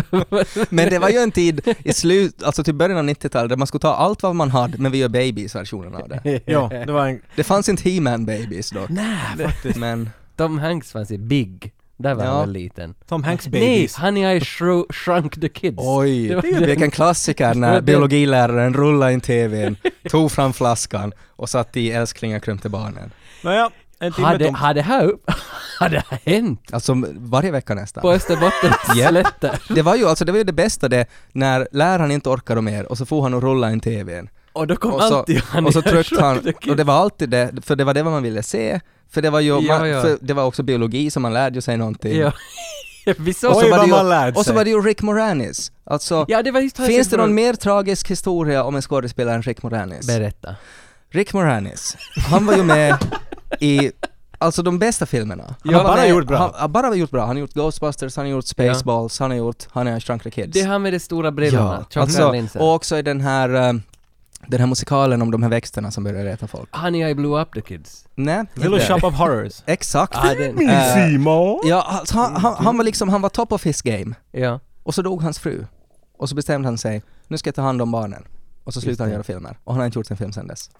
men 0.70 0.90
det 0.90 0.98
var 0.98 1.08
ju 1.08 1.18
en 1.18 1.30
tid 1.30 1.74
i 1.84 1.92
slut, 1.92 2.42
alltså 2.42 2.64
till 2.64 2.74
början 2.74 2.98
av 2.98 3.04
90-talet 3.04 3.48
där 3.48 3.56
man 3.56 3.66
skulle 3.66 3.80
ta 3.80 3.94
allt 3.94 4.22
vad 4.22 4.34
man 4.36 4.50
hade 4.50 4.78
men 4.78 4.92
vi 4.92 4.98
gör 4.98 5.08
babies-versionen 5.08 5.94
av 5.94 6.08
det. 6.08 6.40
ja, 6.46 6.68
det 6.86 6.92
var 6.92 7.06
en... 7.06 7.20
Det 7.36 7.44
fanns 7.44 7.68
inte 7.68 7.90
He-Man 7.90 8.26
babies 8.26 8.70
då. 8.70 8.80
Nej, 8.88 9.46
faktiskt. 9.46 9.76
Men, 9.78 10.10
Tom 10.36 10.58
Hanks 10.58 10.92
fanns 10.92 11.10
i 11.10 11.18
Big. 11.18 11.72
Där 12.00 12.14
var 12.14 12.24
Ja. 12.24 12.30
han 12.30 12.40
väl 12.40 12.52
liten. 12.52 12.94
Tom 13.08 13.22
Hanks 13.24 13.46
Nej, 13.46 13.52
Babies. 13.52 13.96
Honey 13.96 14.36
I 14.36 14.38
shru- 14.40 14.92
Shrunk 14.92 15.40
the 15.40 15.48
Kids. 15.48 15.76
oj, 15.80 16.28
Det 16.28 16.34
var 16.34 16.42
den- 16.42 16.66
vilken 16.66 16.90
klassiker 16.90 17.54
när 17.54 17.80
biologiläraren 18.12 18.74
rullade 18.74 19.12
in 19.12 19.20
TVn, 19.20 19.76
tog 20.10 20.32
fram 20.32 20.52
flaskan 20.52 21.12
och 21.28 21.48
satte 21.48 21.80
i 21.80 21.90
älsklingar 21.92 22.38
krympte 22.38 22.68
barnen. 22.68 23.10
Nåja, 23.44 23.70
en 24.00 24.12
timme 24.12 24.26
Hade, 24.26 24.44
tom. 24.44 24.54
hade 24.54 24.80
det 24.80 24.84
här 24.84 25.04
upp- 25.04 25.30
hade 25.78 25.94
det 25.96 26.02
här 26.08 26.18
hänt 26.34 26.60
Alltså 26.72 26.94
varje 27.16 27.50
vecka 27.50 27.74
nästan. 27.74 28.00
på 28.02 28.12
Österbottens 28.12 28.76
Ja. 28.96 29.08
slätter? 29.08 29.58
Det 29.74 29.82
var 29.82 29.96
ju 29.96 30.06
alltså, 30.08 30.24
det 30.24 30.32
var 30.32 30.38
ju 30.38 30.44
det 30.44 30.52
bästa 30.52 30.88
det, 30.88 31.06
när 31.32 31.68
läraren 31.72 32.10
inte 32.10 32.28
orkade 32.28 32.62
mer 32.62 32.84
och 32.92 32.98
så 32.98 33.06
får 33.06 33.22
han 33.22 33.34
och 33.34 33.42
rulla 33.42 33.70
in 33.72 33.80
TVn. 33.80 34.28
Och 34.52 34.66
då 34.66 34.76
kom 34.76 34.92
Och 34.94 35.02
så, 35.02 35.16
alltid 35.18 35.42
Honey 35.42 35.66
och 35.68 35.72
så 35.72 35.78
I 35.78 35.82
tryckte 35.82 36.22
han, 36.22 36.52
och 36.70 36.76
det 36.76 36.84
var 36.84 36.94
alltid 36.94 37.30
det, 37.30 37.50
för 37.62 37.76
det 37.76 37.84
var 37.84 37.94
det 37.94 38.04
man 38.04 38.22
ville 38.22 38.42
se, 38.42 38.80
för 39.10 39.22
det 39.22 39.30
var 39.30 39.40
ju, 39.40 39.58
Ja, 39.60 39.78
man, 39.78 39.88
ja. 39.88 40.02
För 40.02 40.18
det 40.20 40.34
var 40.34 40.44
också 40.44 40.62
biologi 40.62 41.10
så 41.10 41.20
man 41.20 41.32
lärde 41.34 41.54
ju 41.54 41.60
sig 41.60 41.76
någonting. 41.76 42.16
Ja. 42.18 42.32
Vi 43.18 43.34
såg 43.34 43.50
Och 43.50 43.56
så, 43.56 43.62
Oj, 43.64 43.70
var 43.70 43.78
vad 43.78 43.86
det 43.86 43.90
man 43.90 44.04
ju, 44.04 44.08
lärde 44.10 44.30
och 44.30 44.36
så 44.36 44.44
sig. 44.44 44.54
var 44.54 44.64
det 44.64 44.70
ju 44.70 44.80
Rick 44.80 45.02
Moranis. 45.02 45.72
Alltså, 45.84 46.24
Ja, 46.28 46.42
det 46.42 46.50
var 46.50 46.60
just 46.60 46.76
finns 46.76 47.08
det 47.08 47.16
någon 47.16 47.34
mer 47.34 47.54
tragisk 47.54 48.10
historia 48.10 48.64
om 48.64 48.76
en 48.76 48.82
skådespelare 48.82 49.34
än 49.34 49.42
Rick 49.42 49.62
Moranis? 49.62 50.06
Berätta. 50.06 50.56
Rick 51.10 51.32
Moranis, 51.32 51.96
han 52.30 52.46
var 52.46 52.56
ju 52.56 52.62
med 52.62 52.96
i 53.60 53.92
Alltså 54.40 54.62
de 54.62 54.78
bästa 54.78 55.06
filmerna. 55.06 55.54
Han 55.64 55.74
har 55.74 55.84
bara 55.84 55.96
med- 55.96 56.08
gjort 56.08 56.26
bra. 56.26 56.38
Han 56.38 56.50
har 56.54 56.68
bara 56.68 56.94
gjort 56.94 57.10
bra. 57.10 57.20
Han 57.20 57.36
har 57.36 57.40
gjort 57.40 57.54
Ghostbusters, 57.54 58.16
han 58.16 58.24
har 58.24 58.30
gjort 58.30 58.46
Spaceballs, 58.46 59.18
han 59.18 59.30
har 59.30 59.38
gjort 59.38 59.66
Honey 59.72 59.96
I 59.96 60.00
Shrunk 60.00 60.22
the 60.22 60.30
Kids. 60.30 60.52
Det 60.52 60.60
är 60.60 60.66
han 60.66 60.82
med 60.82 60.92
de 60.92 61.00
stora 61.00 61.30
brillorna, 61.32 61.86
Ja, 61.94 62.00
alltså, 62.00 62.34
och 62.58 62.74
också 62.74 62.98
i 62.98 63.02
den 63.02 63.20
här, 63.20 63.48
eh, 63.54 63.72
den 64.46 64.60
här 64.60 64.66
musikalen 64.66 65.22
om 65.22 65.30
de 65.30 65.42
här 65.42 65.50
växterna 65.50 65.90
som 65.90 66.04
börjar 66.04 66.24
reta 66.24 66.46
folk. 66.46 66.76
Honey 66.76 67.08
I 67.10 67.14
blew 67.14 67.40
up 67.40 67.52
the 67.54 67.60
kids. 67.60 68.04
Nej, 68.14 68.44
Little. 68.54 68.80
Shop 68.80 69.06
of 69.06 69.14
Horrors. 69.14 69.62
Exakt. 69.66 70.16
Ah, 70.16 70.34
den, 70.34 70.68
Eh, 70.68 70.94
Simon! 70.94 71.60
Ja, 71.64 71.82
alltså, 71.82 72.14
han, 72.18 72.36
han, 72.36 72.54
han 72.64 72.76
var 72.76 72.84
liksom, 72.84 73.08
han 73.08 73.22
var 73.22 73.28
top 73.28 73.52
of 73.52 73.64
his 73.66 73.82
game. 73.82 74.14
ja. 74.32 74.60
Och 74.82 74.94
så 74.94 75.02
dog 75.02 75.22
hans 75.22 75.38
fru. 75.38 75.64
Och 76.18 76.28
så 76.28 76.34
bestämde 76.34 76.68
han 76.68 76.78
sig, 76.78 77.02
nu 77.28 77.38
ska 77.38 77.48
jag 77.48 77.54
ta 77.54 77.62
hand 77.62 77.82
om 77.82 77.90
barnen. 77.90 78.24
Och 78.64 78.74
så 78.74 78.80
slutade 78.80 79.04
han 79.08 79.12
göra 79.12 79.22
filmer. 79.22 79.58
Och 79.64 79.72
han 79.74 79.80
har 79.80 79.86
inte 79.86 79.98
gjort 79.98 80.10
en 80.10 80.16
film 80.16 80.32
sedan 80.32 80.46
dess. 80.46 80.70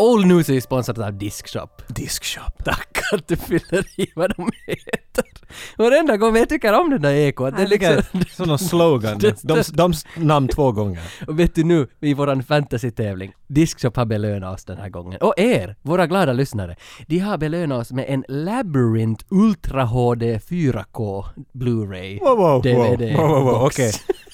All 0.00 0.26
News 0.26 0.48
är 0.48 0.54
ju 0.54 0.60
sponsrat 0.60 0.98
av 0.98 1.12
Diskshop. 1.18 1.82
Diskshop. 1.88 2.64
Tack 2.64 2.98
att 3.12 3.28
du 3.28 3.36
fyller 3.36 4.00
i 4.00 4.06
vad 4.16 4.34
de 4.36 4.50
heter. 4.66 5.24
Varenda 5.78 6.16
gång, 6.16 6.36
jag 6.36 6.48
tycker 6.48 6.80
om 6.80 6.90
den 6.90 7.02
där 7.02 7.12
ekot. 7.12 7.56
Det 7.56 7.62
är 7.62 7.66
liksom, 7.66 8.46
någon 8.46 8.58
slogan. 8.58 9.18
Det- 9.18 9.42
De, 9.42 9.62
de 9.72 9.92
namn 10.16 10.48
två 10.48 10.72
gånger. 10.72 11.02
och 11.28 11.38
vet 11.40 11.54
du 11.54 11.64
nu, 11.64 11.86
i 12.00 12.14
våran 12.14 12.42
fantasy-tävling, 12.42 13.32
Diskshop 13.48 13.96
har 13.96 14.04
belönat 14.06 14.54
oss 14.54 14.64
den 14.64 14.78
här 14.78 14.88
gången. 14.88 15.20
Och 15.20 15.34
er, 15.36 15.76
våra 15.82 16.06
glada 16.06 16.32
lyssnare, 16.32 16.76
de 17.06 17.18
har 17.18 17.38
belönat 17.38 17.80
oss 17.80 17.92
med 17.92 18.04
en 18.08 18.24
Labyrinth 18.28 19.24
Ultra 19.28 19.84
HD 19.84 20.38
4K 20.38 21.24
Blu-ray 21.54 22.20
Wow, 22.20 22.38
wow, 22.38 22.62
DVD 22.62 23.16
wow, 23.16 23.28
wow, 23.28 23.44
wow, 23.44 23.60
box. 23.60 23.74
okej. 23.76 23.92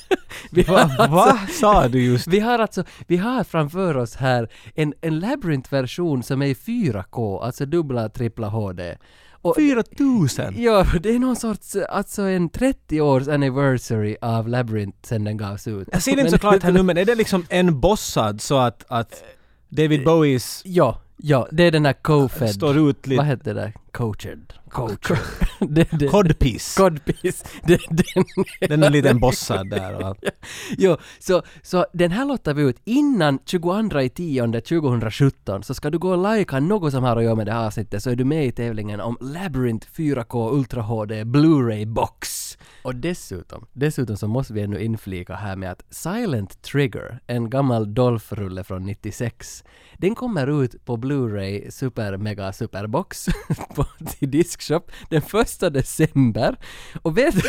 Vi 0.51 0.63
har 0.63 0.75
Va, 0.75 0.81
alltså- 0.83 1.07
vad 1.09 1.49
sa 1.51 1.89
du 1.89 2.05
just? 2.05 2.27
Vi 2.27 2.41
har 2.41 2.59
alltså, 2.59 2.85
vi 3.07 3.17
har 3.17 3.45
framför 3.45 3.97
oss 3.97 4.15
här 4.17 4.49
en, 4.75 4.95
en 5.01 5.19
Labyrinth-version 5.21 6.23
som 6.23 6.43
är 6.43 6.47
i 6.47 6.55
4K, 6.55 7.43
alltså 7.45 7.67
dubbla, 7.67 8.09
trippla 8.09 8.49
HD. 8.49 8.97
Och 9.43 9.57
4000! 9.57 10.55
Ja, 10.57 10.87
det 11.03 11.15
är 11.15 11.19
någon 11.19 11.37
sorts, 11.37 11.77
alltså 11.89 12.23
en 12.23 12.49
30 12.49 13.01
års 13.01 13.29
anniversary 13.29 14.17
av 14.21 14.49
Labyrinth 14.49 14.99
sen 15.03 15.25
den 15.25 15.37
gavs 15.37 15.67
ut. 15.69 15.89
Jag 15.93 16.03
ser 16.03 16.11
inte 16.11 16.23
Men- 16.23 16.31
såklart 16.33 16.63
här 16.63 16.73
nu 16.73 16.83
men 16.83 16.97
är 16.99 17.05
det 17.05 17.15
liksom 17.15 17.47
en 17.49 17.81
bossad 17.81 18.41
så 18.41 18.59
att, 18.59 18.85
att 18.89 19.23
David 19.69 20.05
Bowies 20.05 20.63
Ja, 20.65 21.01
ja, 21.17 21.49
det 21.53 21.63
är 21.65 21.71
den 21.71 21.87
här 21.87 21.93
co-fed. 21.93 22.49
står 22.55 22.79
ut 22.91 22.97
Vad 23.03 23.09
lite... 23.09 23.23
hette 23.23 23.53
det? 23.53 23.73
Coached. 23.97 24.53
Coached. 24.69 25.19
det, 25.61 25.89
det, 25.91 26.09
Codpiece. 26.09 26.77
Codpiece. 26.77 27.45
Det, 27.67 27.81
den, 27.91 28.25
Den 28.69 28.83
är 28.83 28.91
lite 28.91 29.15
bossad 29.15 29.71
där 29.71 30.03
allt. 30.03 30.25
jo, 30.79 30.97
så, 31.19 31.43
så 31.63 31.87
den 31.93 32.11
här 32.13 32.25
lottar 32.25 32.55
vi 32.55 32.63
ut 32.63 32.81
innan 32.85 33.39
22 33.45 34.01
i 34.01 34.09
10 34.09 34.47
2017 34.61 35.63
så 35.63 35.75
ska 35.75 35.91
du 35.91 35.99
gå 35.99 36.11
och 36.11 36.37
likea 36.37 36.61
något 36.61 36.93
som 36.93 37.05
har 37.05 37.17
att 37.17 37.25
göra 37.25 37.35
med 37.35 37.47
det 37.47 37.53
här 37.53 37.67
avsnittet 37.67 38.03
så 38.03 38.11
är 38.11 38.17
du 38.17 38.25
med 38.25 38.47
i 38.47 38.53
tävlingen 38.53 39.01
om 39.01 39.17
Labyrinth 39.21 39.89
4K 39.97 40.53
Ultra 40.53 40.83
HD 40.83 41.25
Blu-ray 41.25 41.87
box. 41.87 42.47
Och 42.83 42.95
dessutom, 42.95 43.67
dessutom 43.73 44.17
så 44.17 44.29
måste 44.29 44.53
vi 44.53 44.63
ännu 44.63 44.81
inflika 44.81 45.35
här 45.35 45.57
med 45.57 45.71
att 45.71 45.83
Silent 45.91 46.63
Trigger, 46.63 47.21
en 47.27 47.51
gammal 47.51 47.95
Dolph-rulle 47.95 48.65
från 48.65 48.87
96, 48.87 49.65
den 49.99 50.15
kommer 50.15 50.63
ut 50.63 50.85
på 50.85 50.97
Blu-ray 50.97 51.71
Super 51.71 52.17
Mega 52.17 52.53
Superbox 52.53 53.27
på, 53.75 53.86
till 54.19 54.31
Diskshop 54.31 54.91
den 55.11 55.23
första 55.23 55.71
december. 55.71 56.57
Och 57.03 57.19
vet 57.19 57.35
du, 57.35 57.41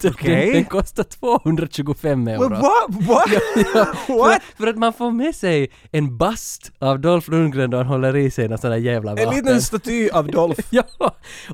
den, 0.00 0.12
Okej. 0.12 0.52
den 0.52 0.64
kostar 0.64 1.02
225 1.04 2.28
euro. 2.28 2.48
What? 2.48 3.06
What? 3.08 3.28
Ja, 3.74 3.84
What? 4.08 4.42
För, 4.42 4.56
för 4.56 4.66
att 4.66 4.76
man 4.76 4.92
får 4.92 5.10
med 5.10 5.34
sig 5.34 5.70
en 5.92 6.16
bast 6.16 6.72
av 6.78 7.00
Dolph 7.00 7.30
Lundgren 7.30 7.70
då 7.70 7.76
han 7.76 7.86
håller 7.86 8.16
i 8.16 8.30
sig 8.30 8.48
någon 8.48 8.58
sån 8.58 8.70
där 8.70 8.76
jävla 8.76 9.10
En 9.10 9.16
vapen. 9.16 9.34
liten 9.34 9.62
staty 9.62 10.08
av 10.10 10.26
Dolph. 10.30 10.60
Ja, 10.70 10.84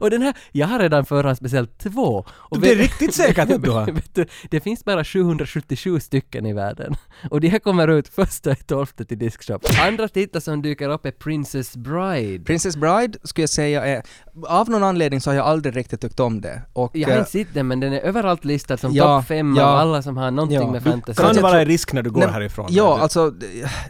och 0.01 0.11
den 0.11 0.23
här, 0.23 0.35
jag 0.53 0.67
har 0.67 0.79
redan 0.79 1.05
förhandsbeställt 1.07 1.79
två. 1.79 2.25
Och 2.31 2.61
Det 2.61 2.71
är 2.71 2.77
vet- 2.77 2.85
riktigt 2.85 3.15
säkert 3.15 3.51
att 3.51 3.63
du 3.63 3.71
har. 3.71 3.87
vet 3.93 4.15
du, 4.15 4.27
det 4.51 4.61
finns 4.61 4.85
bara 4.85 5.05
777 5.05 6.01
stycken 6.01 6.47
i 6.47 6.53
världen. 6.53 6.95
Och 7.31 7.41
de 7.41 7.49
här 7.49 7.59
kommer 7.59 7.89
ut 7.89 8.09
första 8.09 8.53
i 8.53 8.57
tolfte 8.57 9.05
till 9.05 9.19
Diskshop. 9.19 9.67
Andra 9.81 10.09
titlar 10.09 10.41
som 10.41 10.63
dyker 10.63 10.89
upp 10.89 11.07
är 11.07 11.11
Princess 11.11 11.77
Bride. 11.77 12.45
Princess 12.45 12.77
Bride 12.77 13.19
skulle 13.23 13.43
jag 13.43 13.51
säga 13.51 13.87
är, 13.87 14.03
av 14.49 14.71
någon 14.71 14.83
anledning 14.85 15.21
så 15.21 15.31
har 15.31 15.35
jag 15.35 15.47
aldrig 15.47 15.77
riktigt 15.77 16.01
tyckt 16.01 16.21
om 16.21 16.41
det. 16.41 16.63
Och, 16.73 16.91
Jag 16.97 17.09
har 17.09 17.13
eh, 17.15 17.19
inte 17.19 17.31
sett 17.31 17.55
den 17.55 17.67
men 17.67 17.81
den 17.81 17.93
är 17.93 17.99
överallt 18.01 18.45
listad 18.45 18.77
som 18.77 18.93
Ja, 18.93 19.19
topp 19.19 19.29
fem 19.29 19.57
ja. 19.57 19.65
av 19.65 19.79
alla 19.79 20.03
som 20.03 20.17
har 20.17 20.31
någonting 20.31 20.59
Ja. 20.61 20.71
med 20.71 20.83
Du 20.83 20.91
fantasy. 20.91 21.23
Att 21.23 21.35
Kan 21.35 21.43
vara 21.43 21.61
en 21.61 21.67
risk 21.67 21.93
när 21.93 22.03
du 22.03 22.11
går 22.11 22.21
Nej, 22.21 22.31
härifrån. 22.31 22.67
Ja, 22.71 22.95
Du- 22.97 23.03
alltså 23.03 23.31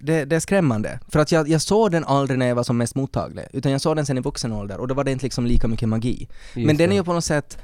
det, 0.01 0.25
det 0.25 0.37
är 0.37 0.41
skrämmande. 0.41 1.01
För 1.09 1.19
att 1.21 1.33
jag, 1.33 1.49
jag 1.49 1.63
såg 1.63 1.91
den 1.91 2.05
aldrig 2.05 2.39
när 2.39 2.47
jag 2.47 2.55
var 2.55 2.63
som 2.63 2.77
mest 2.77 2.95
mottaglig, 2.95 3.45
utan 3.53 3.73
jag 3.73 3.81
såg 3.81 3.97
den 3.97 4.07
sen 4.07 4.19
i 4.19 4.21
vuxen 4.21 4.53
ålder 4.53 4.81
och 4.81 4.89
då 4.89 4.95
var 4.95 5.05
det 5.05 5.13
inte 5.13 5.25
liksom 5.25 5.47
lika 5.47 5.69
mycket 5.69 5.89
magi. 5.89 6.29
Just 6.55 6.67
Men 6.67 6.77
den 6.77 6.93
är 6.93 6.97
ju 6.97 7.05
på 7.05 7.13
något 7.13 7.25
sätt 7.25 7.59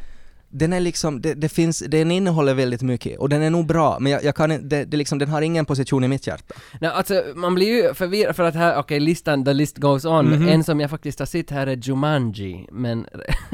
den 0.55 0.73
är 0.73 0.81
liksom, 0.81 1.21
det, 1.21 1.35
det 1.35 1.49
finns, 1.49 1.79
den 1.89 2.11
innehåller 2.11 2.55
väldigt 2.55 2.83
mycket 2.83 3.19
och 3.19 3.29
den 3.29 3.43
är 3.43 3.51
nog 3.51 3.67
bra 3.67 3.99
men 4.01 4.13
jag, 4.13 4.25
jag 4.25 4.35
kan 4.37 4.53
inte- 4.53 4.67
det, 4.77 4.85
det 4.85 4.97
liksom, 4.97 5.19
den 5.19 5.29
har 5.29 5.43
ingen 5.43 5.65
position 5.65 6.05
i 6.05 6.09
mitt 6.09 6.27
hjärta. 6.27 6.55
Nej, 6.81 6.91
alltså 6.91 7.23
man 7.35 7.55
blir 7.55 7.67
ju 7.67 7.95
förvirrad 7.95 8.37
för 8.37 8.43
att 8.43 8.55
här, 8.55 8.77
okej 8.79 9.01
listan, 9.01 9.45
the 9.45 9.53
list 9.53 9.79
goes 9.79 10.05
on, 10.05 10.27
Mhm. 10.27 10.49
en 10.49 10.65
som 10.65 10.81
jag 10.81 10.91
faktiskt 10.91 11.19
har 11.19 11.27
sett 11.27 11.51
här 11.51 11.67
är 11.67 11.77
Jumanji, 11.77 12.67
men... 12.73 13.07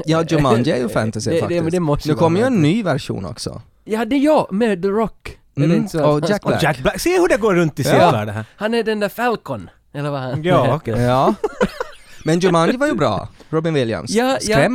Ja, 0.05 0.23
Jumanji 0.29 0.71
är 0.71 0.77
ju 0.77 0.89
fantasy 0.89 1.29
Det- 1.29 1.35
det- 1.35 1.39
faktiskt. 1.41 1.63
men 1.63 1.71
det 1.71 1.79
måste 1.79 2.09
nu 2.09 2.15
kommer 2.15 2.39
ju 2.39 2.45
en 2.45 2.61
ny 2.61 2.83
version 2.83 3.25
också. 3.25 3.61
Ja, 3.85 4.05
det 4.05 4.15
är 4.15 4.19
jag, 4.19 4.47
med 4.51 4.81
The 4.81 4.87
Rock. 4.87 5.37
Det 5.55 5.63
Mm, 5.65 5.77
inte 5.77 5.89
så 5.89 5.99
att 6.17 6.23
och 6.23 6.29
Jack 6.29 6.43
Och 6.45 6.49
Black. 6.49 6.63
Jack 6.63 6.79
Black, 6.79 6.99
se 6.99 7.17
hur 7.19 7.27
det 7.27 7.37
går 7.37 7.55
runt 7.55 7.79
i 7.79 7.83
Ja. 7.83 7.89
cirklar 7.89 8.25
det 8.25 8.31
här. 8.31 8.45
Han 8.55 8.73
är 8.73 8.83
den 8.83 8.99
där 8.99 9.09
Falcon, 9.09 9.69
eller 9.93 10.09
vad 10.09 10.19
han 10.19 10.43
Ja, 10.43 10.75
okej. 10.75 11.01
Ja. 11.01 11.33
Men 12.25 12.39
Jumanji 12.39 12.77
var 12.77 12.87
ju 12.87 12.93
bra. 12.95 13.27
Robin 13.49 13.73
Williams. 13.73 14.11
Ja, 14.11 14.37
ja. 14.41 14.69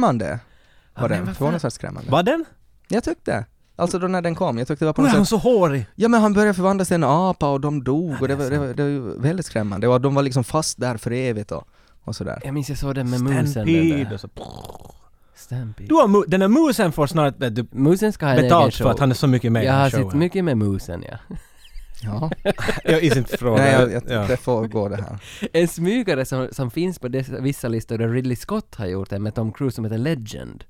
Var 0.94 1.08
men 1.08 1.24
den. 1.24 1.34
Förvånansvärt 1.34 1.72
skrämmande. 1.72 2.10
Var 2.10 2.22
den? 2.22 2.44
Jag 2.88 3.04
tyckte. 3.04 3.44
Alltså 3.76 3.98
då 3.98 4.06
när 4.06 4.22
den 4.22 4.34
kom, 4.34 4.58
jag 4.58 4.68
tyckte 4.68 4.84
det 4.84 4.86
var 4.86 4.92
på 4.92 5.02
något 5.02 5.10
han 5.10 5.26
sätt... 5.26 5.28
så 5.28 5.36
hårig. 5.36 5.86
Ja 5.94 6.08
men 6.08 6.20
han 6.20 6.32
började 6.32 6.54
förvandlas 6.54 6.88
till 6.88 6.94
en 6.94 7.04
apa 7.04 7.48
och 7.48 7.60
de 7.60 7.84
dog 7.84 8.22
och 8.22 8.28
det 8.28 8.34
var, 8.34 8.50
det 8.50 8.58
var, 8.58 8.66
det 8.66 8.98
var 8.98 9.22
väldigt 9.22 9.46
skrämmande. 9.46 9.88
Och 9.88 10.00
de 10.00 10.14
var 10.14 10.22
liksom 10.22 10.44
fast 10.44 10.80
där 10.80 10.96
för 10.96 11.10
evigt 11.10 11.52
och, 11.52 11.68
och 12.04 12.16
sådär. 12.16 12.40
Jag 12.44 12.54
minns 12.54 12.68
jag 12.68 12.78
såg 12.78 12.94
den 12.94 13.10
med 13.10 13.20
musen. 13.20 13.36
den 13.36 13.46
Stampede 13.48 14.04
där. 14.04 14.14
och 14.14 14.20
så. 14.20 14.28
Stampede. 15.34 15.88
Du 15.88 15.94
har 15.94 16.08
mu- 16.08 16.24
den 16.26 16.40
här 16.40 16.48
musen 16.48 16.92
får 16.92 17.06
snart 17.06 17.34
du, 17.38 17.66
Musen 17.70 18.12
ska 18.12 18.26
ha 18.26 18.34
betalt 18.36 18.74
för 18.74 18.90
att 18.90 18.98
han 18.98 19.10
är 19.10 19.14
så 19.14 19.26
mycket 19.26 19.52
med 19.52 19.62
i 19.62 19.66
Jag 19.66 19.74
har 19.74 19.90
sett 19.90 20.14
mycket 20.14 20.44
med 20.44 20.56
musen, 20.56 21.04
ja. 21.10 21.36
Ja. 22.02 22.30
Jag 22.84 23.02
is 23.02 23.16
inte 23.16 23.36
fråga. 23.36 23.62
Nej, 23.62 23.72
jag, 23.72 23.92
jag, 23.92 24.02
ja. 24.08 24.26
det 24.28 24.36
får 24.36 24.66
gå 24.66 24.88
det 24.88 24.96
här. 24.96 25.18
En 25.52 25.68
smygare 25.68 26.24
som, 26.24 26.48
som 26.52 26.70
finns 26.70 26.98
på 26.98 27.08
dessa, 27.08 27.40
vissa 27.40 27.68
listor 27.68 27.98
där 27.98 28.08
Ridley 28.08 28.36
Scott 28.36 28.74
har 28.74 28.86
gjort 28.86 29.12
en 29.12 29.22
med 29.22 29.34
Tom 29.34 29.52
Cruise 29.52 29.74
som 29.74 29.84
heter 29.84 29.98
Legend. 29.98 30.64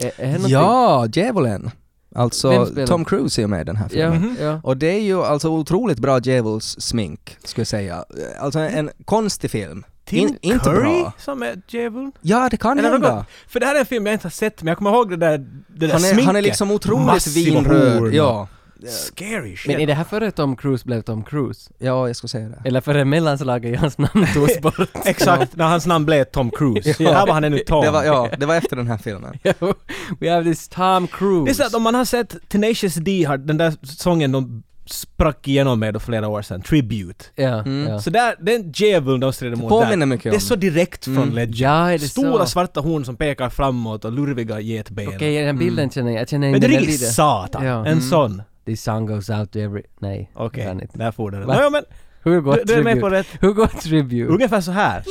Är, 0.00 0.06
är 0.06 0.12
det 0.18 0.26
någonting- 0.32 0.50
Ja, 0.52 1.06
Djävulen! 1.12 1.70
Alltså, 2.14 2.66
Tom 2.86 3.04
Cruise 3.04 3.40
är 3.40 3.42
ju 3.42 3.46
med 3.48 3.60
i 3.60 3.64
den 3.64 3.76
här 3.76 3.88
Ja, 3.92 4.12
filmen. 4.12 4.36
ja. 4.40 4.60
Och 4.64 4.76
det 4.76 4.86
är 4.86 5.00
ju 5.00 5.22
alltså 5.22 5.48
otroligt 5.48 5.98
bra 5.98 6.18
djävulssmink, 6.18 7.36
skulle 7.44 7.60
jag 7.60 7.66
säga. 7.68 8.04
Alltså 8.40 8.58
en 8.58 8.90
konstig 9.04 9.50
film. 9.50 9.84
Tim 10.04 10.28
In, 10.28 10.38
inte 10.40 10.58
Curry 10.64 10.82
bra. 11.02 11.12
som 11.18 11.42
är 11.42 11.62
djävulen? 11.68 12.12
Ja, 12.20 12.48
det 12.50 12.56
kan 12.56 12.78
Eller 12.78 12.90
hända. 12.92 13.14
något. 13.14 13.26
För 13.48 13.60
det 13.60 13.66
här 13.66 13.74
är 13.74 13.78
en 13.80 13.86
film 13.86 14.06
jag 14.06 14.12
inte 14.14 14.26
har 14.26 14.30
sett, 14.30 14.62
men 14.62 14.68
jag 14.68 14.78
kommer 14.78 14.90
ihåg 14.90 15.10
det 15.10 15.16
där, 15.16 15.38
det 15.38 15.86
där 15.86 15.88
Han 15.92 15.96
är, 16.04 16.08
sminket. 16.08 16.26
han 16.26 16.36
är 16.36 16.42
liksom 16.42 16.70
otroligt 16.70 17.06
Massiva 17.06 17.60
vinröd. 17.60 17.98
horn. 17.98 18.12
Ja. 18.14 18.48
Scary 18.88 19.56
shit. 19.56 19.72
Men 19.72 19.80
är 19.80 19.86
det 19.86 19.94
här 19.94 20.04
före 20.04 20.30
Tom 20.30 20.56
Cruise 20.56 20.84
blev 20.86 21.02
Tom 21.02 21.24
Cruise? 21.24 21.70
ja, 21.78 22.06
jag 22.06 22.16
skulle 22.16 22.28
säga 22.28 22.48
det. 22.48 22.62
Eller 22.64 22.80
före 22.80 23.04
mellanslaget 23.04 23.72
i 23.72 23.76
hans 23.76 23.98
namn 23.98 24.26
togs 24.34 24.60
bort? 24.62 24.88
Exakt, 25.04 25.56
när 25.56 25.64
hans 25.68 25.86
namn 25.86 26.04
blev 26.06 26.24
Tom 26.24 26.50
Cruise. 26.50 26.94
Ja. 27.02 27.12
Här 27.12 27.26
var 27.26 27.34
han 27.34 27.44
ännu 27.44 27.58
Tom. 27.58 27.84
Det 27.84 27.90
var, 27.90 28.04
ja, 28.04 28.28
det 28.38 28.46
var 28.46 28.54
efter 28.56 28.76
den 28.76 28.86
här 28.86 28.98
filmen. 28.98 29.38
We 30.20 30.30
have 30.30 30.44
this 30.44 30.68
Tom 30.68 31.06
Cruise. 31.06 31.44
Det 31.44 31.50
är 31.50 31.54
så 31.54 31.62
att 31.66 31.74
om 31.74 31.82
man 31.82 31.94
har 31.94 32.04
sett 32.04 32.36
Tenacious 32.48 32.94
D, 32.94 33.24
har 33.24 33.36
den 33.38 33.56
där 33.56 33.74
sången 33.82 34.32
de 34.32 34.62
sprack 34.86 35.48
igenom 35.48 35.80
med 35.80 35.94
då 35.94 36.00
flera 36.00 36.28
år 36.28 36.42
sedan, 36.42 36.62
Tribute. 36.62 37.24
Ja, 37.36 37.48
Mm. 37.60 37.88
ja. 37.92 38.00
Så 38.00 38.10
där, 38.10 38.34
den 38.40 38.72
djävulen 38.74 39.20
de 39.20 39.32
strider 39.32 39.56
mot 39.56 39.68
Påminner 39.68 39.96
där, 39.96 40.06
mycket 40.06 40.24
det 40.24 40.28
är 40.30 40.34
om. 40.34 40.40
så 40.40 40.54
direkt 40.56 41.04
från 41.04 41.16
Mm. 41.16 41.34
Legend. 41.34 41.54
Ja, 41.56 41.92
är 41.92 41.98
det 41.98 42.08
Stora 42.08 42.44
så? 42.44 42.50
svarta 42.50 42.80
horn 42.80 43.04
som 43.04 43.16
pekar 43.16 43.48
framåt 43.48 44.04
och 44.04 44.12
lurviga 44.12 44.60
getben. 44.60 45.08
Okej, 45.08 45.44
den 45.44 45.58
bilden 45.58 45.90
känner 45.90 46.10
jag, 46.12 46.20
jag 46.20 46.28
känner 46.28 46.50
Men 46.50 46.60
det 46.60 46.66
är 46.66 46.80
lite. 46.80 46.92
satan! 47.04 47.64
Ja. 47.64 47.78
En 47.80 47.86
Mm. 47.86 48.00
sån. 48.00 48.42
This 48.66 48.82
song 48.82 49.06
goes 49.06 49.30
out 49.30 49.52
to 49.52 49.58
every... 49.58 49.82
Nej, 49.98 50.30
Okej, 50.34 50.64
kan 50.64 50.80
inte. 50.82 50.98
där 50.98 51.12
får 51.12 51.30
du 51.30 51.38
den. 51.38 51.46
Va? 51.46 51.54
Nåja 51.54 51.70
men, 51.70 51.84
Hur 52.22 52.40
går 52.40 52.56
du, 52.56 52.64
du 52.64 52.74
är 52.74 52.82
med 52.82 53.00
på 53.00 53.10
rätt. 53.10 53.26
Hur 53.40 53.52
går 53.52 53.66
tribute? 53.66 54.32
Ungefär 54.32 54.60
så 54.60 54.72
här. 54.72 55.04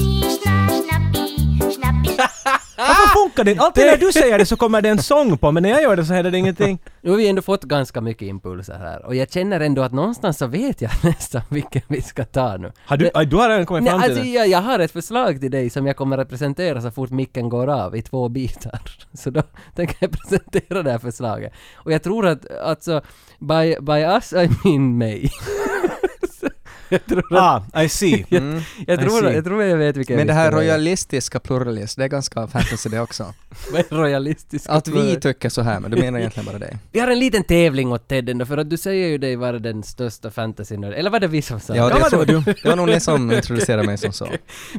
Funkar 3.39 3.55
det? 3.55 3.65
Alltid 3.65 3.85
när 3.85 3.97
du 3.97 4.11
säger 4.11 4.37
det 4.37 4.45
så 4.45 4.55
kommer 4.55 4.81
det 4.81 4.89
en 4.89 4.97
sång 4.97 5.37
på, 5.37 5.51
men 5.51 5.63
när 5.63 5.69
jag 5.69 5.81
gör 5.81 5.95
det 5.95 6.05
så 6.05 6.13
är 6.13 6.23
det 6.23 6.37
ingenting. 6.37 6.79
Nu 7.01 7.09
har 7.09 7.17
vi 7.17 7.27
ändå 7.27 7.41
fått 7.41 7.63
ganska 7.63 8.01
mycket 8.01 8.27
impulser 8.27 8.73
här 8.73 9.05
och 9.05 9.15
jag 9.15 9.31
känner 9.31 9.59
ändå 9.59 9.81
att 9.81 9.93
någonstans 9.93 10.37
så 10.37 10.47
vet 10.47 10.81
jag 10.81 10.91
nästan 11.03 11.41
vilken 11.49 11.81
vi 11.87 12.01
ska 12.01 12.25
ta 12.25 12.57
nu. 12.57 12.71
Har 12.85 12.97
du, 12.97 13.09
aj, 13.13 13.25
du 13.25 13.35
har 13.35 13.49
redan 13.49 13.65
kommit 13.65 13.83
Nej, 13.83 13.91
fram 13.91 14.01
till 14.01 14.11
alltså 14.11 14.23
det? 14.23 14.29
jag, 14.29 14.47
jag 14.47 14.61
har 14.61 14.79
ett 14.79 14.91
förslag 14.91 15.39
till 15.39 15.51
dig 15.51 15.69
som 15.69 15.85
jag 15.87 15.95
kommer 15.95 16.17
att 16.17 16.29
presentera 16.29 16.81
så 16.81 16.91
fort 16.91 17.09
micken 17.09 17.49
går 17.49 17.67
av 17.67 17.95
i 17.95 18.01
två 18.01 18.29
bitar. 18.29 18.81
Så 19.13 19.29
då 19.29 19.41
tänker 19.75 19.95
jag 19.99 20.11
presentera 20.11 20.83
det 20.83 20.91
här 20.91 20.99
förslaget. 20.99 21.53
Och 21.75 21.91
jag 21.91 22.03
tror 22.03 22.27
att, 22.27 22.51
alltså, 22.63 23.01
by, 23.39 23.75
by 23.81 24.01
us 24.01 24.33
I 24.33 24.49
mean 24.63 24.97
mig. 24.97 25.31
Jag 26.89 27.05
tror 27.05 27.19
att, 27.37 27.63
Ah, 27.75 27.81
I 27.81 27.89
see. 27.89 28.25
Mm. 28.31 28.61
jag, 28.87 28.99
I 28.99 29.03
tror, 29.03 29.21
see. 29.21 29.35
jag 29.35 29.43
tror 29.45 29.63
jag 29.63 29.77
vet 29.77 29.97
vilken 29.97 30.15
Men 30.17 30.27
det 30.27 30.33
här 30.33 30.51
royalistiska 30.51 31.39
pluralist, 31.39 31.97
det 31.97 32.03
är 32.03 32.07
ganska 32.07 32.47
fantasy 32.47 32.89
det 32.89 32.99
också. 33.01 33.33
Vad 33.71 33.79
är 33.79 33.95
royalistiskt? 33.95 34.69
Att 34.69 34.87
vi 34.87 35.15
tycker 35.15 35.49
så 35.49 35.61
här, 35.61 35.79
men 35.79 35.91
du 35.91 35.97
menar 36.01 36.19
egentligen 36.19 36.45
bara 36.45 36.59
det. 36.59 36.77
Vi 36.91 36.99
har 36.99 37.07
en 37.07 37.19
liten 37.19 37.43
tävling 37.43 37.91
åt 37.91 38.07
Ted 38.07 38.29
ändå, 38.29 38.45
för 38.45 38.57
att 38.57 38.69
du 38.69 38.77
säger 38.77 39.07
ju 39.07 39.17
dig 39.17 39.35
vara 39.35 39.59
den 39.59 39.83
största 39.83 40.31
fantasyn 40.31 40.83
Eller 40.83 41.09
var 41.09 41.19
det 41.19 41.27
vi 41.27 41.41
som 41.41 41.59
sa 41.59 41.75
Ja, 41.75 41.89
det? 41.89 41.99
Ja, 41.99 42.09
det 42.09 42.17
var 42.17 42.25
det 42.63 42.69
var 42.69 42.75
nog 42.75 42.87
ni 42.87 42.99
som 42.99 43.31
introducerade 43.39 43.83
mig 43.83 43.97
som 43.97 44.13
så. 44.13 44.27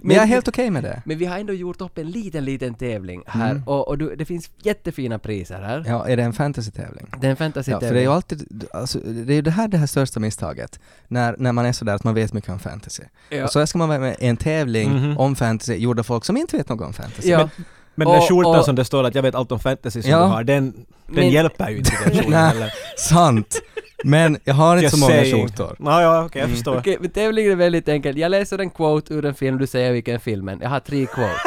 Men 0.02 0.16
jag 0.16 0.22
är 0.22 0.26
helt 0.28 0.48
okej 0.48 0.70
med 0.70 0.82
det. 0.82 1.02
Men 1.04 1.18
vi 1.18 1.24
har 1.26 1.38
ändå 1.38 1.52
gjort 1.52 1.80
upp 1.80 1.98
en 1.98 2.10
liten, 2.10 2.44
liten 2.44 2.74
tävling 2.74 3.22
här 3.26 3.50
Mm. 3.50 3.62
och, 3.66 3.88
och 3.88 3.98
du, 3.98 4.16
det 4.16 4.24
finns 4.24 4.50
jättefina 4.62 5.18
priser 5.18 5.60
här. 5.60 5.84
Ja, 5.86 6.08
är 6.08 6.16
det 6.16 6.22
en 6.22 6.32
fantasy-tävling? 6.32 7.06
Det 7.20 7.26
är 7.26 7.30
en 7.30 7.30
Ja, 7.30 7.36
fantasy-tävling. 7.36 7.88
för 7.88 7.94
det 7.94 8.00
är 8.00 8.04
ju 8.04 8.12
alltid, 8.12 8.64
alltså, 8.72 8.98
det 8.98 9.32
är 9.32 9.36
ju 9.36 9.42
det 9.42 9.50
här 9.50 9.68
det 9.68 9.78
här 9.78 9.86
största 9.86 10.20
misstaget. 10.20 10.80
När, 11.08 11.34
när 11.38 11.52
man 11.52 11.66
är 11.66 11.72
sådär 11.72 11.94
att 12.00 12.04
man 12.04 12.14
vet 12.14 12.32
mycket 12.32 12.50
om 12.50 12.58
fantasy. 12.58 13.02
Ja. 13.28 13.44
Och 13.44 13.50
så 13.50 13.66
ska 13.66 13.78
man 13.78 13.88
vara 13.88 13.98
med 13.98 14.16
i 14.20 14.26
en 14.26 14.36
tävling 14.36 14.90
Mhm. 14.92 15.18
om 15.18 15.36
fantasy 15.36 15.74
gjord 15.74 15.98
av 15.98 16.02
folk 16.02 16.24
som 16.24 16.36
inte 16.36 16.56
vet 16.56 16.68
något 16.68 16.86
om 16.86 16.92
fantasy. 16.92 17.28
ja. 17.30 17.48
Men 17.94 18.08
den 18.08 18.16
Och- 18.16 18.28
skjortan 18.28 18.58
och- 18.58 18.64
som 18.64 18.74
det 18.74 18.84
står 18.84 19.04
att 19.04 19.14
jag 19.14 19.22
vet 19.22 19.34
allt 19.34 19.52
om 19.52 19.60
fantasy 19.60 20.02
som 20.02 20.10
Ja. 20.10 20.18
du 20.18 20.24
har, 20.24 20.44
den, 20.44 20.72
den 20.72 20.84
Men- 21.06 21.30
hjälper 21.30 21.70
ju 21.70 21.76
inte 21.78 21.90
den 21.90 22.12
skjortan 22.12 22.30
Nej. 22.30 22.40
heller. 22.48 22.72
Sant! 22.98 23.60
Men 24.04 24.38
jag 24.44 24.54
har 24.54 24.76
inte 24.76 24.90
så 24.90 24.96
många 24.96 25.12
saying. 25.12 25.48
skjortor. 25.48 25.76
Ja, 25.78 26.02
ja, 26.02 26.24
okej, 26.24 26.38
jag 26.40 26.44
Mm. 26.44 26.56
förstår. 26.56 26.78
Okej, 26.78 26.96
men 27.00 27.10
tävlingen 27.10 27.52
är 27.52 27.56
väldigt 27.56 27.88
enkel. 27.88 28.18
Jag 28.18 28.30
läser 28.30 28.58
en 28.58 28.70
quote 28.70 29.14
ur 29.14 29.24
en 29.24 29.34
film, 29.34 29.58
du 29.58 29.66
säger 29.66 29.92
vilken 29.92 30.20
filmen. 30.20 30.58
Jag 30.62 30.68
har 30.70 30.80
tre 30.80 31.06
quotes. 31.06 31.40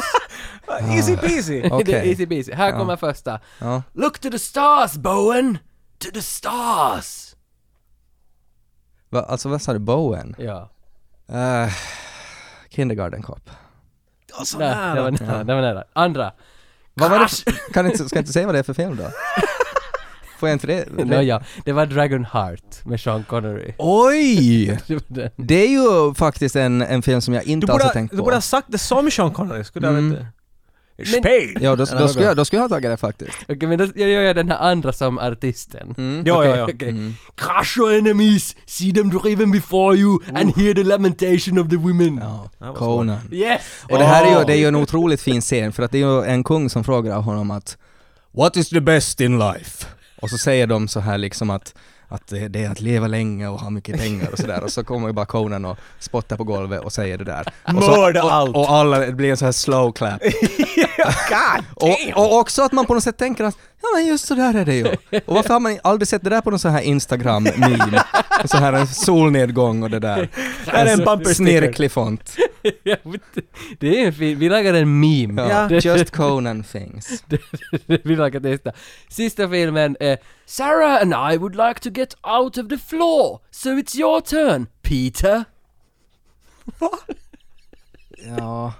Easy 0.96 1.18
peasy. 1.18 1.62
det 1.62 1.68
är 1.68 1.74
Okej. 1.74 2.10
easy 2.10 2.26
peasy. 2.28 2.54
Här 2.54 2.70
Ja. 2.70 2.78
kommer 2.78 2.96
första. 2.96 3.40
Ja. 3.60 3.84
Look 3.94 4.20
to 4.20 4.30
the 4.30 4.40
stars, 4.40 4.94
Bowen! 4.94 5.58
To 6.00 6.12
the 6.14 6.22
stars! 6.22 7.33
Va, 9.14 9.22
alltså 9.24 9.50
vad 9.50 9.62
sa 9.62 9.74
du? 9.74 9.80
Bowen? 9.80 10.36
Ja. 10.38 10.70
Uh, 11.32 11.72
kindergarten 12.70 13.22
Cop. 13.22 13.50
Ja, 14.38 14.46
så 14.46 14.58
Nej, 14.58 14.70
det 14.96 15.02
var 15.02 15.12
nära. 15.12 15.26
nära. 15.28 15.44
Det 15.44 15.54
var 15.56 15.62
nära. 15.62 15.84
Andra. 15.94 16.32
Vad 16.94 17.12
var 17.12 17.20
det? 17.20 17.74
Kan 17.74 17.86
inte, 17.86 17.98
ska 18.06 18.16
jag 18.18 18.22
inte 18.22 18.34
säga 18.34 18.46
vad 18.46 18.56
det 18.56 18.60
är 18.60 18.64
för 18.64 18.74
film 18.74 18.96
då? 18.96 19.04
Får 20.40 20.50
jag 20.50 20.56
inte 20.56 20.68
det? 20.68 20.86
Nåja, 21.06 21.44
det 21.66 21.72
var 21.74 21.86
Dragon 21.86 22.26
Heart 22.26 22.86
med 22.86 23.00
Sean 23.02 23.24
Connery. 23.24 23.74
Oj! 23.78 24.80
Det. 25.08 25.32
Det 25.36 25.56
är 25.56 25.70
ju 25.70 26.14
faktiskt 26.14 26.56
en, 26.56 26.82
en 26.82 27.02
film 27.02 27.22
som 27.22 27.34
jag 27.34 27.44
Du 27.46 27.52
inte 27.52 27.72
alls 27.74 27.82
har 27.84 27.90
ha- 27.90 27.94
tänkt 27.94 28.12
du 28.12 28.18
på. 28.18 28.24
borde 28.24 28.36
ha 28.36 28.42
sagt 28.42 28.68
det 28.72 28.78
som 28.78 29.12
Sean 29.12 29.32
Connery, 29.32 29.64
skulle 29.64 29.88
Mm. 29.88 30.06
jag 30.12 30.18
veta. 30.20 30.28
Spade! 31.06 31.54
Ja, 31.60 31.76
då, 31.76 31.86
då, 31.86 32.08
skulle 32.08 32.26
jag, 32.26 32.38
då 32.38 32.46
skulle 32.46 32.58
jag 32.58 32.70
ha 32.70 32.76
tagit 32.76 32.92
det 32.92 32.98
faktiskt. 32.98 33.38
Okej, 33.50 33.70
men 33.70 33.78
då 33.78 33.88
jag 33.96 34.10
gör 34.10 34.22
jag 34.22 34.36
den 34.36 34.50
här 34.50 34.58
andra 34.58 34.94
som 34.94 35.20
artisten. 35.20 35.96
Mm. 35.98 36.24
Ja, 36.26 36.46
ja, 36.46 36.58
ja. 36.58 36.64
okej. 36.64 36.90
Mm. 36.90 37.14
Crush 37.36 37.78
your 37.78 37.94
enemies, 37.94 38.56
see 38.66 38.94
them 38.94 39.10
driven 39.10 39.52
before 39.52 39.96
you 39.98 40.20
and 40.36 40.56
hear 40.56 40.74
the 40.74 40.84
lamentation 40.84 41.60
of 41.60 41.70
the 41.70 41.76
women. 41.78 42.22
Ja, 42.60 42.74
Conan. 42.74 43.20
Yes! 43.32 43.62
Och 43.90 43.98
det 43.98 44.06
här 44.06 44.26
är 44.26 44.30
ju, 44.30 44.34
Oh. 44.36 44.46
det 44.46 44.54
är 44.54 44.58
ju 44.58 44.68
en 44.68 44.76
otroligt 44.76 45.22
fin 45.22 45.42
scen 45.42 45.74
för 45.74 45.84
att 45.84 45.92
det 45.92 45.98
är 45.98 46.06
ju 46.08 46.24
en 46.24 46.44
kung 46.44 46.70
som 46.70 46.84
frågar 46.84 47.20
honom 47.20 47.52
att 47.52 47.78
What 48.32 48.58
is 48.58 48.70
the 48.70 48.82
best 48.82 49.22
in 49.22 49.40
life? 49.40 49.86
Och 50.22 50.30
så 50.30 50.38
säger 50.38 50.68
de 50.68 50.88
så 50.88 51.00
här 51.00 51.18
liksom 51.18 51.50
att 51.50 51.76
att 52.14 52.28
det, 52.28 52.48
det 52.48 52.64
är 52.64 52.70
att 52.70 52.80
leva 52.80 53.08
länge 53.08 53.48
och 53.48 53.60
ha 53.60 53.70
mycket 53.70 54.00
pengar 54.00 54.32
och 54.32 54.38
sådär 54.38 54.64
och 54.64 54.72
så 54.72 54.84
kommer 54.84 55.08
ju 55.08 55.14
bara 55.14 55.26
Conan 55.26 55.66
och 55.66 55.78
spottar 56.00 56.38
på 56.38 56.44
golvet 56.44 56.82
och 56.82 56.94
säger 56.94 57.18
det 57.18 57.24
där. 57.24 57.54
Och 57.64 57.84
så, 57.84 57.92
Mörda 57.92 58.22
allt! 58.22 58.56
och, 58.56 58.72
alla, 58.72 59.00
det 59.00 59.12
blir 59.12 59.32
en 59.32 59.38
sån 59.38 59.46
här 59.46 59.52
slow 59.52 59.92
clap. 59.92 60.22
Och, 61.76 61.98
och 62.16 62.40
också 62.40 62.62
att 62.62 62.72
man 62.72 62.86
på 62.86 62.94
något 62.94 63.04
sätt 63.04 63.18
tänker 63.18 63.44
att 63.44 63.58
ja 63.82 63.88
men 63.98 64.08
just 64.08 64.28
så 64.28 64.36
där 64.36 64.54
är 64.54 64.66
det 64.66 64.76
ju. 64.76 64.88
Och 65.26 65.36
varför 65.36 65.54
har 65.54 65.60
man 65.60 65.80
aldrig 65.84 66.08
sett 66.08 66.24
det 66.24 66.30
där 66.30 66.42
på 66.42 66.50
någon 66.50 66.60
sån 66.60 66.72
här 66.72 66.82
Instagram-meme? 66.82 68.04
Sån 68.46 68.64
här 68.64 68.74
en 68.74 68.88
solnedgång 68.88 69.84
och 69.84 69.90
det 69.90 70.00
där. 70.00 70.30
Här 70.68 70.86
är 70.86 70.94
en 70.94 71.04
bumper. 71.06 71.34
Snirklig 71.34 71.92
font. 71.92 72.36
Det- 73.80 74.02
är 74.02 74.08
en 74.08 74.14
fin, 74.14 74.40
vi 74.40 74.50
lagar 74.50 74.74
en 74.74 75.00
meme. 75.00 75.42
Ja. 75.50 75.68
Det- 75.68 75.86
Just 75.86 76.12
Conan 76.16 76.64
things. 76.64 77.24
vi 78.04 78.16
lagar 78.16 78.40
testa. 78.40 78.72
Sista 79.10 79.50
filmen 79.50 79.98
är 80.00 80.18
Sarah 80.46 81.02
and 81.02 81.34
I 81.34 81.38
would 81.38 81.56
like 81.56 81.80
to 81.80 81.90
get 82.00 82.16
out 82.24 82.58
of 82.58 82.68
the 82.70 82.78
floor, 82.78 83.40
so 83.52 83.70
it's 83.70 83.98
your 84.00 84.22
turn, 84.22 84.68
Peter. 84.82 85.44
Ja. 88.38 88.74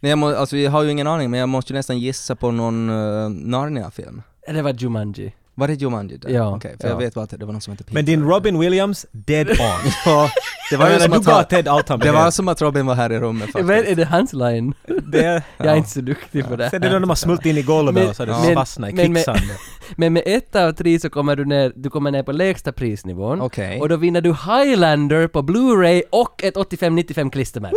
Nej, 0.00 0.10
jag 0.10 0.18
må, 0.18 0.34
alltså 0.34 0.56
jag 0.56 0.70
har 0.70 0.82
ju 0.82 0.90
ingen 0.90 1.06
aning 1.06 1.30
men 1.30 1.40
jag 1.40 1.48
måste 1.48 1.72
ju 1.72 1.76
nästan 1.76 1.98
gissa 1.98 2.36
på 2.36 2.50
någon 2.50 2.90
uh, 2.90 3.28
Narnia-film. 3.30 4.22
Det 4.46 4.62
var 4.62 4.72
Jumanji. 4.72 5.34
Var 5.58 5.68
det 5.68 5.74
Jumanji 5.74 6.16
där? 6.16 6.30
Ja, 6.30 6.56
Okej, 6.56 6.76
för 6.80 6.88
ja. 6.88 6.94
jag 6.94 6.98
vet 6.98 7.14
bara 7.14 7.24
att 7.24 7.30
det 7.30 7.44
var 7.46 7.52
någon 7.52 7.60
som 7.60 7.72
hette 7.72 7.84
Peter. 7.84 7.94
Men 7.94 8.04
din 8.04 8.28
Robin 8.28 8.58
Williams, 8.58 9.06
dead 9.12 9.48
on. 9.50 9.56
Ja, 10.06 10.30
det 10.70 10.76
var 10.76 10.90
ju 10.90 10.98
som 11.00 11.10
du 11.10 11.16
att 11.16 11.26
ha, 11.26 11.42
Ted 11.42 11.68
allt 11.68 11.88
han 11.88 11.98
det 11.98 12.12
var 12.12 12.30
som 12.30 12.48
att 12.48 12.62
Robin 12.62 12.86
var 12.86 12.94
här 12.94 13.12
i 13.12 13.18
rummet 13.18 13.48
Men 13.54 13.66
faktiskt. 13.66 13.90
är 13.92 13.94
det 13.96 14.04
hans 14.04 14.32
line? 14.32 14.74
Det, 15.12 15.42
Jag 15.58 15.66
är 15.66 15.76
inte 15.76 15.90
så 15.90 16.00
duktig 16.00 16.48
på 16.48 16.56
det. 16.56 16.70
sen 16.70 16.82
är 16.82 16.86
det 16.86 16.92
när 16.92 17.00
de 17.00 17.08
har 17.08 17.16
smult 17.16 17.46
in 17.46 17.56
i 17.58 17.62
golvet 17.62 17.94
Men- 17.94 18.08
och 18.08 18.16
så 18.16 18.22
har 18.22 18.28
Ja. 18.28 18.38
det 18.40 18.46
men- 18.46 18.54
fastnat 18.54 18.90
i 18.90 18.94
men- 18.94 19.12
men- 19.12 19.14
kvicksand. 19.14 19.38
Men 19.96 20.12
med 20.12 20.22
ett 20.26 20.56
av 20.56 20.72
tre 20.72 21.00
så 21.00 21.10
kommer 21.10 21.36
du 21.36 21.44
ner, 21.44 21.72
du 21.76 21.90
kommer 21.90 22.10
ner 22.10 22.22
på 22.22 22.32
lägsta 22.32 22.72
prisnivån. 22.72 23.40
Okej. 23.40 23.80
Och 23.80 23.88
då 23.88 23.96
vinner 23.96 24.20
du 24.20 24.28
Highlander 24.34 25.26
på 25.28 25.42
Blu-ray 25.42 26.02
och 26.12 26.44
ett 26.44 26.54
85-95 26.56 27.30
klistermärke. 27.30 27.76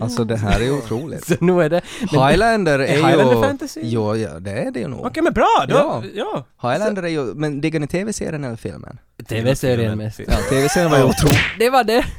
Alltså 0.00 0.24
det 0.24 0.36
här 0.36 0.60
är 0.60 0.64
ju 0.64 0.72
otroligt. 0.78 1.26
Så 1.26 1.34
nu 1.40 1.62
är 1.62 1.70
det... 1.70 1.80
men- 2.12 2.26
Highlander 2.28 2.78
är, 2.78 2.84
Är 2.84 2.96
ju... 2.96 3.06
Highlander 3.06 3.42
fantasy? 3.48 3.80
Jo, 3.84 4.16
ja, 4.16 4.38
det 4.40 4.50
är 4.50 4.70
det 4.70 4.80
ju 4.80 4.88
nog. 4.88 5.06
Okej 5.06 5.22
men 5.22 5.32
bra! 5.32 5.64
Då, 5.68 5.74
Ja. 5.74 6.02
ja. 6.60 6.70
Highlander 6.70 6.99
är 7.02 7.08
ju... 7.08 7.34
Men 7.34 7.60
diggar 7.60 7.80
ni 7.80 7.86
TV-serien 7.86 8.44
eller 8.44 8.56
filmen? 8.56 8.98
TV-serien 9.28 9.98
mest. 9.98 10.20
Ja, 10.28 10.36
TV-serien 10.50 10.90
var 10.90 10.98
ju 10.98 11.04
otroligt. 11.04 11.38
Det 11.58 11.70
var 11.70 11.84
det. 11.84 12.04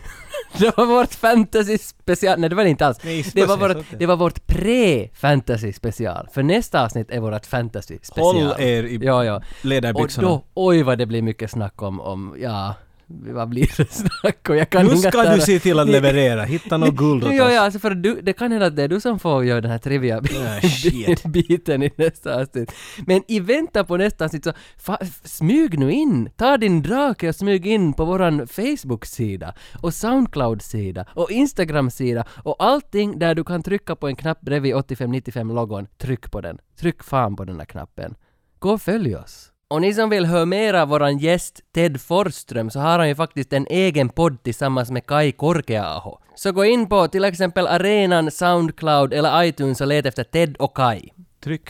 Det 0.57 0.77
var 0.77 0.86
vårt 0.86 1.13
fantasy 1.15 1.77
special. 1.77 2.39
Nej, 2.39 2.49
det 2.49 2.55
var 2.55 2.63
det 2.63 2.69
inte 2.69 2.86
alls. 2.86 2.97
Nej, 3.03 3.25
Det 3.34 3.45
var, 3.45 3.57
vårt, 3.57 3.77
det 3.99 4.05
var 4.05 4.15
vårt 4.15 4.47
pre-fantasy 4.47 5.71
special. 5.71 6.27
För 6.34 6.43
nästa 6.43 6.84
avsnitt 6.86 7.11
är 7.11 7.19
vårt 7.19 7.45
fantasy 7.45 7.97
special. 8.01 8.36
Håll 8.43 8.61
er 8.61 8.84
i 8.84 8.99
Ja, 9.01 9.25
ja. 9.25 9.36
Och 9.36 9.65
ledarbyxorna. 9.65 10.27
då, 10.27 10.43
oj 10.53 10.84
vad 10.84 10.97
det 10.97 11.05
blir 11.05 11.21
mycket 11.21 11.51
snack 11.51 11.82
om, 11.82 11.99
om 12.01 12.36
ja, 12.41 12.73
vad 13.12 13.49
blir 13.49 13.70
det 13.78 13.91
snack 13.93 14.49
och 14.49 14.55
jag 14.55 14.70
kan 14.70 14.86
Nu 14.86 14.97
ska 14.97 15.34
du 15.36 15.41
se 15.41 15.59
till 15.59 15.80
att 15.80 15.89
leverera, 15.89 16.43
hitta 16.43 16.78
något 16.78 16.95
guld 16.95 17.24
åt 17.24 17.30
oss. 17.30 17.36
jag 17.36 17.55
alltså 17.55 17.80
för 17.80 17.89
du, 17.95 18.22
det 18.22 18.34
kan 18.34 18.51
hända 18.51 18.66
att 18.68 18.76
det 18.76 18.84
är 18.84 18.88
du 18.88 18.99
som 19.01 19.20
får 19.20 19.45
göra 19.45 19.62
den 19.62 19.72
här 19.72 19.78
trivia 19.78 20.18
Ah, 20.18 20.62
shit. 20.68 21.24
biten 21.26 21.84
i 21.84 21.91
nästa 21.95 22.41
avsnitt. 22.41 22.72
Men 23.07 23.24
i 23.28 23.39
väntan 23.39 23.86
på 23.86 23.97
nästa 23.97 24.26
avsnitt 24.26 24.43
så 24.43 24.51
fa- 24.86 25.07
smyg 25.24 25.80
nu 25.80 25.91
in, 25.91 26.30
ta 26.38 26.57
din 26.57 26.82
drake 26.82 27.30
och 27.30 27.36
smyg 27.36 27.66
in 27.68 27.93
på 27.93 28.05
våran 28.05 28.47
Facebook-sida 28.47 29.53
och 29.82 29.93
Soundcloud-sida 29.93 31.05
och 31.16 31.32
Instagram-sida 31.32 32.26
och 32.43 32.55
allting 32.64 33.20
där 33.20 33.36
du 33.36 33.43
kan 33.43 33.64
trycka 33.64 33.95
på 33.95 34.07
en 34.07 34.16
knapp 34.16 34.41
bredvid 34.41 34.76
8595-logon, 34.76 35.88
tryck 35.97 36.32
på 36.32 36.41
den. 36.41 36.57
Tryck 36.80 37.03
fan 37.03 37.36
på 37.36 37.43
den 37.45 37.57
där 37.57 37.66
knappen. 37.66 38.16
Gå 38.59 38.70
och 38.72 38.82
följ 38.82 39.16
oss. 39.16 39.51
Och 39.72 39.82
ni 39.82 39.93
som 39.93 40.09
vill 40.09 40.26
höra 40.26 40.45
mera 40.45 40.82
av 40.82 40.88
våran 40.88 41.17
gäst 41.17 41.59
Ted 41.76 42.01
Forsström 42.01 42.69
så 42.69 42.80
har 42.80 42.99
han 42.99 43.07
ju 43.07 43.15
faktiskt 43.15 43.53
en 43.53 43.67
egen 43.69 44.09
podd 44.09 44.43
tillsammans 44.43 44.91
med 44.91 45.05
Kai 45.05 45.32
Korkeaho. 45.32 46.17
Så 46.36 46.51
gå 46.51 46.65
in 46.65 46.89
på 46.89 47.07
till 47.07 47.24
exempel 47.24 47.67
arenan, 47.67 48.32
Soundcloud 48.32 49.13
eller 49.13 49.43
iTunes 49.43 49.82
och 49.82 49.88
let 49.88 50.05
efter 50.05 50.24
Ted 50.24 50.57
och 50.57 50.78
Kai. 50.78 51.09
Tryck. 51.43 51.69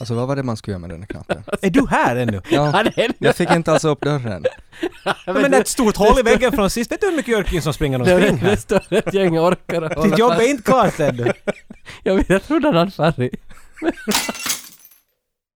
Alltså 0.00 0.14
vad 0.14 0.28
var 0.28 0.36
det 0.36 0.42
man 0.42 0.56
skulle 0.56 0.72
göra 0.72 0.80
med 0.80 0.90
den 0.90 1.00
här 1.00 1.06
knappen? 1.06 1.44
Är 1.62 1.70
du 1.70 1.86
här 1.90 2.16
ännu? 2.16 2.40
Ja, 2.50 2.84
jag 3.18 3.36
fick 3.36 3.50
inte 3.50 3.72
alls 3.72 3.84
upp 3.84 4.00
dörren. 4.00 4.44
men 5.26 5.50
det 5.50 5.56
är 5.56 5.60
ett 5.60 5.68
stort 5.68 5.96
hål 5.96 6.18
i 6.18 6.22
väggen 6.22 6.52
från 6.52 6.70
sist. 6.70 6.92
Vet 6.92 7.00
du 7.00 7.06
hur 7.06 7.16
mycket 7.16 7.32
Jörkin 7.32 7.62
som 7.62 7.72
springer 7.72 7.98
omkring 7.98 8.18
Det, 8.18 8.36
här? 8.36 8.50
det 8.50 8.56
står 8.56 8.82
ett 8.90 9.14
gäng 9.14 9.38
orkar 9.38 9.98
och 9.98 10.08
Ditt 10.08 10.18
jobb 10.18 10.32
är 10.32 10.50
inte 10.50 10.62
klart 10.62 11.00
ännu. 11.00 11.32
Jag 12.02 12.14
vet, 12.14 12.28
jag 12.28 12.42
trodde 12.42 12.68
han 12.68 12.76
hade 12.76 12.90
färg. 12.90 13.30